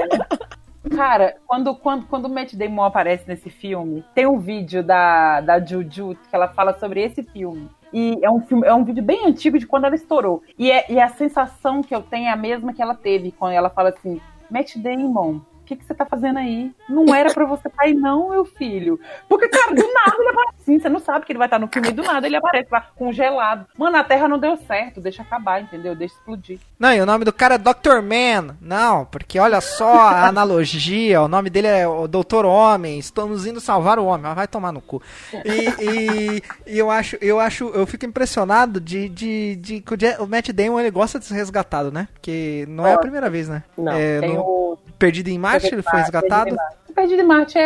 Cara, 0.94 1.36
quando, 1.46 1.74
quando, 1.74 2.06
quando 2.06 2.26
o 2.26 2.28
Matt 2.28 2.52
Damon 2.54 2.84
aparece 2.84 3.24
nesse 3.26 3.48
filme, 3.48 4.04
tem 4.14 4.26
um 4.26 4.38
vídeo 4.38 4.82
da, 4.82 5.40
da 5.40 5.58
Juju 5.58 6.14
que 6.14 6.36
ela 6.36 6.48
fala 6.48 6.78
sobre 6.78 7.00
esse 7.02 7.22
filme. 7.22 7.70
E 7.94 8.18
é 8.22 8.28
um 8.28 8.40
filme, 8.40 8.66
é 8.66 8.74
um 8.74 8.82
vídeo 8.82 9.04
bem 9.04 9.24
antigo 9.24 9.56
de 9.56 9.68
quando 9.68 9.84
ela 9.84 9.94
estourou. 9.94 10.42
E, 10.58 10.68
é, 10.68 10.84
e 10.90 10.98
a 10.98 11.08
sensação 11.08 11.80
que 11.80 11.94
eu 11.94 12.02
tenho 12.02 12.26
é 12.26 12.30
a 12.30 12.36
mesma 12.36 12.72
que 12.72 12.82
ela 12.82 12.96
teve 12.96 13.30
quando 13.30 13.52
ela 13.52 13.70
fala 13.70 13.90
assim: 13.90 14.20
Matt 14.50 14.76
Damon, 14.76 15.40
o 15.64 15.66
que, 15.66 15.76
que 15.76 15.84
você 15.84 15.94
tá 15.94 16.04
fazendo 16.04 16.38
aí? 16.38 16.70
Não 16.88 17.14
era 17.14 17.32
pra 17.32 17.46
você 17.46 17.68
estar 17.68 17.82
aí, 17.84 17.94
não, 17.94 18.28
meu 18.30 18.44
filho. 18.44 19.00
Porque, 19.28 19.48
cara, 19.48 19.74
do 19.74 19.82
nada 19.92 20.14
ele 20.18 20.28
aparece 20.28 20.54
assim, 20.62 20.78
você 20.78 20.88
não 20.90 21.00
sabe 21.00 21.24
que 21.24 21.32
ele 21.32 21.38
vai 21.38 21.46
estar 21.46 21.58
no 21.58 21.68
filme, 21.68 21.88
e 21.88 21.92
do 21.92 22.02
nada 22.02 22.26
ele 22.26 22.36
aparece 22.36 22.68
lá, 22.70 22.82
congelado. 22.94 23.66
Mano, 23.76 23.96
a 23.96 24.04
Terra 24.04 24.28
não 24.28 24.38
deu 24.38 24.56
certo, 24.58 25.00
deixa 25.00 25.22
acabar, 25.22 25.62
entendeu? 25.62 25.94
Deixa 25.96 26.14
explodir. 26.14 26.58
Não, 26.78 26.92
e 26.92 27.00
o 27.00 27.06
nome 27.06 27.24
do 27.24 27.32
cara 27.32 27.54
é 27.54 27.58
Dr. 27.58 28.02
Man. 28.02 28.56
Não, 28.60 29.04
porque 29.06 29.38
olha 29.38 29.60
só 29.60 29.92
a 30.00 30.26
analogia. 30.28 31.22
O 31.22 31.28
nome 31.28 31.48
dele 31.48 31.66
é 31.68 31.88
o 31.88 32.06
Doutor 32.06 32.44
Homem. 32.44 32.98
Estamos 32.98 33.46
indo 33.46 33.60
salvar 33.60 33.98
o 33.98 34.04
homem. 34.04 34.22
Mas 34.22 34.34
vai 34.34 34.46
tomar 34.48 34.72
no 34.72 34.80
cu. 34.82 35.02
E, 35.44 35.82
e- 35.82 36.42
e 36.66 36.78
eu 36.78 36.90
acho, 36.90 37.16
eu 37.20 37.40
acho, 37.40 37.68
eu 37.70 37.86
fico 37.86 38.04
impressionado 38.06 38.80
de, 38.80 39.08
de, 39.08 39.56
de 39.56 39.80
que 39.80 39.94
o, 40.20 40.26
Matt 40.26 40.50
Damon 40.50 40.80
ele 40.80 40.90
gosta 40.90 41.18
de 41.18 41.24
ser 41.24 41.34
resgatado, 41.34 41.90
né? 41.90 42.08
Porque 42.12 42.64
não 42.68 42.86
é 42.86 42.94
a 42.94 42.98
primeira 42.98 43.30
vez, 43.30 43.48
né? 43.48 43.62
Não, 43.78 43.92
É, 43.92 44.20
Tem 44.20 44.34
no 44.34 44.42
o 44.42 44.78
Perdido 45.04 45.28
em 45.28 45.38
Marte 45.38 45.66
ele 45.66 45.82
foi 45.82 46.00
resgatado. 46.00 46.56
Perdido 46.94 47.22
em 47.22 47.26
Marte 47.26 47.58
é, 47.58 47.62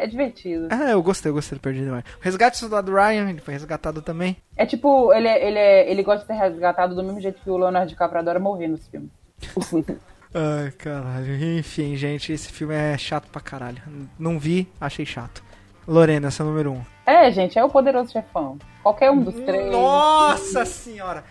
é, 0.00 0.04
é 0.04 0.06
divertido. 0.06 0.68
Ah, 0.70 0.90
eu 0.90 1.02
gostei, 1.02 1.30
eu 1.30 1.34
gostei 1.34 1.58
do 1.58 1.60
Perdido 1.62 1.86
em 1.86 1.90
Marte. 1.90 2.10
O 2.16 2.20
Resgate 2.20 2.56
do 2.56 2.60
Soldado 2.60 2.92
Ryan, 2.94 3.30
ele 3.30 3.40
foi 3.40 3.54
resgatado 3.54 4.02
também. 4.02 4.36
É 4.56 4.66
tipo, 4.66 5.12
ele, 5.12 5.26
é- 5.26 5.46
ele, 5.48 5.58
é- 5.58 5.90
ele 5.90 6.02
gosta 6.02 6.20
de 6.20 6.26
ser 6.26 6.34
resgatado 6.34 6.94
do 6.94 7.02
mesmo 7.02 7.20
jeito 7.20 7.40
que 7.42 7.50
o 7.50 7.56
Leonardo 7.56 7.88
DiCaprio 7.88 8.20
adora 8.20 8.38
morrer 8.38 8.68
nos 8.68 8.86
filmes. 8.88 9.10
Ai, 10.34 10.70
caralho. 10.72 11.34
Enfim, 11.58 11.96
gente, 11.96 12.32
esse 12.32 12.52
filme 12.52 12.74
é 12.74 12.96
chato 12.98 13.28
pra 13.30 13.40
caralho. 13.40 13.80
Não 14.18 14.38
vi, 14.38 14.68
achei 14.80 15.06
chato. 15.06 15.42
Lorena, 15.86 16.30
seu 16.30 16.44
número 16.44 16.72
um. 16.72 16.82
É, 17.06 17.30
gente, 17.30 17.58
é 17.58 17.64
o 17.64 17.70
poderoso 17.70 18.12
chefão. 18.12 18.58
Qualquer 18.82 19.10
um 19.10 19.22
dos 19.22 19.34
três. 19.34 19.72
Nossa 19.72 20.66
senhora! 20.66 21.24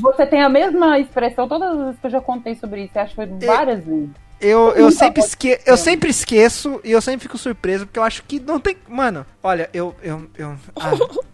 Você 0.00 0.26
tem 0.26 0.42
a 0.42 0.48
mesma 0.50 0.98
expressão 0.98 1.48
todas 1.48 1.70
as 1.72 1.78
vezes 1.86 2.00
que 2.00 2.06
eu 2.06 2.10
já 2.10 2.20
contei 2.20 2.54
sobre 2.54 2.84
isso. 2.84 2.92
Eu 2.96 3.02
acho 3.02 3.10
que 3.14 3.16
foi 3.16 3.46
várias 3.46 3.84
vezes. 3.84 4.10
Eu, 4.40 4.70
eu, 4.76 4.90
sempre 4.92 5.20
esque... 5.20 5.58
eu 5.66 5.76
sempre 5.76 6.10
esqueço 6.10 6.80
e 6.84 6.92
eu 6.92 7.00
sempre 7.02 7.20
fico 7.20 7.36
surpreso, 7.36 7.86
porque 7.86 7.98
eu 7.98 8.04
acho 8.04 8.22
que 8.22 8.38
não 8.38 8.60
tem. 8.60 8.76
Mano, 8.88 9.26
olha, 9.42 9.68
eu. 9.72 9.94
Eu, 10.02 10.26
eu, 10.36 10.56
ah, 10.76 10.92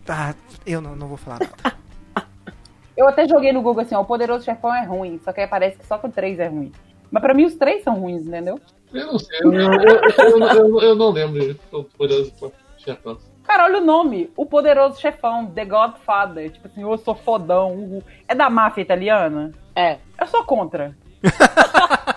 ah, 0.08 0.34
eu 0.66 0.80
não, 0.80 0.96
não 0.96 1.08
vou 1.08 1.16
falar 1.16 1.40
nada. 1.40 1.76
Eu 2.96 3.08
até 3.08 3.26
joguei 3.26 3.52
no 3.52 3.60
Google 3.60 3.82
assim, 3.82 3.96
ó, 3.96 4.02
o 4.02 4.04
poderoso 4.04 4.44
chefão 4.44 4.72
é 4.72 4.84
ruim. 4.84 5.18
Só 5.24 5.32
que 5.32 5.40
aí 5.40 5.48
parece 5.48 5.76
que 5.76 5.84
só 5.84 5.98
com 5.98 6.08
três 6.08 6.38
é 6.38 6.46
ruim. 6.46 6.70
Mas 7.10 7.20
pra 7.20 7.34
mim 7.34 7.44
os 7.44 7.56
três 7.56 7.82
são 7.82 7.98
ruins, 7.98 8.24
entendeu? 8.24 8.60
Eu 8.92 9.06
não 9.08 9.18
sei, 9.18 9.36
eu, 9.42 9.52
eu, 9.52 9.68
eu, 10.38 10.48
eu- 10.54 10.80
eu 10.80 10.94
não 10.94 11.10
lembro 11.10 11.58
do 11.72 11.82
poderoso 11.98 12.32
chefão. 12.78 13.18
Cara, 13.42 13.64
olha 13.64 13.78
o 13.82 13.84
nome. 13.84 14.30
O 14.36 14.46
poderoso 14.46 15.00
chefão, 15.00 15.44
The 15.46 15.64
Godfather. 15.64 16.50
Tipo 16.52 16.68
assim, 16.68 16.82
eu 16.82 16.96
sou 16.98 17.16
fodão. 17.16 17.72
uhul. 17.72 18.02
É 18.28 18.34
da 18.34 18.48
máfia 18.48 18.82
italiana? 18.82 19.50
É. 19.74 19.98
Eu 20.20 20.26
sou 20.28 20.44
contra. 20.44 20.96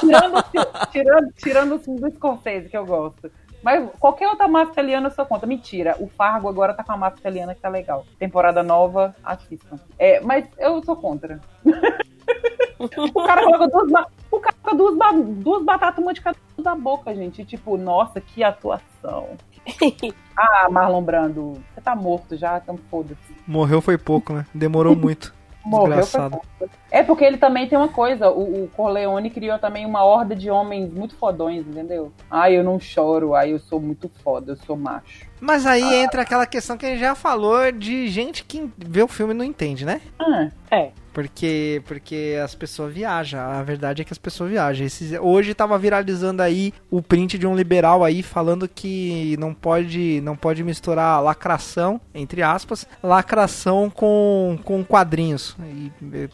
Tirando, 0.00 0.44
tirando, 0.90 1.32
tirando 1.36 1.74
os 1.76 1.86
do 2.00 2.10
Scorsese, 2.12 2.68
que 2.68 2.76
eu 2.76 2.86
gosto. 2.86 3.30
Mas 3.62 3.88
qualquer 4.00 4.28
outra 4.28 4.48
máfia 4.48 4.72
italiana 4.72 5.06
eu 5.06 5.10
sou 5.12 5.24
contra. 5.24 5.46
Mentira, 5.46 5.96
o 6.00 6.08
Fargo 6.08 6.48
agora 6.48 6.74
tá 6.74 6.82
com 6.82 6.92
a 6.92 6.96
máfia 6.96 7.20
italiana 7.20 7.54
que 7.54 7.60
tá 7.60 7.68
legal. 7.68 8.04
Temporada 8.18 8.62
nova, 8.62 9.14
assistam. 9.22 9.78
É, 9.98 10.20
mas 10.20 10.46
eu 10.58 10.82
sou 10.84 10.96
contra. 10.96 11.40
o 13.14 13.22
cara 13.24 13.44
coloca 13.44 13.68
duas, 13.68 13.90
ba- 13.90 14.06
o 14.30 14.40
cara 14.40 14.56
coloca 14.62 14.76
duas, 14.76 14.96
ba- 14.98 15.12
duas 15.12 15.62
batatas, 15.64 16.02
uma 16.02 16.12
de 16.12 16.20
cada 16.20 16.36
lado 16.50 16.64
da 16.64 16.74
boca, 16.74 17.14
gente. 17.14 17.44
Tipo, 17.44 17.76
nossa, 17.76 18.20
que 18.20 18.42
atuação. 18.42 19.28
Ah, 20.34 20.66
Marlon 20.70 21.02
Brando, 21.02 21.62
você 21.74 21.80
tá 21.82 21.94
morto 21.94 22.36
já, 22.38 22.56
então 22.56 22.76
foda-se. 22.90 23.36
Morreu 23.46 23.82
foi 23.82 23.98
pouco, 23.98 24.32
né? 24.32 24.46
Demorou 24.54 24.96
muito. 24.96 25.32
Morreu 25.62 25.92
foi 25.92 26.02
Desgraçado. 26.02 26.40
pouco. 26.58 26.74
É 26.92 27.02
porque 27.02 27.24
ele 27.24 27.38
também 27.38 27.66
tem 27.66 27.78
uma 27.78 27.88
coisa, 27.88 28.28
o, 28.30 28.64
o 28.64 28.68
Corleone 28.76 29.30
criou 29.30 29.58
também 29.58 29.86
uma 29.86 30.04
horda 30.04 30.36
de 30.36 30.50
homens 30.50 30.92
muito 30.92 31.16
fodões, 31.16 31.66
entendeu? 31.66 32.12
Ai, 32.30 32.54
eu 32.58 32.62
não 32.62 32.78
choro, 32.78 33.34
ai, 33.34 33.52
eu 33.54 33.58
sou 33.58 33.80
muito 33.80 34.10
foda, 34.22 34.52
eu 34.52 34.56
sou 34.66 34.76
macho. 34.76 35.26
Mas 35.40 35.66
aí 35.66 35.82
entra 35.94 36.22
aquela 36.22 36.46
questão 36.46 36.76
que 36.76 36.86
a 36.86 36.90
gente 36.90 37.00
já 37.00 37.14
falou 37.16 37.72
de 37.72 38.06
gente 38.08 38.44
que 38.44 38.70
vê 38.78 39.02
o 39.02 39.08
filme 39.08 39.32
e 39.32 39.36
não 39.36 39.44
entende, 39.44 39.84
né? 39.86 40.00
Ah, 40.18 40.48
É. 40.70 40.90
Porque, 41.12 41.82
porque 41.86 42.38
as 42.42 42.54
pessoas 42.54 42.94
viajam. 42.94 43.38
A 43.38 43.62
verdade 43.62 44.00
é 44.00 44.04
que 44.04 44.14
as 44.14 44.18
pessoas 44.18 44.48
viajam. 44.50 44.86
Esses- 44.86 45.12
hoje 45.20 45.52
tava 45.52 45.76
viralizando 45.76 46.40
aí 46.40 46.72
o 46.90 47.02
print 47.02 47.36
de 47.36 47.46
um 47.46 47.54
liberal 47.54 48.02
aí 48.02 48.22
falando 48.22 48.66
que 48.66 49.36
não 49.38 49.52
pode, 49.52 50.22
não 50.22 50.34
pode 50.34 50.64
misturar 50.64 51.22
lacração, 51.22 52.00
entre 52.14 52.42
aspas, 52.42 52.86
lacração 53.02 53.90
com, 53.90 54.58
com 54.64 54.82
quadrinhos. 54.82 55.54
E 55.62 55.92
eh, 56.14 56.28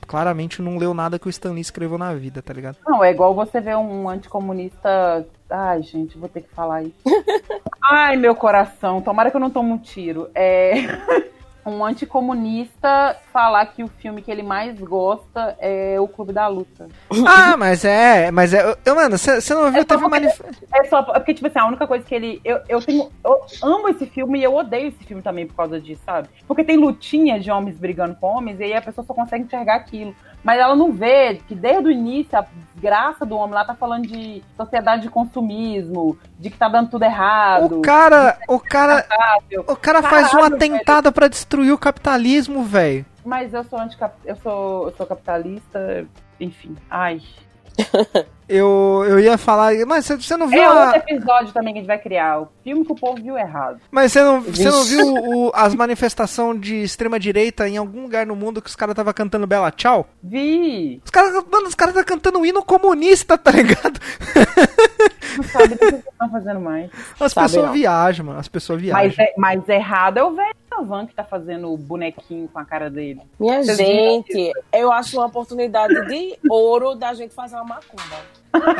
claramente 0.48 0.62
não 0.62 0.78
leu 0.78 0.94
nada 0.94 1.18
que 1.18 1.26
o 1.26 1.30
Stan 1.30 1.52
Lee 1.52 1.60
escreveu 1.60 1.98
na 1.98 2.14
vida, 2.14 2.40
tá 2.40 2.52
ligado? 2.52 2.78
não, 2.86 3.04
é 3.04 3.10
igual 3.10 3.34
você 3.34 3.60
ver 3.60 3.76
um 3.76 4.08
anticomunista. 4.08 5.26
Ai, 5.50 5.82
gente, 5.82 6.18
vou 6.18 6.28
ter 6.28 6.42
que 6.42 6.54
falar 6.54 6.82
isso. 6.82 6.96
Ai, 7.90 8.16
meu 8.16 8.34
coração, 8.34 9.00
tomara 9.00 9.30
que 9.30 9.36
eu 9.36 9.40
não 9.40 9.50
tome 9.50 9.70
um 9.70 9.78
tiro. 9.78 10.30
É. 10.34 10.72
Um 11.68 11.84
anticomunista 11.84 13.16
falar 13.30 13.66
que 13.66 13.84
o 13.84 13.88
filme 13.88 14.22
que 14.22 14.30
ele 14.30 14.42
mais 14.42 14.80
gosta 14.80 15.54
é 15.60 16.00
o 16.00 16.08
Clube 16.08 16.32
da 16.32 16.46
Luta. 16.46 16.88
ah, 17.28 17.58
mas 17.58 17.84
é, 17.84 18.30
mas 18.30 18.54
é. 18.54 18.74
Eu, 18.86 18.94
mano, 18.94 19.18
você 19.18 19.54
não 19.54 19.70
viu? 19.70 19.82
É 19.82 19.84
Teve 19.84 20.08
manif... 20.08 20.40
É 20.72 20.84
só 20.84 21.00
é 21.00 21.18
porque, 21.18 21.34
tipo 21.34 21.46
assim, 21.46 21.58
a 21.58 21.66
única 21.66 21.86
coisa 21.86 22.02
que 22.02 22.14
ele. 22.14 22.40
Eu, 22.42 22.60
eu 22.70 22.80
tenho. 22.80 23.10
Eu 23.22 23.44
amo 23.62 23.90
esse 23.90 24.06
filme 24.06 24.38
e 24.38 24.44
eu 24.44 24.54
odeio 24.56 24.88
esse 24.88 25.04
filme 25.04 25.22
também 25.22 25.46
por 25.46 25.56
causa 25.56 25.78
disso, 25.78 26.00
sabe? 26.06 26.28
Porque 26.46 26.64
tem 26.64 26.78
lutinha 26.78 27.38
de 27.38 27.50
homens 27.50 27.78
brigando 27.78 28.14
com 28.14 28.26
homens 28.26 28.58
e 28.60 28.64
aí 28.64 28.74
a 28.74 28.80
pessoa 28.80 29.06
só 29.06 29.12
consegue 29.12 29.44
enxergar 29.44 29.74
aquilo. 29.74 30.14
Mas 30.42 30.60
ela 30.60 30.76
não 30.76 30.92
vê 30.92 31.40
que 31.46 31.54
desde 31.54 31.88
o 31.88 31.90
início 31.90 32.38
a 32.38 32.46
desgraça 32.74 33.26
do 33.26 33.36
homem 33.36 33.54
lá 33.54 33.64
tá 33.64 33.74
falando 33.74 34.06
de 34.06 34.42
sociedade 34.56 35.02
de 35.02 35.10
consumismo, 35.10 36.16
de 36.38 36.48
que 36.48 36.56
tá 36.56 36.68
dando 36.68 36.90
tudo 36.90 37.04
errado. 37.04 37.78
O 37.78 37.82
cara, 37.82 38.38
o 38.48 38.58
cara, 38.58 39.04
sabe? 39.06 39.58
o 39.58 39.76
cara 39.76 40.02
faz 40.02 40.28
um 40.28 40.38
Caralho, 40.38 40.54
atentado 40.54 41.12
pra 41.12 41.28
destruir 41.28 41.72
o 41.72 41.78
capitalismo, 41.78 42.62
velho. 42.62 43.04
Mas 43.24 43.52
eu 43.52 43.64
sou 43.64 43.78
anticap... 43.78 44.14
eu 44.24 44.36
sou, 44.36 44.86
eu 44.86 44.96
sou 44.96 45.06
capitalista, 45.06 46.06
enfim. 46.40 46.76
Ai. 46.88 47.20
Eu, 48.50 49.04
eu 49.06 49.20
ia 49.20 49.36
falar, 49.36 49.74
mas 49.86 50.06
você- 50.06 50.16
você 50.16 50.34
não 50.34 50.48
viu 50.48 50.58
É 50.62 50.64
a, 50.64 50.84
outro 50.86 50.96
episódio 51.06 51.52
também 51.52 51.74
que 51.74 51.80
a 51.80 51.82
gente 51.82 51.86
vai 51.86 51.98
criar. 51.98 52.40
O 52.40 52.48
filme 52.64 52.82
que 52.82 52.92
o 52.92 52.94
povo 52.94 53.22
viu 53.22 53.36
errado. 53.36 53.78
Mas 53.90 54.10
você 54.10 54.22
não, 54.22 54.40
você 54.40 54.70
não 54.70 54.84
viu 54.84 55.06
o- 55.12 55.52
as 55.54 55.74
manifestações 55.74 56.58
de 56.58 56.76
extrema 56.82 57.20
direita 57.20 57.68
em 57.68 57.76
algum 57.76 58.00
lugar 58.04 58.24
no 58.24 58.34
mundo 58.34 58.62
que 58.62 58.70
os 58.70 58.74
caras 58.74 58.94
tava 58.96 59.12
cantando 59.12 59.46
Bela 59.46 59.70
Tchau? 59.70 60.08
Vi! 60.22 60.98
Os 61.04 61.10
caras, 61.10 61.34
mano, 61.52 61.68
os 61.68 61.74
caras 61.74 61.94
tá 61.94 62.02
cantando 62.02 62.42
hino 62.46 62.64
comunista, 62.64 63.36
tá 63.36 63.50
ligado? 63.50 64.00
Não 65.36 65.44
sabe 65.44 65.68
do 65.68 65.78
que 65.78 65.84
eles 65.84 66.04
estão 66.10 66.30
fazendo 66.30 66.60
mais. 66.60 66.90
As 67.20 67.32
Sabe 67.32 67.48
pessoas 67.48 67.66
não. 67.66 67.72
viajam, 67.74 68.24
mano. 68.26 68.38
As 68.40 68.48
pessoas 68.48 68.80
viajam. 68.80 69.02
Mas, 69.04 69.18
é, 69.18 69.34
mas 69.36 69.68
errado 69.68 70.16
é 70.16 70.24
o 70.24 70.30
Savan 70.78 71.06
que 71.06 71.14
tá 71.14 71.24
fazendo 71.24 71.72
o 71.72 71.76
bonequinho 71.76 72.48
com 72.48 72.58
a 72.58 72.64
cara 72.64 72.88
dele. 72.88 73.20
Minha 73.38 73.62
Vocês 73.62 73.76
gente, 73.78 74.52
eu 74.72 74.92
acho 74.92 75.16
uma 75.18 75.26
oportunidade 75.26 75.94
de 76.06 76.38
ouro 76.48 76.94
da 76.94 77.12
gente 77.14 77.34
fazer 77.34 77.56
uma 77.56 77.64
macumba. 77.64 78.16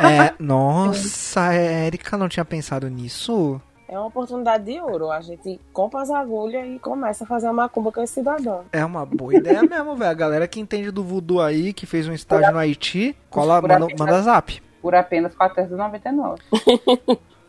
É, 0.01 0.33
nossa, 0.39 1.41
a 1.49 1.55
Erika 1.55 2.17
não 2.17 2.29
tinha 2.29 2.45
pensado 2.45 2.87
nisso. 2.89 3.61
É 3.87 3.97
uma 3.97 4.07
oportunidade 4.07 4.65
de 4.65 4.79
ouro. 4.79 5.11
A 5.11 5.19
gente 5.19 5.59
compra 5.73 6.01
as 6.01 6.09
agulhas 6.11 6.65
e 6.67 6.79
começa 6.79 7.23
a 7.23 7.27
fazer 7.27 7.47
a 7.47 7.53
macumba 7.53 7.91
com 7.91 8.01
esse 8.01 8.13
cidadão. 8.13 8.63
É 8.71 8.85
uma 8.85 9.05
boa 9.05 9.35
ideia 9.35 9.61
mesmo, 9.67 9.95
velho. 9.95 10.11
A 10.11 10.13
galera 10.13 10.47
que 10.47 10.59
entende 10.59 10.91
do 10.91 11.03
voodoo 11.03 11.41
aí, 11.41 11.73
que 11.73 11.85
fez 11.85 12.07
um 12.07 12.13
estágio 12.13 12.51
no 12.51 12.59
Haiti, 12.59 13.15
cola, 13.29 13.61
manda, 13.61 13.87
manda 13.97 14.21
zap. 14.21 14.61
Por 14.81 14.95
apenas 14.95 15.33
499. 15.35 16.41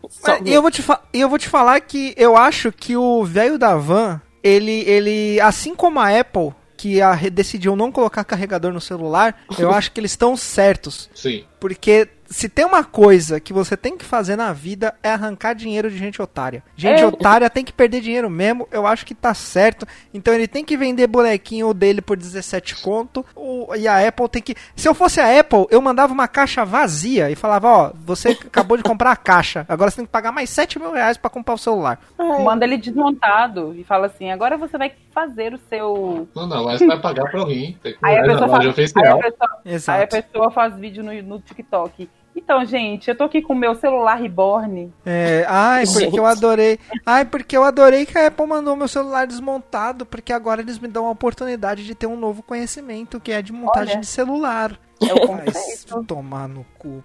Só- 0.09 0.33
Mas, 0.39 0.41
e 0.49 0.53
eu 0.53 0.63
vou, 0.63 0.71
te 0.71 0.83
e 1.13 1.21
eu 1.21 1.29
vou 1.29 1.39
te 1.39 1.49
falar 1.49 1.79
que 1.81 2.15
eu 2.17 2.37
acho 2.37 2.73
que 2.73 2.97
o 2.97 3.23
velho 3.23 3.59
da 3.59 3.77
van, 3.77 4.21
ele, 4.43 4.83
ele, 4.89 5.41
assim 5.41 5.75
como 5.75 6.01
a 6.01 6.19
Apple, 6.19 6.53
que 6.77 7.01
a, 7.03 7.15
decidiu 7.15 7.77
não 7.77 7.93
colocar 7.93 8.25
carregador 8.25 8.73
no 8.73 8.81
celular, 8.81 9.43
eu 9.59 9.71
acho 9.75 9.93
que 9.93 10.01
eles 10.01 10.13
estão 10.13 10.37
certos. 10.37 11.11
Sim. 11.15 11.45
Porque 11.61 12.09
se 12.27 12.49
tem 12.49 12.65
uma 12.65 12.85
coisa 12.85 13.41
que 13.41 13.53
você 13.53 13.77
tem 13.77 13.99
que 13.99 14.05
fazer 14.05 14.37
na 14.37 14.53
vida 14.53 14.95
é 15.03 15.11
arrancar 15.11 15.53
dinheiro 15.53 15.91
de 15.91 15.99
gente 15.99 16.23
otária. 16.23 16.63
Gente 16.77 17.03
É. 17.03 17.07
otária 17.07 17.51
tem 17.51 17.65
que 17.65 17.73
perder 17.73 18.01
dinheiro 18.01 18.31
mesmo, 18.31 18.69
eu 18.71 18.87
acho 18.87 19.05
que 19.05 19.15
tá 19.17 19.35
certo. 19.35 19.85
Então 20.15 20.33
ele 20.33 20.47
tem 20.47 20.65
que 20.65 20.77
vender 20.77 21.07
bonequinho 21.09 21.75
dele 21.75 22.01
por 22.01 22.17
17 22.17 22.77
conto. 22.83 23.27
o- 23.35 23.75
e 23.75 23.87
a 23.89 24.07
Apple 24.07 24.29
tem 24.29 24.41
que. 24.41 24.55
Se 24.77 24.89
eu 24.89 24.95
fosse 24.95 25.21
a 25.21 25.39
Apple, 25.41 25.67
eu 25.71 25.83
mandava 25.83 26.13
uma 26.13 26.29
caixa 26.29 26.65
vazia 26.65 27.31
e 27.31 27.35
falava: 27.35 27.69
Ó, 27.69 27.93
você 27.95 28.29
acabou 28.47 28.77
de 28.77 28.83
comprar 28.83 29.11
a 29.13 29.17
caixa, 29.17 29.67
agora 29.69 29.91
você 29.91 29.97
tem 29.99 30.07
que 30.07 30.13
pagar 30.13 30.31
mais 30.33 30.49
7 30.51 30.79
mil 30.79 30.93
reais 30.93 31.17
pra 31.17 31.29
comprar 31.29 31.55
o 31.55 31.59
celular. 31.59 31.99
Manda 32.19 32.65
ele 32.65 32.77
desmontado 32.79 33.75
e 33.77 33.85
fala 33.85 34.07
assim: 34.07 34.31
agora 34.31 34.57
você 34.57 34.79
vai 34.79 34.93
fazer 35.13 35.53
o 35.55 35.59
seu. 35.69 36.29
Não, 36.35 36.47
não, 36.47 36.65
mas 36.65 36.81
vai 36.81 37.01
pagar 37.01 37.29
pra 37.31 37.45
mim. 37.45 37.77
Tem 37.83 37.93
que 37.93 37.99
Aí 38.03 38.19
a 38.19 38.23
pessoa, 38.23 38.47
loja 38.47 38.51
faz, 38.51 38.61
aí 38.63 38.67
a 38.69 38.71
oficial. 38.71 39.19
pessoa, 39.19 39.51
Exato. 39.65 39.99
aí 39.99 40.05
a 40.05 40.07
pessoa 40.23 40.51
faz 40.51 40.75
vídeo 40.77 41.03
no, 41.03 41.13
no 41.23 41.41
TikTok. 41.51 42.09
Então, 42.35 42.65
gente, 42.65 43.09
eu 43.09 43.17
tô 43.17 43.25
aqui 43.25 43.43
com 43.43 43.53
o 43.53 43.57
meu 43.57 43.75
celular 43.75 44.15
reborn. 44.15 44.93
É, 45.05 45.45
ai, 45.49 45.85
porque 45.87 46.19
eu 46.19 46.27
adorei. 46.27 46.79
Ai, 47.05 47.25
porque 47.25 47.57
eu 47.57 47.65
adorei 47.65 48.07
que 48.07 48.17
a 48.17 48.29
Apple 48.29 48.47
mandou 48.47 48.77
meu 48.77 48.89
celular 48.89 49.27
desmontado, 49.27 50.07
porque 50.07 50.33
agora 50.33 50.61
eles 50.61 50.79
me 50.79 50.89
dão 50.89 51.07
a 51.07 51.11
oportunidade 51.11 51.85
de 51.85 51.95
ter 51.95 52.07
um 52.07 52.17
novo 52.17 52.43
conhecimento, 52.43 53.21
que 53.21 53.33
é 53.33 53.43
de 53.43 53.53
montagem 53.53 53.95
Olha. 53.95 54.01
de 54.01 54.07
celular. 54.07 54.79
É 55.03 55.13
o 55.13 55.27
conceito. 55.27 56.05
tomar 56.05 56.49
no 56.49 56.65
cu. 56.79 57.03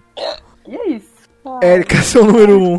E 0.66 0.76
é 0.76 0.88
isso. 0.90 1.16
Érica, 1.62 1.96
seu 2.02 2.24
número 2.24 2.60
um. 2.60 2.78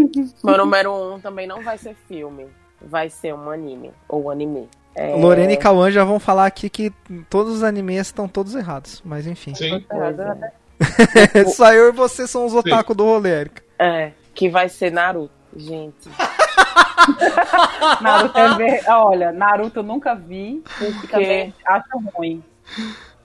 Meu 0.44 0.58
número 0.58 0.92
um 0.92 1.20
também 1.20 1.46
não 1.46 1.62
vai 1.62 1.78
ser 1.78 1.96
filme. 2.06 2.46
Vai 2.80 3.08
ser 3.08 3.34
um 3.34 3.50
anime. 3.50 3.92
Ou 4.08 4.30
anime. 4.30 4.68
É, 4.94 5.14
Lorena 5.14 5.52
e 5.52 5.56
Cauã 5.56 5.90
já 5.90 6.04
vão 6.04 6.18
falar 6.18 6.46
aqui 6.46 6.68
que 6.68 6.92
todos 7.30 7.54
os 7.54 7.62
animes 7.62 7.98
estão 7.98 8.28
todos 8.28 8.54
errados. 8.54 9.00
Mas 9.04 9.26
enfim. 9.26 9.54
Sim. 9.54 9.84
pois 9.88 10.18
é. 10.18 10.52
Só 11.54 11.72
eu 11.72 11.88
e 11.88 11.92
você 11.92 12.26
são 12.26 12.46
os 12.46 12.54
otaku 12.54 12.94
do 12.94 13.04
rolê, 13.04 13.30
Érica. 13.30 13.62
É, 13.78 14.12
que 14.34 14.48
vai 14.48 14.68
ser 14.68 14.92
Naruto. 14.92 15.32
Gente, 15.56 16.08
Naruto 18.02 18.38
é 18.38 18.54
ver... 18.56 18.82
Olha, 18.88 19.32
Naruto 19.32 19.80
eu 19.80 19.82
nunca 19.82 20.14
vi. 20.14 20.62
por 20.78 21.08
Também 21.08 21.50
quê? 21.50 21.64
acho 21.66 21.98
ruim. 22.14 22.44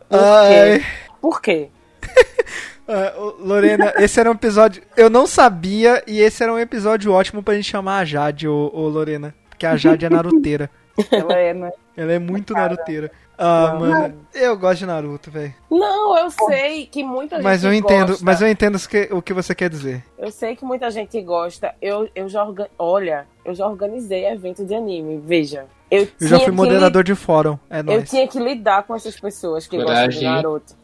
Por 0.09 0.19
Ai. 0.19 0.79
quê? 0.79 0.85
Por 1.21 1.41
quê? 1.41 1.69
Ô, 3.17 3.35
Lorena, 3.39 3.93
esse 3.97 4.19
era 4.19 4.29
um 4.29 4.33
episódio. 4.33 4.83
Eu 4.95 5.09
não 5.09 5.25
sabia, 5.27 6.03
e 6.07 6.19
esse 6.19 6.43
era 6.43 6.53
um 6.53 6.59
episódio 6.59 7.11
ótimo 7.11 7.41
pra 7.43 7.55
gente 7.55 7.69
chamar 7.69 7.99
a 7.99 8.05
Jade, 8.05 8.47
ô, 8.47 8.69
ô 8.73 8.87
Lorena. 8.87 9.33
Porque 9.49 9.65
a 9.65 9.75
Jade 9.77 10.05
é 10.05 10.09
naruteira. 10.09 10.69
Ela 11.11 11.33
é, 11.33 11.53
né? 11.53 11.71
Ela 11.95 12.13
é 12.13 12.19
muito 12.19 12.53
naruteira. 12.53 13.11
Ah, 13.37 13.75
mano, 13.79 14.15
eu 14.33 14.57
gosto 14.57 14.79
de 14.79 14.85
Naruto, 14.85 15.31
velho. 15.31 15.53
Não, 15.69 16.17
eu 16.17 16.29
sei 16.29 16.85
que 16.85 17.03
muita 17.03 17.37
gente 17.37 17.43
Mas 17.43 17.63
eu 17.63 17.73
entendo, 17.73 18.09
gosta. 18.09 18.25
mas 18.25 18.41
eu 18.41 18.47
entendo 18.47 18.75
o 18.75 18.87
que, 18.89 19.09
o 19.11 19.21
que 19.21 19.33
você 19.33 19.55
quer 19.55 19.69
dizer. 19.69 20.03
Eu 20.17 20.31
sei 20.31 20.55
que 20.55 20.63
muita 20.63 20.89
gente 20.91 21.19
gosta. 21.21 21.73
Eu, 21.81 22.07
eu 22.15 22.29
já 22.29 22.43
orga... 22.43 22.69
Olha, 22.77 23.25
eu 23.43 23.53
já 23.55 23.67
organizei 23.67 24.25
evento 24.27 24.63
de 24.65 24.75
anime. 24.75 25.19
Veja. 25.25 25.65
Eu, 25.89 26.07
Eu 26.21 26.27
já 26.27 26.39
fui 26.39 26.51
moderador 26.51 27.03
de 27.03 27.15
fórum. 27.15 27.57
É 27.69 27.81
li- 27.81 27.89
Eu 27.91 27.97
nóis. 27.97 28.09
tinha 28.09 28.27
que 28.27 28.39
lidar 28.39 28.83
com 28.83 28.95
essas 28.95 29.19
pessoas 29.19 29.65
que 29.67 29.77
gostam 29.77 29.93
de 29.93 30.15
Coragem. 30.19 30.23
Naruto. 30.29 30.75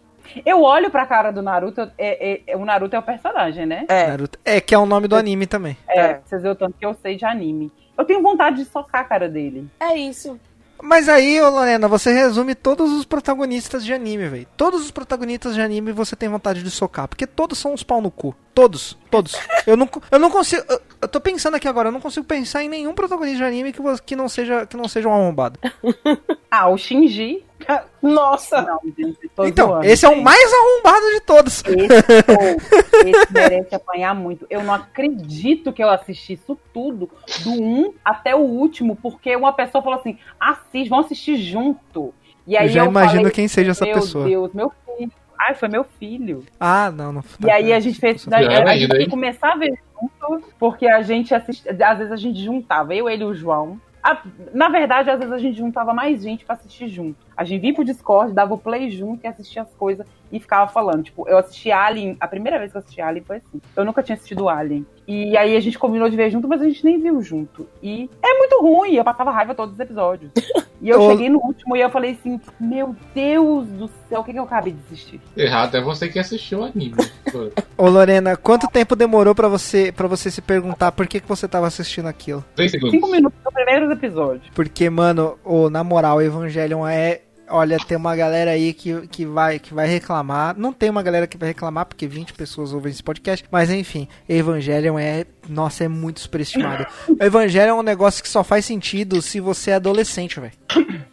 Eu 0.46 0.62
olho 0.62 0.92
pra 0.92 1.08
cara 1.08 1.32
do 1.32 1.42
Naruto, 1.42 1.82
é, 1.98 2.34
é- 2.34 2.42
é- 2.48 2.56
o 2.56 2.64
Naruto 2.64 2.96
é 2.96 3.00
o 3.00 3.04
personagem, 3.04 3.66
né? 3.66 3.86
É, 3.88 4.08
Naruto. 4.08 4.38
É, 4.46 4.62
que 4.62 4.76
é 4.76 4.78
o 4.78 4.86
nome 4.86 5.08
do 5.08 5.16
anime 5.16 5.48
também. 5.48 5.76
É, 5.88 6.00
É. 6.00 6.22
vocês 6.24 6.42
veem 6.42 6.52
o 6.52 6.56
tanto 6.56 6.76
que 6.78 6.86
eu 6.86 6.94
sei 7.02 7.16
de 7.16 7.26
anime. 7.26 7.72
Eu 7.98 8.06
tenho 8.06 8.22
vontade 8.22 8.58
de 8.58 8.66
socar 8.66 9.02
a 9.02 9.04
cara 9.04 9.28
dele. 9.28 9.68
é 9.80 9.96
isso. 9.98 10.40
Mas 10.82 11.10
aí, 11.10 11.42
Lorena, 11.42 11.88
você 11.88 12.12
resume 12.14 12.56
todos 12.56 12.92
os 12.92 13.06
protagonistas 13.06 13.84
de 13.84 13.94
anime, 13.94 14.28
velho. 14.28 14.48
Todos 14.56 14.82
os 14.82 14.92
protagonistas 14.92 15.54
de 15.54 15.62
anime 15.62 15.92
você 15.92 16.16
tem 16.16 16.30
vontade 16.30 16.64
de 16.64 16.72
socar. 16.72 17.08
Porque 17.08 17.28
todos 17.28 17.58
são 17.58 17.74
uns 17.74 17.84
pau 17.84 18.02
no 18.02 18.10
cu. 18.10 18.36
Todos. 18.54 18.98
Todos. 19.12 19.36
eu, 19.68 19.76
não, 19.76 19.90
eu 20.12 20.20
não 20.20 20.30
consigo. 20.30 20.64
Eu, 20.70 20.82
eu 21.02 21.08
tô 21.08 21.20
pensando 21.20 21.56
aqui 21.56 21.68
agora, 21.68 21.90
eu 21.90 21.94
não 21.94 22.02
consigo 22.02 22.26
pensar 22.26 22.64
em 22.64 22.70
nenhum 22.70 22.94
protagonista 22.94 23.38
de 23.38 23.44
anime 23.44 23.74
que, 23.74 23.82
que, 24.06 24.16
não, 24.16 24.30
seja, 24.30 24.66
que 24.66 24.78
não 24.78 24.88
seja 24.88 25.08
um 25.08 25.14
arrombado. 25.14 25.60
Ah, 26.52 26.68
o 26.68 26.78
Shinji. 26.80 27.46
Nossa! 28.02 28.62
Não, 28.62 28.80
gente, 28.98 29.18
então, 29.40 29.68
zoando, 29.68 29.86
esse 29.86 30.06
é 30.06 30.10
o 30.10 30.14
gente. 30.14 30.24
mais 30.24 30.52
arrombado 30.54 31.06
de 31.14 31.20
todos. 31.22 31.64
Esse, 31.66 32.24
pô, 32.24 33.08
esse 33.08 33.34
merece 33.34 33.76
apanhar 33.76 34.16
muito. 34.16 34.46
Eu 34.50 34.64
não 34.64 34.74
acredito 34.74 35.74
que 35.74 35.84
eu 35.84 35.90
assisti 35.90 36.34
isso 36.34 36.58
tudo, 36.74 37.10
do 37.44 37.52
1 37.52 37.94
até 38.04 38.36
o 38.36 38.40
último, 38.40 38.96
porque 38.96 39.36
uma 39.36 39.54
pessoa 39.54 39.84
falou 39.84 40.00
assim: 40.00 40.18
assiste, 40.40 40.90
vamos 40.90 41.06
assistir 41.06 41.38
junto. 41.38 42.14
E 42.48 42.58
aí 42.58 42.68
eu 42.68 42.74
já 42.74 42.86
eu 42.86 42.90
imagino 42.90 43.18
falei, 43.18 43.32
quem 43.32 43.48
seja 43.48 43.72
essa 43.72 43.86
meu 43.86 43.94
pessoa. 43.94 44.26
Deus, 44.26 44.54
meu 44.54 44.72
filho. 44.86 45.12
Ai, 45.40 45.56
foi 45.56 45.70
meu 45.70 45.84
filho. 45.84 46.44
Ah, 46.60 46.92
não, 46.92 47.14
não. 47.14 47.24
E 47.46 47.50
aí 47.50 47.72
a 47.72 47.80
gente 47.80 48.00
fez. 48.00 48.26
Pior 48.26 48.68
A 48.68 48.78
gente 48.78 48.88
foi 48.88 49.08
começar 49.08 49.54
a 49.54 49.56
ver 49.56 49.80
junto, 49.94 50.44
porque 50.58 50.88
a 50.88 51.02
gente 51.02 51.34
assiste. 51.34 51.68
Às 51.70 51.98
vezes 51.98 52.12
a 52.12 52.18
gente 52.18 52.44
juntava, 52.44 52.94
eu, 52.94 53.10
ele 53.10 53.24
e 53.24 53.26
o 53.26 53.34
João. 53.34 53.80
Ah, 54.02 54.24
na 54.54 54.70
verdade, 54.70 55.10
às 55.10 55.20
vezes 55.20 55.34
a 55.34 55.38
gente 55.38 55.58
juntava 55.58 55.94
mais 55.94 56.22
gente 56.22 56.46
pra 56.46 56.56
assistir 56.56 56.88
junto. 56.88 57.18
A 57.36 57.44
gente 57.44 57.62
vinha 57.62 57.74
pro 57.74 57.84
Discord, 57.84 58.34
dava 58.34 58.54
o 58.54 58.58
play 58.58 58.90
junto 58.90 59.24
e 59.24 59.28
assistia 59.28 59.62
as 59.62 59.74
coisas 59.76 60.06
e 60.32 60.40
ficava 60.40 60.72
falando. 60.72 61.04
Tipo, 61.04 61.28
eu 61.28 61.38
assisti 61.38 61.72
Alien, 61.72 62.16
a 62.20 62.28
primeira 62.28 62.58
vez 62.58 62.72
que 62.72 62.78
eu 62.78 62.80
assisti 62.80 63.02
Alien 63.02 63.26
foi 63.26 63.38
assim. 63.38 63.62
Eu 63.76 63.84
nunca 63.84 64.02
tinha 64.02 64.16
assistido 64.16 64.48
Alien. 64.48 64.86
E 65.10 65.36
aí 65.36 65.58
a 65.58 65.60
gente 65.60 65.80
combinou 65.80 66.08
de 66.08 66.16
ver 66.16 66.30
junto, 66.30 66.48
mas 66.48 66.62
a 66.62 66.66
gente 66.66 66.86
nem 66.86 67.02
viu 67.02 67.20
junto. 67.20 67.68
E 67.82 68.08
é 68.22 68.38
muito 68.38 68.62
ruim, 68.62 68.94
eu 68.94 69.04
passava 69.04 69.32
raiva 69.32 69.56
todos 69.56 69.74
os 69.74 69.80
episódios. 69.80 70.32
E 70.80 70.88
eu 70.88 71.02
cheguei 71.10 71.30
no 71.30 71.40
último 71.40 71.76
e 71.76 71.82
eu 71.82 71.90
falei 71.90 72.12
assim: 72.12 72.40
Meu 72.60 72.96
Deus 73.16 73.68
do 73.70 73.90
céu, 74.08 74.20
o 74.20 74.24
que, 74.24 74.32
que 74.32 74.38
eu 74.38 74.44
acabei 74.44 74.74
de 74.74 74.80
assistir? 74.86 75.20
Errado 75.36 75.76
é 75.76 75.82
você 75.82 76.10
que 76.10 76.20
assistiu 76.20 76.60
o 76.60 76.64
anime. 76.66 76.94
Ô 77.76 77.90
Lorena, 77.90 78.38
quanto 78.38 78.68
tempo 78.68 78.96
demorou 78.96 79.34
pra 79.34 79.48
você 79.48 79.92
para 79.92 80.08
você 80.08 80.30
se 80.30 80.44
perguntar 80.44 80.92
por 80.92 81.08
que, 81.08 81.20
que 81.20 81.28
você 81.28 81.48
tava 81.48 81.66
assistindo 81.66 82.08
aquilo? 82.08 82.46
Três 82.56 82.70
segundos. 82.70 82.92
Cinco 82.92 83.08
minutos 83.08 83.40
do 83.44 83.52
primeiro 83.52 83.92
episódio. 83.92 84.44
Porque, 84.54 84.92
mano, 84.92 85.40
ô, 85.44 85.72
na 85.72 85.84
moral, 85.84 86.22
Evangelion 86.22 86.86
é. 86.86 87.22
Olha, 87.50 87.78
tem 87.78 87.98
uma 87.98 88.16
galera 88.16 88.52
aí 88.52 88.74
que, 88.74 89.08
que, 89.08 89.26
vai, 89.26 89.60
que 89.60 89.74
vai 89.74 89.88
reclamar. 89.88 90.58
Não 90.58 90.72
tem 90.72 90.90
uma 90.90 91.02
galera 91.02 91.28
que 91.28 91.38
vai 91.38 91.50
reclamar, 91.50 91.86
porque 91.86 92.08
20 92.08 92.34
pessoas 92.34 92.74
ouvem 92.74 92.92
esse 92.92 93.04
podcast. 93.04 93.46
Mas 93.52 93.70
enfim, 93.70 94.08
Evangelion 94.28 94.98
é. 95.00 95.26
Nossa, 95.48 95.84
é 95.84 95.88
muito 95.88 96.20
superestimado. 96.20 96.86
Evangelion 97.20 97.78
é 97.78 97.80
um 97.80 97.84
negócio 97.84 98.22
que 98.22 98.30
só 98.30 98.44
faz 98.44 98.66
sentido 98.66 99.22
se 99.22 99.40
você 99.40 99.72
é 99.72 99.76
adolescente, 99.76 100.40
velho. 100.40 100.54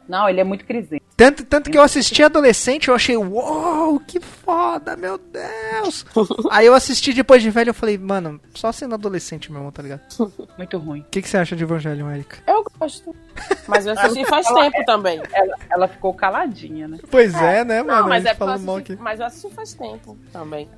Não, 0.08 0.28
ele 0.28 0.40
é 0.40 0.44
muito 0.44 0.64
crisente. 0.64 1.05
Tanto, 1.16 1.44
tanto 1.46 1.70
que 1.70 1.78
eu 1.78 1.82
assisti 1.82 2.22
adolescente, 2.22 2.88
eu 2.88 2.94
achei, 2.94 3.16
uou, 3.16 3.98
que 4.00 4.20
foda, 4.20 4.96
meu 4.96 5.16
Deus. 5.16 6.04
Aí 6.50 6.66
eu 6.66 6.74
assisti 6.74 7.14
depois 7.14 7.42
de 7.42 7.48
velho, 7.48 7.70
eu 7.70 7.74
falei, 7.74 7.96
mano, 7.96 8.38
só 8.54 8.70
sendo 8.70 8.94
adolescente 8.94 9.50
mesmo, 9.50 9.72
tá 9.72 9.82
ligado? 9.82 10.02
O 10.18 10.30
Muito 10.58 10.76
ruim. 10.76 11.04
que, 11.10 11.22
que 11.22 11.28
você 11.28 11.38
acha 11.38 11.56
de 11.56 11.62
Evangelion, 11.62 12.10
Erika? 12.10 12.36
Eu 12.46 12.62
gosto. 12.78 13.16
Mas 13.66 13.86
eu 13.86 13.94
assisti 13.94 14.26
faz 14.26 14.46
tempo 14.46 14.84
também. 14.84 15.22
Ela, 15.32 15.56
ela 15.70 15.88
ficou 15.88 16.12
caladinha, 16.12 16.86
né? 16.86 16.98
Pois 17.10 17.34
é, 17.34 17.64
né, 17.64 17.82
mano? 17.82 18.02
Não, 18.02 18.08
mas 18.08 18.26
é 18.26 18.36
eu 18.38 18.48
assisti, 18.48 18.92
aqui. 18.92 18.96
mas 19.00 19.20
eu 19.20 19.26
assisti 19.26 19.50
faz 19.54 19.72
tempo 19.72 20.18
também. 20.30 20.68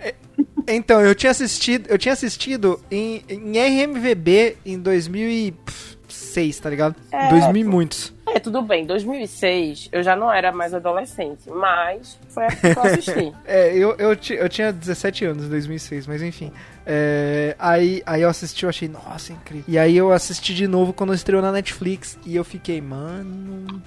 Então, 0.68 1.00
eu 1.00 1.14
tinha 1.16 1.30
assistido, 1.32 1.88
eu 1.88 1.98
tinha 1.98 2.12
assistido 2.12 2.80
em, 2.90 3.24
em 3.28 3.58
RMVB 3.58 4.58
em 4.64 4.78
2006, 4.78 6.60
tá 6.60 6.70
ligado? 6.70 6.94
É, 7.10 7.28
2000 7.30 7.56
e 7.56 7.64
muitos. 7.64 8.14
É, 8.38 8.40
tudo 8.40 8.62
bem. 8.62 8.86
2006 8.86 9.88
eu 9.90 10.00
já 10.02 10.14
não 10.14 10.32
era 10.32 10.52
mais 10.52 10.72
adolescente, 10.72 11.50
mas 11.50 12.16
foi 12.28 12.44
a 12.46 12.48
que 12.48 12.66
eu 12.66 12.82
assisti. 12.82 13.32
É, 13.44 13.74
eu, 13.74 13.96
eu, 13.98 14.10
eu 14.10 14.48
tinha 14.48 14.72
17 14.72 15.24
anos 15.24 15.44
em 15.44 15.48
2006, 15.48 16.06
mas 16.06 16.22
enfim. 16.22 16.52
É, 16.86 17.56
aí, 17.58 18.02
aí 18.06 18.22
eu 18.22 18.28
assisti, 18.28 18.64
eu 18.64 18.68
achei, 18.68 18.88
nossa, 18.88 19.32
incrível. 19.32 19.64
E 19.66 19.78
aí 19.78 19.96
eu 19.96 20.12
assisti 20.12 20.54
de 20.54 20.68
novo 20.68 20.92
quando 20.92 21.12
estreou 21.14 21.42
na 21.42 21.50
Netflix 21.50 22.18
e 22.24 22.36
eu 22.36 22.44
fiquei, 22.44 22.80
mano. 22.80 23.82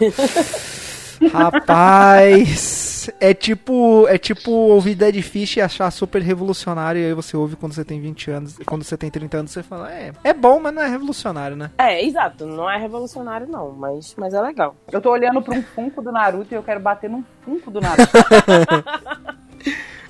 Rapaz, 1.32 2.89
é 3.18 3.32
tipo, 3.34 4.06
é 4.08 4.18
tipo 4.18 4.50
ouvir 4.50 4.94
Dead 4.94 5.20
Fish 5.22 5.56
e 5.56 5.60
achar 5.60 5.90
super 5.90 6.20
revolucionário 6.22 7.00
e 7.00 7.06
aí 7.06 7.14
você 7.14 7.36
ouve 7.36 7.56
quando 7.56 7.72
você 7.72 7.84
tem 7.84 8.00
20 8.00 8.30
anos, 8.30 8.58
quando 8.66 8.84
você 8.84 8.96
tem 8.96 9.10
30 9.10 9.36
anos 9.38 9.50
você 9.50 9.62
fala, 9.62 9.92
é, 9.92 10.12
é 10.22 10.34
bom, 10.34 10.60
mas 10.60 10.72
não 10.74 10.82
é 10.82 10.88
revolucionário, 10.88 11.56
né? 11.56 11.70
É, 11.78 12.04
exato. 12.04 12.46
Não 12.46 12.70
é 12.70 12.78
revolucionário, 12.78 13.46
não, 13.48 13.72
mas, 13.72 14.14
mas 14.16 14.34
é 14.34 14.40
legal. 14.40 14.76
Eu 14.92 15.00
tô 15.00 15.10
olhando 15.10 15.40
pra 15.42 15.54
um 15.56 15.62
Funko 15.62 16.02
do 16.02 16.12
Naruto 16.12 16.52
e 16.52 16.56
eu 16.56 16.62
quero 16.62 16.80
bater 16.80 17.08
num 17.08 17.24
Funko 17.44 17.70
do 17.70 17.80
Naruto. 17.80 18.10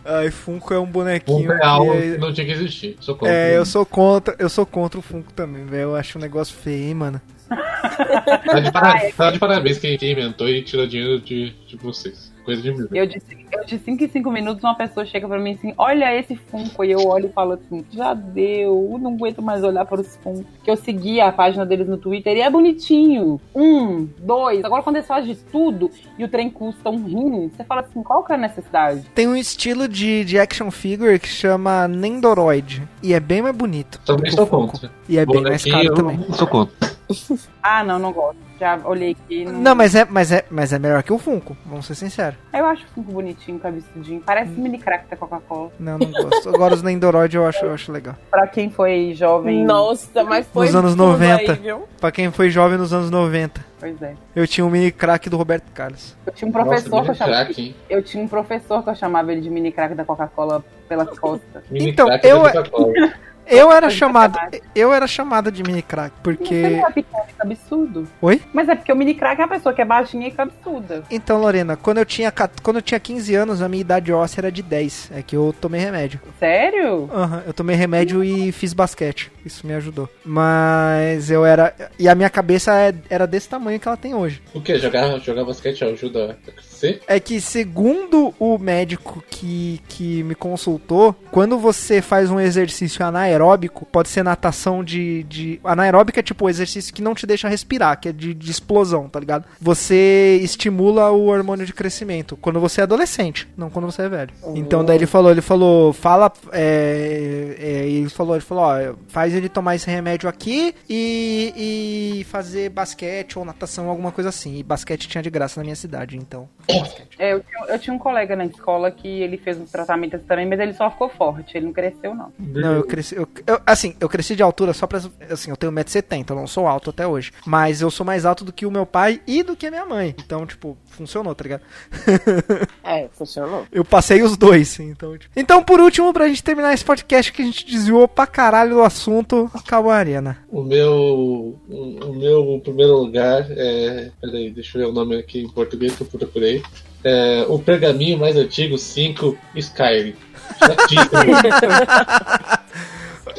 Ai, 0.05 0.31
Funko 0.31 0.73
é 0.73 0.79
um 0.79 0.87
bonequinho 0.87 1.51
real 1.53 1.83
que 1.83 1.91
é- 2.15 2.19
não 2.19 2.33
tinha 2.33 2.47
que 2.47 2.53
existir. 2.53 2.97
Sou 3.01 3.15
contra. 3.15 3.35
É, 3.35 3.57
eu 3.57 3.67
sou 3.67 3.85
contra, 3.85 4.35
eu 4.39 4.49
sou 4.49 4.65
contra 4.65 4.99
o 4.99 5.03
Funko 5.03 5.33
também, 5.33 5.65
velho. 5.67 5.83
Eu 5.83 5.97
acho 5.97 6.17
um 6.19 6.21
negócio 6.21 6.57
feio, 6.57 6.89
hein, 6.89 6.95
mano. 6.95 7.21
Tá 7.51 8.61
de, 8.61 8.73
para... 8.73 9.11
tá 9.13 9.31
de 9.31 9.39
parabéns 9.39 9.79
quem, 9.79 9.99
inventou 10.01 10.49
e 10.49 10.63
tirou 10.63 10.87
dinheiro 10.87 11.21
de, 11.21 11.51
de 11.67 11.77
vocês. 11.77 12.31
Coisa 12.45 12.63
de 12.63 12.73
mil. 12.73 12.89
Eu 12.93 13.07
de, 13.07 13.21
eu 13.53 13.65
de 13.65 13.79
5 13.79 14.03
em 14.03 14.09
5 14.09 14.31
minutos, 14.31 14.65
uma 14.65 14.75
pessoa 14.75 15.05
chega 15.05 15.29
pra 15.29 15.39
mim 15.39 15.53
assim: 15.53 15.75
Olha 15.77 16.15
esse 16.19 16.35
Funko. 16.35 16.85
E 16.85 16.91
eu 16.91 17.07
olho 17.07 17.27
e 17.27 17.33
falo 17.33 17.53
assim: 17.53 17.85
Já 17.93 18.15
deu, 18.15 18.89
eu 18.93 18.99
não 18.99 19.15
aguento 19.15 19.43
mais 19.43 19.63
olhar 19.63 19.85
para 19.85 20.01
os 20.01 20.17
Funko. 20.17 20.45
Que 20.65 20.71
eu 20.71 20.77
segui 20.77 21.21
a 21.21 21.31
página 21.31 21.67
deles 21.67 21.87
no 21.87 21.99
Twitter 21.99 22.37
e 22.37 22.41
é 22.41 22.51
bonitinho. 22.51 23.41
Um, 23.55 24.09
dois. 24.19 24.65
Agora, 24.65 24.83
quando 24.83 24.97
eles 24.97 25.07
fazem 25.07 25.35
de 25.35 25.41
tudo 25.45 25.91
e 26.19 26.25
o 26.25 26.29
trem 26.29 26.49
custa 26.49 26.89
um 26.89 27.05
rim, 27.05 27.49
você 27.49 27.63
fala 27.63 27.83
assim: 27.83 28.03
Qual 28.03 28.25
que 28.25 28.33
é 28.33 28.37
a 28.37 28.39
necessidade? 28.39 29.03
Tem 29.15 29.29
um 29.29 29.37
estilo 29.37 29.87
de, 29.87 30.25
de 30.25 30.39
action 30.39 30.71
figure 30.71 31.19
que 31.19 31.29
chama 31.29 31.87
Nendoroid. 31.87 32.83
E 33.03 33.13
é 33.13 33.21
bem 33.21 33.43
mais 33.43 33.55
bonito. 33.55 34.01
Também 34.05 34.31
sou 34.31 34.47
contra. 34.47 34.91
E 35.09 35.19
é 35.19 35.27
bem 35.27 35.43
mais 35.43 35.63
Bonequinho, 35.63 35.95
caro 35.95 35.95
também. 35.95 36.33
Sou 36.33 36.47
contra. 36.47 36.90
Ah, 37.63 37.85
não, 37.85 37.99
não 37.99 38.13
gosto. 38.13 38.39
Já 38.59 38.79
olhei 38.85 39.13
aqui. 39.13 39.45
Não, 39.45 39.53
Não, 39.53 39.75
mas 39.75 39.95
é, 39.95 40.05
mas, 40.05 40.33
é, 40.33 40.45
mas 40.51 40.73
é 40.73 40.79
melhor 40.79 41.03
que 41.03 41.13
o 41.13 41.19
Funko, 41.19 41.57
vamos 41.65 41.87
ser 41.87 41.95
sinceros. 41.95 42.39
Eu 42.53 42.65
acho 42.67 42.85
o 42.85 42.89
Funko 42.95 43.13
bonitinho, 43.13 43.59
cabeçudinho. 43.59 44.23
Parece 44.25 44.51
mini 44.53 44.79
crack 44.79 45.09
da 45.11 45.17
Coca-Cola. 45.17 45.71
Não, 45.79 45.99
não 45.99 46.11
gosto. 46.11 46.49
Agora 46.49 46.75
os 46.75 46.83
Nendoroid 46.83 47.35
eu 47.37 47.47
acho, 47.47 47.65
eu 47.65 47.73
acho 47.75 47.91
legal. 47.93 48.15
Pra 48.31 48.47
quem 48.47 48.71
foi 48.71 49.13
jovem. 49.15 49.65
Nossa, 49.65 50.25
mas 50.25 50.47
foi 50.47 50.67
Nos 50.67 50.75
anos 50.75 50.91
tudo 50.93 51.05
90. 51.07 51.53
Aí, 51.53 51.59
viu? 51.59 51.85
Pra 52.01 52.11
quem 52.13 52.31
foi 52.31 52.51
jovem 52.51 52.77
nos 52.79 52.93
anos 52.93 53.11
90. 53.11 53.65
Pois 53.79 54.01
é. 54.03 54.15
Eu 54.37 54.47
tinha 54.47 54.65
um 54.65 54.71
mini 54.71 54.91
crack 54.93 55.29
do 55.31 55.37
Roberto 55.39 55.71
Carlos. 55.73 56.15
Eu 56.27 56.33
tinha 56.33 56.49
um 56.49 56.53
professor 56.53 56.91
Nossa, 56.91 57.05
que 57.05 57.11
eu 57.11 57.15
chamava. 57.15 57.51
hein? 57.57 57.75
Eu 57.89 58.03
tinha 58.03 58.23
um 58.23 58.29
professor 58.29 58.83
que 58.83 58.91
eu 58.91 58.95
chamava 58.95 59.33
ele 59.33 59.41
de 59.41 59.49
mini 59.51 59.73
crack 59.73 59.95
da 59.95 60.05
Coca-Cola 60.05 60.63
pelas 60.89 61.19
costas. 61.19 61.63
Mini 61.71 61.91
Então, 61.91 62.07
eu- 62.23 62.43
da 62.43 62.53
Coca-Cola. 62.53 62.93
Eu 63.51 63.73
era 63.73 63.91
chamado, 63.91 64.39
eu 64.75 64.93
era 64.93 65.07
chamado 65.07 65.51
de 65.51 65.63
mini 65.63 65.83
crack, 65.83 66.15
porque... 66.23 66.55
é 66.55 66.83
e 66.97 67.05
cabeçudo. 67.37 68.07
Oi? 68.23 68.41
Mas 68.53 68.69
é 68.69 68.75
porque 68.75 68.93
o 68.93 68.97
mini 68.97 69.15
crack 69.15 69.41
é 69.41 69.45
uma 69.45 69.51
pessoa 69.51 69.75
que 69.75 69.83
é 69.83 69.85
baixinha 69.85 70.29
e 70.29 70.31
cabeçuda. 70.31 71.03
Então, 71.11 71.41
Lorena, 71.41 71.77
quando 71.77 71.99
eu 71.99 72.07
tinha, 72.07 72.33
quando 72.63 72.77
eu 72.77 72.83
tinha 72.83 73.01
15 73.01 73.35
anos, 73.35 73.63
a 73.63 73.69
minha 73.69 73.81
idade 73.81 74.13
óssea 74.13 74.41
era 74.41 74.53
de 74.53 74.63
10. 74.63 75.11
É 75.15 75.23
que 75.23 75.37
eu 75.37 75.55
tomei 75.61 75.81
remédio. 75.81 76.21
Sério? 76.39 77.11
Aham, 77.13 77.43
eu 77.47 77.53
tomei 77.53 77.75
remédio 77.75 78.23
e 78.23 78.53
fiz 78.53 78.73
basquete. 78.73 79.33
Isso 79.45 79.67
me 79.67 79.73
ajudou. 79.75 80.09
Mas 80.25 81.31
eu 81.31 81.45
era. 81.45 81.75
E 81.99 82.09
a 82.09 82.15
minha 82.15 82.31
cabeça 82.31 82.75
é- 82.75 82.95
era 83.09 83.27
desse 83.27 83.49
tamanho 83.49 83.79
que 83.81 83.87
ela 83.89 83.97
tem 83.97 84.15
hoje. 84.15 84.43
O 84.55 84.61
que? 84.61 84.79
Jogar, 84.79 85.19
jogar 85.21 85.45
basquete 85.45 85.85
ajuda 85.85 86.33
a 86.47 86.51
crescer? 86.53 87.01
É 87.07 87.19
que, 87.21 87.41
segundo 87.41 88.35
o 88.39 88.59
médico 88.59 89.23
que, 89.31 89.81
que 89.89 90.23
me 90.23 90.35
consultou, 90.35 91.15
quando 91.31 91.59
você 91.59 92.01
faz 92.03 92.31
um 92.31 92.41
exercício 92.41 93.05
anaeróbico, 93.05 93.87
pode 93.87 94.09
ser 94.09 94.23
natação 94.23 94.83
de. 94.85 95.25
de 95.25 95.61
anaeróbica 95.65 96.21
é 96.21 96.23
tipo 96.23 96.45
o 96.47 96.49
exercício 96.51 96.93
que 96.93 97.03
não 97.03 97.15
te 97.15 97.27
deixa 97.27 97.49
respirar, 97.49 98.01
que 98.01 98.09
é 98.09 98.13
de, 98.13 98.35
de 98.35 98.51
explosão, 98.51 99.09
tá 99.09 99.21
ligado? 99.21 99.45
Você 99.61 100.39
estimula 100.43 101.11
o 101.11 101.27
hormônio 101.27 101.67
de 101.67 101.73
crescimento 101.73 102.37
quando 102.37 102.61
você 102.61 102.81
é 102.81 102.85
adolescente, 102.85 103.49
não 103.57 103.71
quando 103.71 103.87
você 103.87 104.03
é 104.03 104.09
velho. 104.09 104.31
Então 104.55 104.85
daí 104.85 104.97
ele 104.97 105.07
falou, 105.07 105.31
ele 105.31 105.41
falou, 105.41 105.93
fala. 105.93 106.33
É, 106.53 107.57
é, 107.59 107.89
ele 107.89 108.09
falou, 108.09 108.35
ele 108.35 108.45
falou, 108.45 108.65
ó, 108.65 108.95
faz 109.09 109.30
faz 109.31 109.35
ele 109.37 109.49
tomar 109.49 109.77
esse 109.77 109.89
remédio 109.89 110.29
aqui 110.29 110.75
e, 110.89 112.21
e 112.21 112.25
fazer 112.25 112.69
basquete 112.71 113.39
ou 113.39 113.45
natação, 113.45 113.89
alguma 113.89 114.11
coisa 114.13 114.29
assim. 114.31 114.59
E 114.59 114.63
basquete 114.63 115.09
tinha 115.09 115.23
de 115.23 115.31
graça 115.31 115.61
na 115.61 115.65
minha 115.65 115.77
cidade, 115.77 116.17
então. 116.17 116.49
basquete. 116.67 117.17
É, 117.19 117.33
eu, 117.33 117.41
tinha, 117.41 117.65
eu 117.75 117.79
tinha 117.79 117.95
um 117.95 117.99
colega 117.99 118.35
na 118.35 118.45
escola 118.47 118.91
que 118.91 119.07
ele 119.09 119.37
fez 119.37 119.59
um 119.59 119.65
tratamento 119.65 120.17
assim 120.17 120.25
também, 120.25 120.47
mas 120.47 120.59
ele 120.61 120.73
só 120.75 120.91
ficou 120.91 121.09
forte, 121.09 121.57
ele 121.57 121.67
não 121.67 121.73
cresceu, 121.73 122.15
não. 122.15 122.33
Não, 122.39 122.75
eu 122.75 122.85
cresci. 122.85 123.15
Eu, 123.15 123.29
eu- 123.47 123.61
assim, 123.67 123.95
eu 124.01 124.09
cresci 124.09 124.35
de 124.35 124.43
altura 124.43 124.73
só 124.73 124.87
pra. 124.87 125.01
Assim, 125.31 125.51
eu 125.51 125.57
tenho 125.57 125.73
1,70m, 125.73 126.25
eu 126.31 126.37
não 126.37 126.47
sou 126.47 126.67
alto 126.67 126.91
até 126.91 127.07
hoje. 127.07 127.33
Mas 127.47 127.81
eu 127.81 127.91
sou 127.91 128.05
mais 128.05 128.25
alto 128.25 128.45
do 128.45 128.53
que 128.53 128.67
o 128.67 128.71
meu 128.71 128.85
pai 128.87 129.21
e 129.27 129.43
do 129.43 129.55
que 129.57 129.67
a 129.67 129.71
minha 129.71 129.87
mãe. 129.87 130.15
Então, 130.25 130.47
tipo, 130.47 130.77
funcionou, 130.87 131.35
tá 131.35 131.43
ligado? 131.45 131.63
É, 132.83 133.09
funcionou. 133.13 133.67
Eu 133.71 133.85
passei 133.85 134.23
os 134.23 134.37
dois, 134.37 134.79
então. 134.81 135.17
tipo. 135.17 135.33
Então, 135.37 135.63
por 135.63 135.81
último, 135.81 136.13
pra 136.13 136.27
gente 136.29 136.43
terminar 136.43 136.73
esse 136.75 136.85
podcast 136.85 137.33
que 137.33 137.43
a 137.43 137.45
gente 137.45 137.65
desviou 137.65 138.09
pra 138.09 138.27
caralho 138.27 138.75
do 138.75 138.83
assunto, 138.83 139.20
acabou 139.55 139.91
a 139.91 139.97
arena. 139.97 140.39
O 140.51 140.63
meu, 140.63 141.59
o 141.69 142.15
meu 142.15 142.61
primeiro 142.63 142.97
lugar 142.97 143.47
é. 143.51 144.11
Peraí, 144.21 144.51
deixa 144.51 144.79
eu 144.79 144.83
ver 144.83 144.91
o 144.91 144.93
nome 144.95 145.17
aqui 145.17 145.41
em 145.41 145.49
português 145.49 145.95
que 145.95 146.03
eu 146.03 146.07
procurei. 146.07 146.63
É, 147.03 147.45
o 147.49 147.59
pergaminho 147.59 148.19
mais 148.19 148.37
antigo 148.37 148.77
5 148.77 149.37
Skyrim. 149.57 150.15
Chatíssimo. 150.59 151.11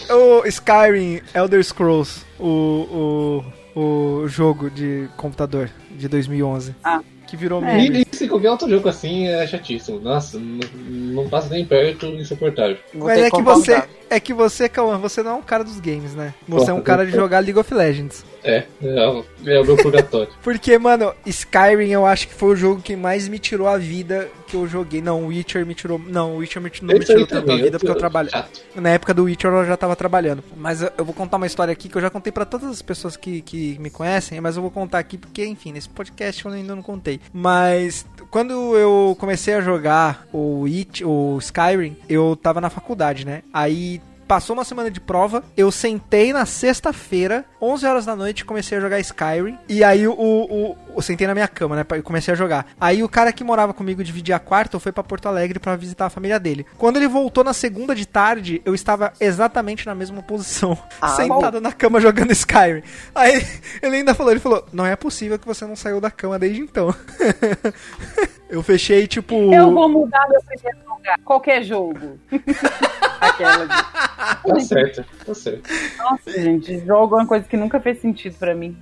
O 0.09 0.45
Skyrim 0.45 1.21
Elder 1.33 1.63
Scrolls, 1.63 2.25
o, 2.39 3.43
o, 3.75 3.79
o 4.23 4.27
jogo 4.27 4.69
de 4.69 5.07
computador 5.15 5.69
de 5.91 6.07
2011. 6.07 6.75
Ah. 6.83 7.01
Que 7.27 7.37
virou 7.37 7.63
É. 7.63 7.75
meme. 7.77 8.05
E 8.11 8.15
se 8.15 8.27
qualquer 8.27 8.51
outro 8.51 8.69
jogo 8.69 8.89
assim 8.89 9.27
é 9.27 9.47
chatíssimo. 9.47 9.99
Nossa, 10.01 10.37
não, 10.37 10.59
não 11.23 11.29
passa 11.29 11.49
nem 11.49 11.63
perto, 11.65 12.05
insuportável. 12.07 12.77
Vou 12.93 13.07
Mas 13.07 13.19
é 13.19 13.31
que 13.31 13.41
você, 13.41 13.83
é 14.11 14.19
que 14.19 14.33
você, 14.33 14.67
Cauã, 14.69 14.97
você 14.97 15.23
não 15.23 15.31
é 15.31 15.35
um 15.35 15.41
cara 15.41 15.63
dos 15.63 15.79
games, 15.79 16.13
né? 16.13 16.33
Você 16.47 16.69
é 16.69 16.73
um 16.73 16.81
cara 16.81 17.05
de 17.05 17.11
jogar 17.11 17.39
League 17.39 17.57
of 17.57 17.73
Legends. 17.73 18.23
É, 18.43 18.63
é, 18.81 19.07
o- 19.07 19.23
é 19.45 19.63
meu 19.63 19.77
purgatório. 19.77 20.27
Porque, 20.41 20.77
mano, 20.77 21.13
Skyrim 21.25 21.89
eu 21.91 22.05
acho 22.05 22.27
que 22.27 22.33
foi 22.33 22.49
o 22.49 22.55
jogo 22.55 22.81
que 22.81 22.95
mais 22.95 23.27
me 23.27 23.37
tirou 23.37 23.67
a 23.67 23.77
vida 23.77 24.27
que 24.47 24.55
eu 24.55 24.67
joguei. 24.67 24.99
Não, 25.01 25.27
Witcher 25.27 25.63
me 25.65 25.75
tirou. 25.75 25.99
Não, 25.99 26.37
Witcher 26.37 26.61
me, 26.61 26.71
não 26.81 26.93
me 26.95 27.05
tirou 27.05 27.25
tanto 27.27 27.51
a 27.51 27.55
vida 27.55 27.77
porque 27.77 27.91
eu 27.91 27.95
trabalho. 27.95 28.29
Chato. 28.31 28.61
Na 28.75 28.89
época 28.89 29.13
do 29.13 29.23
Witcher 29.25 29.51
eu 29.51 29.65
já 29.65 29.77
tava 29.77 29.95
trabalhando. 29.95 30.43
Mas 30.57 30.81
eu, 30.81 30.91
eu 30.97 31.05
vou 31.05 31.13
contar 31.13 31.37
uma 31.37 31.45
história 31.45 31.71
aqui 31.71 31.87
que 31.87 31.95
eu 31.95 32.01
já 32.01 32.09
contei 32.09 32.31
pra 32.31 32.43
todas 32.45 32.67
as 32.69 32.81
pessoas 32.81 33.15
que, 33.15 33.41
que 33.43 33.77
me 33.79 33.89
conhecem, 33.91 34.41
mas 34.41 34.55
eu 34.55 34.61
vou 34.63 34.71
contar 34.71 34.97
aqui 34.99 35.17
porque, 35.19 35.45
enfim, 35.45 35.71
nesse 35.71 35.87
podcast 35.89 36.43
eu 36.43 36.51
ainda 36.51 36.75
não 36.75 36.81
contei. 36.81 37.19
Mas 37.31 38.05
quando 38.31 38.77
eu 38.77 39.15
comecei 39.19 39.53
a 39.53 39.61
jogar 39.61 40.25
o, 40.31 40.65
It, 40.65 41.03
o 41.03 41.37
Skyrim, 41.39 41.97
eu 42.07 42.35
tava 42.41 42.61
na 42.61 42.69
faculdade, 42.69 43.25
né? 43.25 43.43
Aí 43.53 44.01
Passou 44.31 44.53
uma 44.53 44.63
semana 44.63 44.89
de 44.89 45.01
prova, 45.01 45.43
eu 45.57 45.69
sentei 45.73 46.31
na 46.31 46.45
sexta-feira, 46.45 47.43
11 47.61 47.85
horas 47.85 48.05
da 48.05 48.15
noite, 48.15 48.45
comecei 48.45 48.77
a 48.77 48.81
jogar 48.81 48.97
Skyrim. 49.01 49.57
E 49.67 49.83
aí 49.83 50.07
o, 50.07 50.13
o, 50.13 50.77
eu 50.95 51.01
sentei 51.01 51.27
na 51.27 51.33
minha 51.33 51.49
cama, 51.49 51.75
né? 51.75 51.85
E 51.97 52.01
comecei 52.01 52.33
a 52.33 52.37
jogar. 52.37 52.65
Aí 52.79 53.03
o 53.03 53.09
cara 53.09 53.33
que 53.33 53.43
morava 53.43 53.73
comigo 53.73 54.01
dividia 54.01 54.39
quarto, 54.39 54.79
foi 54.79 54.93
pra 54.93 55.03
Porto 55.03 55.25
Alegre 55.25 55.59
pra 55.59 55.75
visitar 55.75 56.05
a 56.05 56.09
família 56.09 56.39
dele. 56.39 56.65
Quando 56.77 56.95
ele 56.95 57.09
voltou 57.09 57.43
na 57.43 57.51
segunda 57.51 57.93
de 57.93 58.05
tarde, 58.05 58.61
eu 58.63 58.73
estava 58.73 59.11
exatamente 59.19 59.85
na 59.85 59.93
mesma 59.93 60.23
posição, 60.23 60.77
Ah, 61.01 61.09
sentado 61.11 61.59
na 61.59 61.73
cama 61.73 61.99
jogando 61.99 62.31
Skyrim. 62.31 62.83
Aí 63.13 63.45
ele 63.81 63.97
ainda 63.97 64.15
falou, 64.15 64.31
ele 64.31 64.39
falou: 64.39 64.65
"Não 64.71 64.85
é 64.85 64.95
possível 64.95 65.37
que 65.37 65.45
você 65.45 65.65
não 65.65 65.75
saiu 65.75 65.99
da 65.99 66.09
cama 66.09 66.39
desde 66.39 66.61
então". 66.61 66.95
eu 68.49 68.63
fechei 68.63 69.07
tipo 69.07 69.53
Eu 69.53 69.73
vou 69.73 69.89
mudar 69.89 70.25
meu 70.29 70.41
primeiro 70.41 70.79
lugar. 70.87 71.19
Qualquer 71.25 71.63
jogo. 71.63 72.17
Aquela. 73.21 73.65
de- 73.67 73.91
Tá 74.41 74.59
certo, 74.59 75.05
tá 75.25 75.33
certo. 75.35 75.69
Nossa, 75.97 76.31
gente, 76.41 76.79
jogo 76.85 77.15
é 77.15 77.19
uma 77.19 77.27
coisa 77.27 77.45
que 77.47 77.55
nunca 77.55 77.79
fez 77.79 78.01
sentido 78.01 78.35
pra 78.39 78.55
mim. 78.55 78.75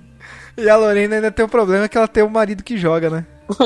E 0.56 0.68
a 0.70 0.76
Lorena 0.76 1.16
ainda 1.16 1.30
tem 1.30 1.44
o 1.44 1.48
problema 1.48 1.86
que 1.88 1.98
ela 1.98 2.08
tem 2.08 2.22
um 2.22 2.28
marido 2.30 2.62
que 2.64 2.78
joga, 2.78 3.10
né? 3.10 3.26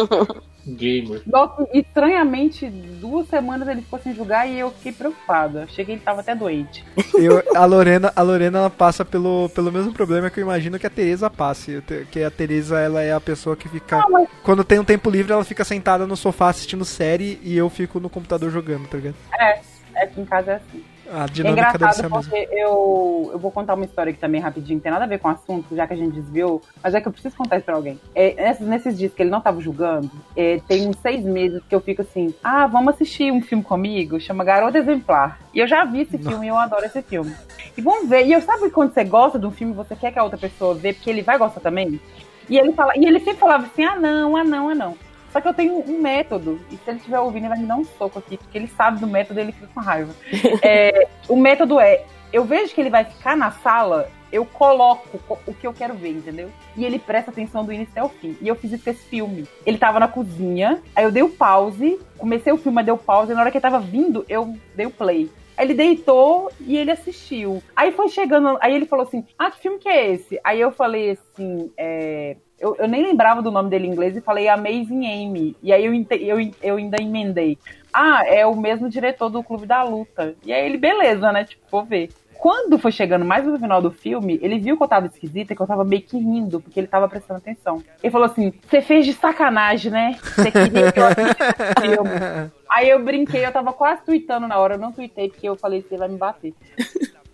Gamer. 0.67 1.21
Nossa, 1.27 1.69
estranhamente, 1.75 2.67
duas 2.69 3.29
semanas 3.29 3.69
ele 3.69 3.83
ficou 3.83 3.99
sem 3.99 4.15
jogar 4.15 4.47
e 4.47 4.59
eu 4.59 4.71
fiquei 4.71 4.93
preocupada. 4.93 5.65
Achei 5.65 5.85
que 5.85 5.93
ele 5.93 6.01
tava 6.01 6.21
até 6.23 6.35
doente. 6.35 6.83
Eu, 7.15 7.43
a 7.55 7.65
Lorena, 7.67 8.11
a 8.17 8.23
Lorena 8.23 8.59
ela 8.61 8.71
passa 8.71 9.05
pelo, 9.05 9.51
pelo 9.51 9.71
mesmo 9.71 9.93
problema 9.93 10.31
que 10.31 10.41
eu 10.41 10.45
imagino 10.45 10.79
que 10.79 10.87
a 10.87 10.91
Teresa 10.91 11.29
passe. 11.29 11.83
Que 12.11 12.23
a 12.25 12.31
Teresa 12.31 12.79
ela 12.81 13.03
é 13.03 13.13
a 13.13 13.21
pessoa 13.21 13.55
que 13.57 13.69
fica. 13.69 13.99
Não, 13.99 14.11
mas- 14.11 14.29
Quando 14.43 14.65
tem 14.65 14.79
um 14.79 14.85
tempo 14.85 15.11
livre, 15.11 15.33
ela 15.33 15.45
fica 15.45 15.65
sentada 15.65 16.07
no 16.07 16.17
sofá 16.17 16.49
assistindo 16.49 16.85
série 16.85 17.39
e 17.43 17.55
eu 17.57 17.69
fico 17.69 18.01
no 18.01 18.09
computador 18.09 18.51
jogando, 18.51 18.89
tá 18.89 18.97
ligado? 18.97 19.17
É, 19.39 19.61
aqui 20.05 20.21
em 20.21 20.25
casa 20.25 20.53
é 20.53 20.55
assim. 20.57 20.85
A 21.11 21.25
É 21.25 21.27
dinâmica 21.27 21.71
ser 21.71 21.77
engraçado 21.77 22.11
porque 22.11 22.49
eu, 22.51 23.31
eu 23.33 23.39
vou 23.39 23.51
contar 23.51 23.75
uma 23.75 23.85
história 23.85 24.11
aqui 24.11 24.19
também 24.19 24.41
rapidinho, 24.41 24.81
tem 24.81 24.91
nada 24.91 25.05
a 25.05 25.09
ver 25.09 25.19
com 25.19 25.29
o 25.29 25.31
assunto, 25.31 25.77
já 25.77 25.87
que 25.87 25.93
a 25.93 25.97
gente 25.97 26.15
desviou, 26.15 26.63
mas 26.83 26.95
é 26.95 27.01
que 27.01 27.07
eu 27.07 27.13
preciso 27.13 27.37
contar 27.37 27.57
isso 27.57 27.67
pra 27.67 27.75
alguém. 27.75 28.01
É, 28.15 28.35
nesses, 28.35 28.67
nesses 28.67 28.99
dias 28.99 29.13
que 29.13 29.23
ele 29.23 29.31
não 29.31 29.41
tava 29.41 29.61
julgando, 29.61 30.11
é, 30.35 30.61
tem 30.67 30.89
uns 30.89 30.97
seis 30.99 31.23
meses 31.23 31.63
que 31.69 31.75
eu 31.75 31.81
fico 31.81 32.03
assim, 32.03 32.35
ah, 32.43 32.67
vamos 32.67 32.95
assistir 32.95 33.31
um 33.31 33.43
filme 33.43 33.63
comigo, 33.63 34.19
chama 34.19 34.45
Garota 34.45 34.79
Exemplar. 34.79 35.39
E 35.53 35.59
eu 35.59 35.67
já 35.67 35.85
vi 35.85 36.03
esse 36.03 36.17
filme 36.17 36.47
e 36.47 36.49
eu 36.49 36.57
adoro 36.57 36.87
esse 36.87 37.03
filme. 37.03 37.35
E 37.77 37.83
vamos 37.83 38.09
ver, 38.09 38.27
e 38.27 38.33
eu 38.33 38.41
sabe 38.41 38.71
quando 38.71 38.95
você 38.95 39.05
gosta 39.05 39.39
de 39.39 39.47
um 39.47 39.51
filme, 39.51 39.75
você 39.75 39.95
quer 39.95 40.11
que 40.11 40.19
a 40.19 40.25
outra 40.25 40.39
pessoa 40.39 40.75
vê, 40.75 40.95
porque 40.95 41.11
ele 41.11 41.23
vai 41.23 41.37
gostar 41.37 41.61
também? 41.61 42.01
E 42.49 42.59
ele, 42.59 42.73
fala, 42.73 42.93
e 42.97 43.05
ele 43.05 43.21
sempre 43.21 43.41
falava 43.41 43.67
assim, 43.67 43.85
ah 43.85 43.97
não, 43.97 44.37
ah 44.37 44.45
não, 44.45 44.69
ah 44.69 44.75
não. 44.75 44.97
Só 45.35 45.41
que 45.41 45.49
eu 45.49 45.53
tenho 45.53 45.83
um 45.91 46.01
método, 46.01 46.61
e 46.71 46.77
se 46.77 46.83
ele 46.87 46.99
estiver 46.99 47.19
ouvindo, 47.19 47.43
ele 47.43 47.49
vai 47.49 47.59
me 47.59 47.67
dar 47.67 47.75
um 47.75 47.85
soco 47.85 48.21
aqui, 48.21 48.37
porque 48.39 48.57
ele 48.57 48.69
sabe 48.69 49.01
do 49.01 49.07
método 49.09 49.41
e 49.41 49.43
ele 49.43 49.51
fica 49.53 49.67
com 49.75 49.81
raiva. 49.81 50.15
É, 50.63 51.09
o 51.29 51.35
método 51.35 51.81
é, 51.81 52.05
eu 52.33 52.45
vejo 52.45 52.73
que 52.73 52.81
ele 52.81 52.89
vai 52.89 53.05
ficar 53.05 53.37
na 53.37 53.51
sala, 53.51 54.09
eu 54.33 54.45
coloco 54.47 55.19
co- 55.27 55.39
o 55.45 55.53
que 55.53 55.67
eu 55.67 55.73
quero 55.73 55.95
ver, 55.95 56.11
entendeu? 56.11 56.51
E 56.77 56.85
ele 56.85 57.01
presta 57.01 57.33
atenção 57.33 57.65
do 57.65 57.73
início 57.73 57.91
até 57.93 58.05
o 58.05 58.09
fim. 58.09 58.37
E 58.41 58.47
eu 58.47 58.55
fiz 58.55 58.71
isso 58.71 58.85
com 58.85 58.91
esse 58.91 59.03
filme. 59.07 59.45
Ele 59.67 59.77
tava 59.77 59.99
na 59.99 60.07
cozinha, 60.07 60.81
aí 60.95 61.03
eu 61.05 61.11
dei 61.11 61.23
o 61.25 61.29
pause, 61.31 61.99
comecei 62.17 62.53
o 62.53 62.57
filme, 62.57 62.77
mas 62.77 62.85
dei 62.87 62.95
o 62.95 62.99
pause, 62.99 63.33
e 63.33 63.35
na 63.35 63.41
hora 63.41 63.51
que 63.51 63.57
ele 63.57 63.63
tava 63.63 63.81
vindo, 63.81 64.25
eu 64.29 64.57
dei 64.77 64.87
o 64.87 64.91
play. 64.91 65.29
Aí 65.57 65.67
ele 65.67 65.75
deitou 65.75 66.51
e 66.61 66.77
ele 66.77 66.91
assistiu. 66.93 67.61
Aí 67.77 67.93
foi 67.93 68.09
chegando, 68.09 68.57
aí 68.61 68.75
ele 68.75 68.87
falou 68.87 69.05
assim: 69.07 69.25
Ah, 69.39 69.51
que 69.51 69.61
filme 69.61 69.79
que 69.79 69.89
é 69.89 70.13
esse? 70.13 70.41
Aí 70.43 70.61
eu 70.61 70.73
falei 70.73 71.11
assim: 71.11 71.71
é, 71.77 72.37
eu, 72.65 72.75
eu 72.79 72.89
nem 72.89 73.03
lembrava 73.03 73.43
do 73.43 73.51
nome 73.51 73.69
dele 73.69 73.87
em 73.87 73.91
inglês 73.91 74.17
e 74.17 74.23
falei 74.23 74.49
Amazing 74.49 75.07
Amy. 75.07 75.55
E 75.63 75.71
aí 75.71 75.85
eu, 75.85 75.93
eu, 76.19 76.51
eu 76.63 76.77
ainda 76.77 76.97
emendei. 76.99 77.59
Ah, 77.93 78.25
é 78.27 78.47
o 78.47 78.57
mesmo 78.57 78.89
diretor 78.89 79.29
do 79.29 79.43
Clube 79.43 79.67
da 79.67 79.83
Luta. 79.83 80.35
E 80.43 80.51
aí 80.51 80.65
ele, 80.65 80.79
beleza, 80.79 81.31
né? 81.31 81.45
Tipo, 81.45 81.63
vou 81.71 81.85
ver. 81.85 82.09
Quando 82.39 82.79
foi 82.79 82.91
chegando 82.91 83.25
mais 83.25 83.47
no 83.47 83.59
final 83.59 83.83
do 83.83 83.91
filme, 83.91 84.39
ele 84.43 84.59
viu 84.59 84.79
que 84.79 84.83
eu 84.83 84.89
tava 84.89 85.07
esquisita 85.07 85.53
e 85.53 85.57
que 85.57 85.61
eu 85.61 85.67
tava 85.67 85.85
meio 85.85 86.03
que 86.03 86.17
rindo, 86.17 86.61
porque 86.61 86.81
ele 86.81 86.87
tava 86.87 87.07
prestando 87.07 87.39
atenção. 87.39 87.83
Ele 88.03 88.11
falou 88.11 88.27
assim: 88.27 88.53
Você 88.67 88.81
fez 88.81 89.05
de 89.05 89.13
sacanagem, 89.13 89.93
né? 89.93 90.17
Você 90.23 90.51
queria 90.51 90.91
que 90.91 91.01
eu 91.01 91.07
assistisse 91.07 91.55
filme. 91.81 92.51
Aí 92.71 92.89
eu 92.89 93.05
brinquei, 93.05 93.45
eu 93.47 93.53
tava 93.53 93.73
quase 93.73 94.03
tweetando 94.05 94.49
na 94.49 94.59
hora, 94.59 94.75
eu 94.75 94.79
não 94.79 94.91
tweetei 94.91 95.29
porque 95.29 95.49
eu 95.49 95.55
falei 95.55 95.83
que 95.83 95.93
ele 95.93 95.99
vai 95.99 96.09
me 96.09 96.17
bater. 96.17 96.55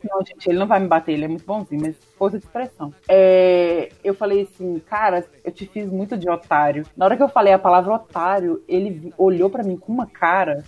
Não, 0.09 0.25
gente, 0.25 0.49
ele 0.49 0.59
não 0.59 0.67
vai 0.67 0.81
me 0.81 0.89
bater, 0.89 1.13
ele 1.13 1.25
é 1.25 1.29
muito 1.29 1.45
bonzinho, 1.45 1.81
mas 1.83 1.97
força 2.17 2.39
de 2.39 2.45
expressão. 2.45 2.93
É, 3.09 3.91
eu 4.03 4.15
falei 4.15 4.43
assim, 4.43 4.79
cara, 4.81 5.25
eu 5.45 5.53
te 5.53 5.67
fiz 5.67 5.91
muito 5.91 6.17
de 6.17 6.29
otário. 6.29 6.85
Na 6.97 7.05
hora 7.05 7.17
que 7.17 7.23
eu 7.23 7.29
falei 7.29 7.53
a 7.53 7.59
palavra 7.59 7.95
otário, 7.95 8.63
ele 8.69 9.13
olhou 9.19 9.51
pra 9.51 9.63
mim 9.63 9.77
com 9.77 9.93
uma 9.93 10.07
cara. 10.07 10.65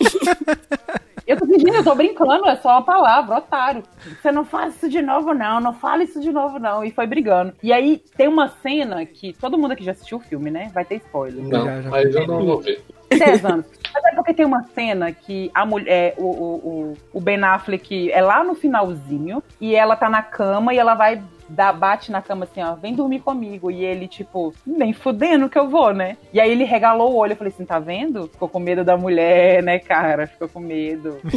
Eu 1.26 1.38
tô 1.38 1.46
fingindo, 1.46 1.74
eu 1.74 1.82
tô 1.82 1.94
brincando, 1.94 2.46
é 2.46 2.56
só 2.56 2.68
uma 2.70 2.82
palavra, 2.82 3.38
otário. 3.38 3.82
Você 4.20 4.30
não 4.30 4.44
faz 4.44 4.76
isso 4.76 4.90
de 4.90 5.00
novo, 5.00 5.32
não, 5.32 5.58
não 5.58 5.72
fala 5.72 6.02
isso 6.04 6.20
de 6.20 6.30
novo, 6.30 6.58
não. 6.58 6.84
E 6.84 6.90
foi 6.90 7.06
brigando. 7.06 7.54
E 7.62 7.72
aí 7.72 8.02
tem 8.14 8.28
uma 8.28 8.48
cena 8.48 9.06
que 9.06 9.32
todo 9.32 9.56
mundo 9.56 9.72
aqui 9.72 9.82
já 9.82 9.92
assistiu 9.92 10.18
o 10.18 10.20
filme, 10.20 10.50
né? 10.50 10.70
Vai 10.74 10.84
ter 10.84 10.96
spoiler. 10.96 11.42
Não, 11.42 11.64
Já, 11.64 11.80
já. 11.80 11.88
mas 11.90 12.14
eu 12.14 12.26
não 12.26 12.44
vou 12.44 12.60
ver. 12.60 12.84
10 13.10 13.44
anos. 13.44 13.66
Mas 13.92 14.04
é 14.06 14.14
porque 14.14 14.34
tem 14.34 14.44
uma 14.44 14.64
cena 14.74 15.12
que 15.12 15.50
a 15.54 15.64
mulher, 15.64 16.14
o, 16.18 16.24
o, 16.24 16.54
o- 16.54 16.94
o 17.12 17.20
Ben 17.20 17.42
Affleck 17.44 18.10
é 18.10 18.20
lá 18.20 18.42
no 18.42 18.54
finalzinho 18.54 19.42
e 19.60 19.74
ela 19.74 19.94
tá 19.96 20.08
na 20.10 20.22
cama 20.22 20.74
e 20.74 20.78
ela 20.78 20.94
vai 20.94 21.22
dar, 21.48 21.72
bate 21.72 22.10
na 22.10 22.20
cama 22.22 22.44
assim, 22.44 22.62
ó, 22.62 22.74
vem 22.74 22.94
dormir 22.94 23.20
comigo. 23.20 23.70
E 23.70 23.84
ele, 23.84 24.08
tipo, 24.08 24.52
nem 24.66 24.92
fudendo 24.92 25.48
que 25.48 25.58
eu 25.58 25.68
vou, 25.68 25.92
né? 25.94 26.16
E 26.32 26.40
aí 26.40 26.50
ele 26.50 26.64
regalou 26.64 27.12
o 27.12 27.16
olho. 27.16 27.32
Eu 27.32 27.36
falei 27.36 27.52
assim, 27.52 27.64
tá 27.64 27.78
vendo? 27.78 28.26
Ficou 28.28 28.48
com 28.48 28.58
medo 28.58 28.82
da 28.84 28.96
mulher, 28.96 29.62
né, 29.62 29.78
cara? 29.78 30.26
Ficou 30.26 30.48
com 30.48 30.60
medo. 30.60 31.18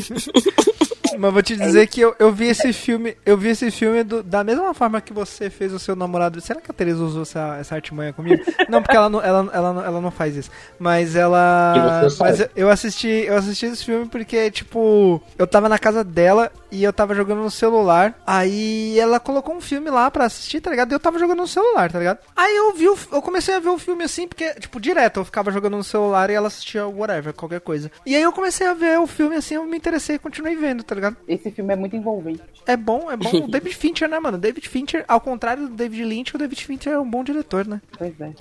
Mas 1.18 1.34
vou 1.34 1.42
te 1.42 1.56
dizer 1.56 1.88
que 1.88 2.02
eu, 2.02 2.16
eu 2.20 2.32
vi 2.32 2.48
esse 2.48 2.72
filme, 2.74 3.16
eu 3.26 3.38
vi 3.38 3.50
esse 3.50 3.70
filme 3.72 4.04
do- 4.04 4.24
da 4.24 4.44
mesma 4.44 4.74
forma 4.74 5.00
que 5.02 5.14
você 5.14 5.50
fez 5.50 5.72
o 5.74 5.80
seu 5.80 5.96
namorado. 5.96 6.40
Será 6.42 6.60
que 6.62 6.70
a 6.72 6.74
Teresa 6.74 7.04
usou 7.04 7.22
essa, 7.24 7.58
essa 7.60 7.76
artimanha 7.76 8.14
comigo? 8.14 8.44
Não, 8.70 8.82
porque 8.82 8.96
ela 8.98 9.10
não, 9.10 9.22
ela, 9.22 9.50
ela, 9.54 9.86
ela 9.86 10.02
não 10.02 10.12
faz 10.12 10.36
isso. 10.36 10.50
Mas 10.80 11.16
ela. 11.16 12.02
Mas 12.20 12.40
eu, 12.40 12.50
eu 12.56 12.70
assisti, 12.70 13.08
eu 13.08 13.36
assisti 13.38 13.66
esse 13.68 13.84
filme 13.86 14.08
porque, 14.08 14.50
tipo, 14.52 15.22
eu 15.38 15.48
tava 15.48 15.70
na 15.70 15.80
casa 15.80 16.04
dela 16.04 16.52
e 16.72 16.84
eu 16.84 16.92
tava 16.92 17.16
jogando 17.16 17.40
no 17.42 17.52
celular. 17.52 18.14
Aí 18.26 19.00
ela 19.00 19.20
colocou 19.20 19.56
um 19.56 19.62
filme 19.62 19.90
lá 19.90 20.10
pra 20.12 20.26
assistir, 20.26 20.60
tá 20.62 20.70
ligado? 20.70 20.92
E 20.92 20.96
eu 20.96 21.00
tava 21.00 21.18
jogando 21.20 21.38
no 21.40 21.48
celular, 21.48 21.92
tá 21.92 22.00
ligado? 22.00 22.20
Aí 22.36 22.56
eu 22.56 22.74
vi, 22.74 22.88
o, 22.90 22.98
eu 23.12 23.22
comecei 23.22 23.56
a 23.56 23.60
ver 23.60 23.70
o 23.70 23.78
filme 23.78 24.04
assim, 24.04 24.28
porque, 24.28 24.54
tipo, 24.56 24.80
direto, 24.80 25.20
eu 25.22 25.26
ficava 25.26 25.52
jogando 25.52 25.78
no 25.78 25.84
celular 25.84 26.30
e 26.30 26.34
ela 26.34 26.48
assistia 26.48 26.86
whatever, 26.88 27.34
qualquer 27.34 27.62
coisa. 27.62 27.92
E 28.06 28.16
aí 28.16 28.22
eu 28.22 28.32
comecei 28.34 28.68
a 28.68 28.74
ver 28.74 29.00
o 29.00 29.08
filme 29.08 29.36
assim, 29.36 29.56
eu 29.56 29.66
me 29.66 29.78
interessei 29.78 30.16
e 30.16 30.20
continuei 30.20 30.56
vendo, 30.56 30.84
tá 30.84 30.94
ligado? 30.98 31.18
Esse 31.28 31.50
filme 31.52 31.74
é 31.74 31.76
muito 31.76 31.96
envolvente. 31.96 32.42
É 32.66 32.76
bom, 32.76 33.10
é 33.12 33.18
bom. 33.18 33.30
O 33.48 33.48
David 33.48 33.76
Fincher, 33.76 34.10
né, 34.10 34.20
mano? 34.20 34.38
David 34.38 34.68
Fincher, 34.68 35.06
ao 35.08 35.22
contrário 35.22 35.68
do 35.68 35.76
David 35.76 36.04
Lynch, 36.04 36.36
o 36.36 36.40
David 36.40 36.66
Fincher 36.66 36.94
é 36.94 37.00
um 37.00 37.10
bom 37.10 37.24
diretor, 37.24 37.66
né? 37.68 37.82
Pois 37.98 38.14
é. 38.20 38.34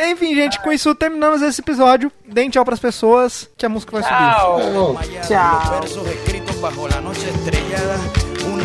Enfim, 0.10 0.34
gente, 0.34 0.62
com 0.62 0.72
isso 0.72 0.94
terminamos 0.94 1.42
esse 1.42 1.60
episódio. 1.60 2.12
Deem 2.26 2.48
tchau 2.48 2.64
pras 2.64 2.78
pessoas, 2.78 3.50
que 3.56 3.66
a 3.66 3.68
música 3.68 4.00
vai 4.00 4.02
subir. 4.02 5.26
Tchau. 5.26 5.60
Chao. 6.62 8.17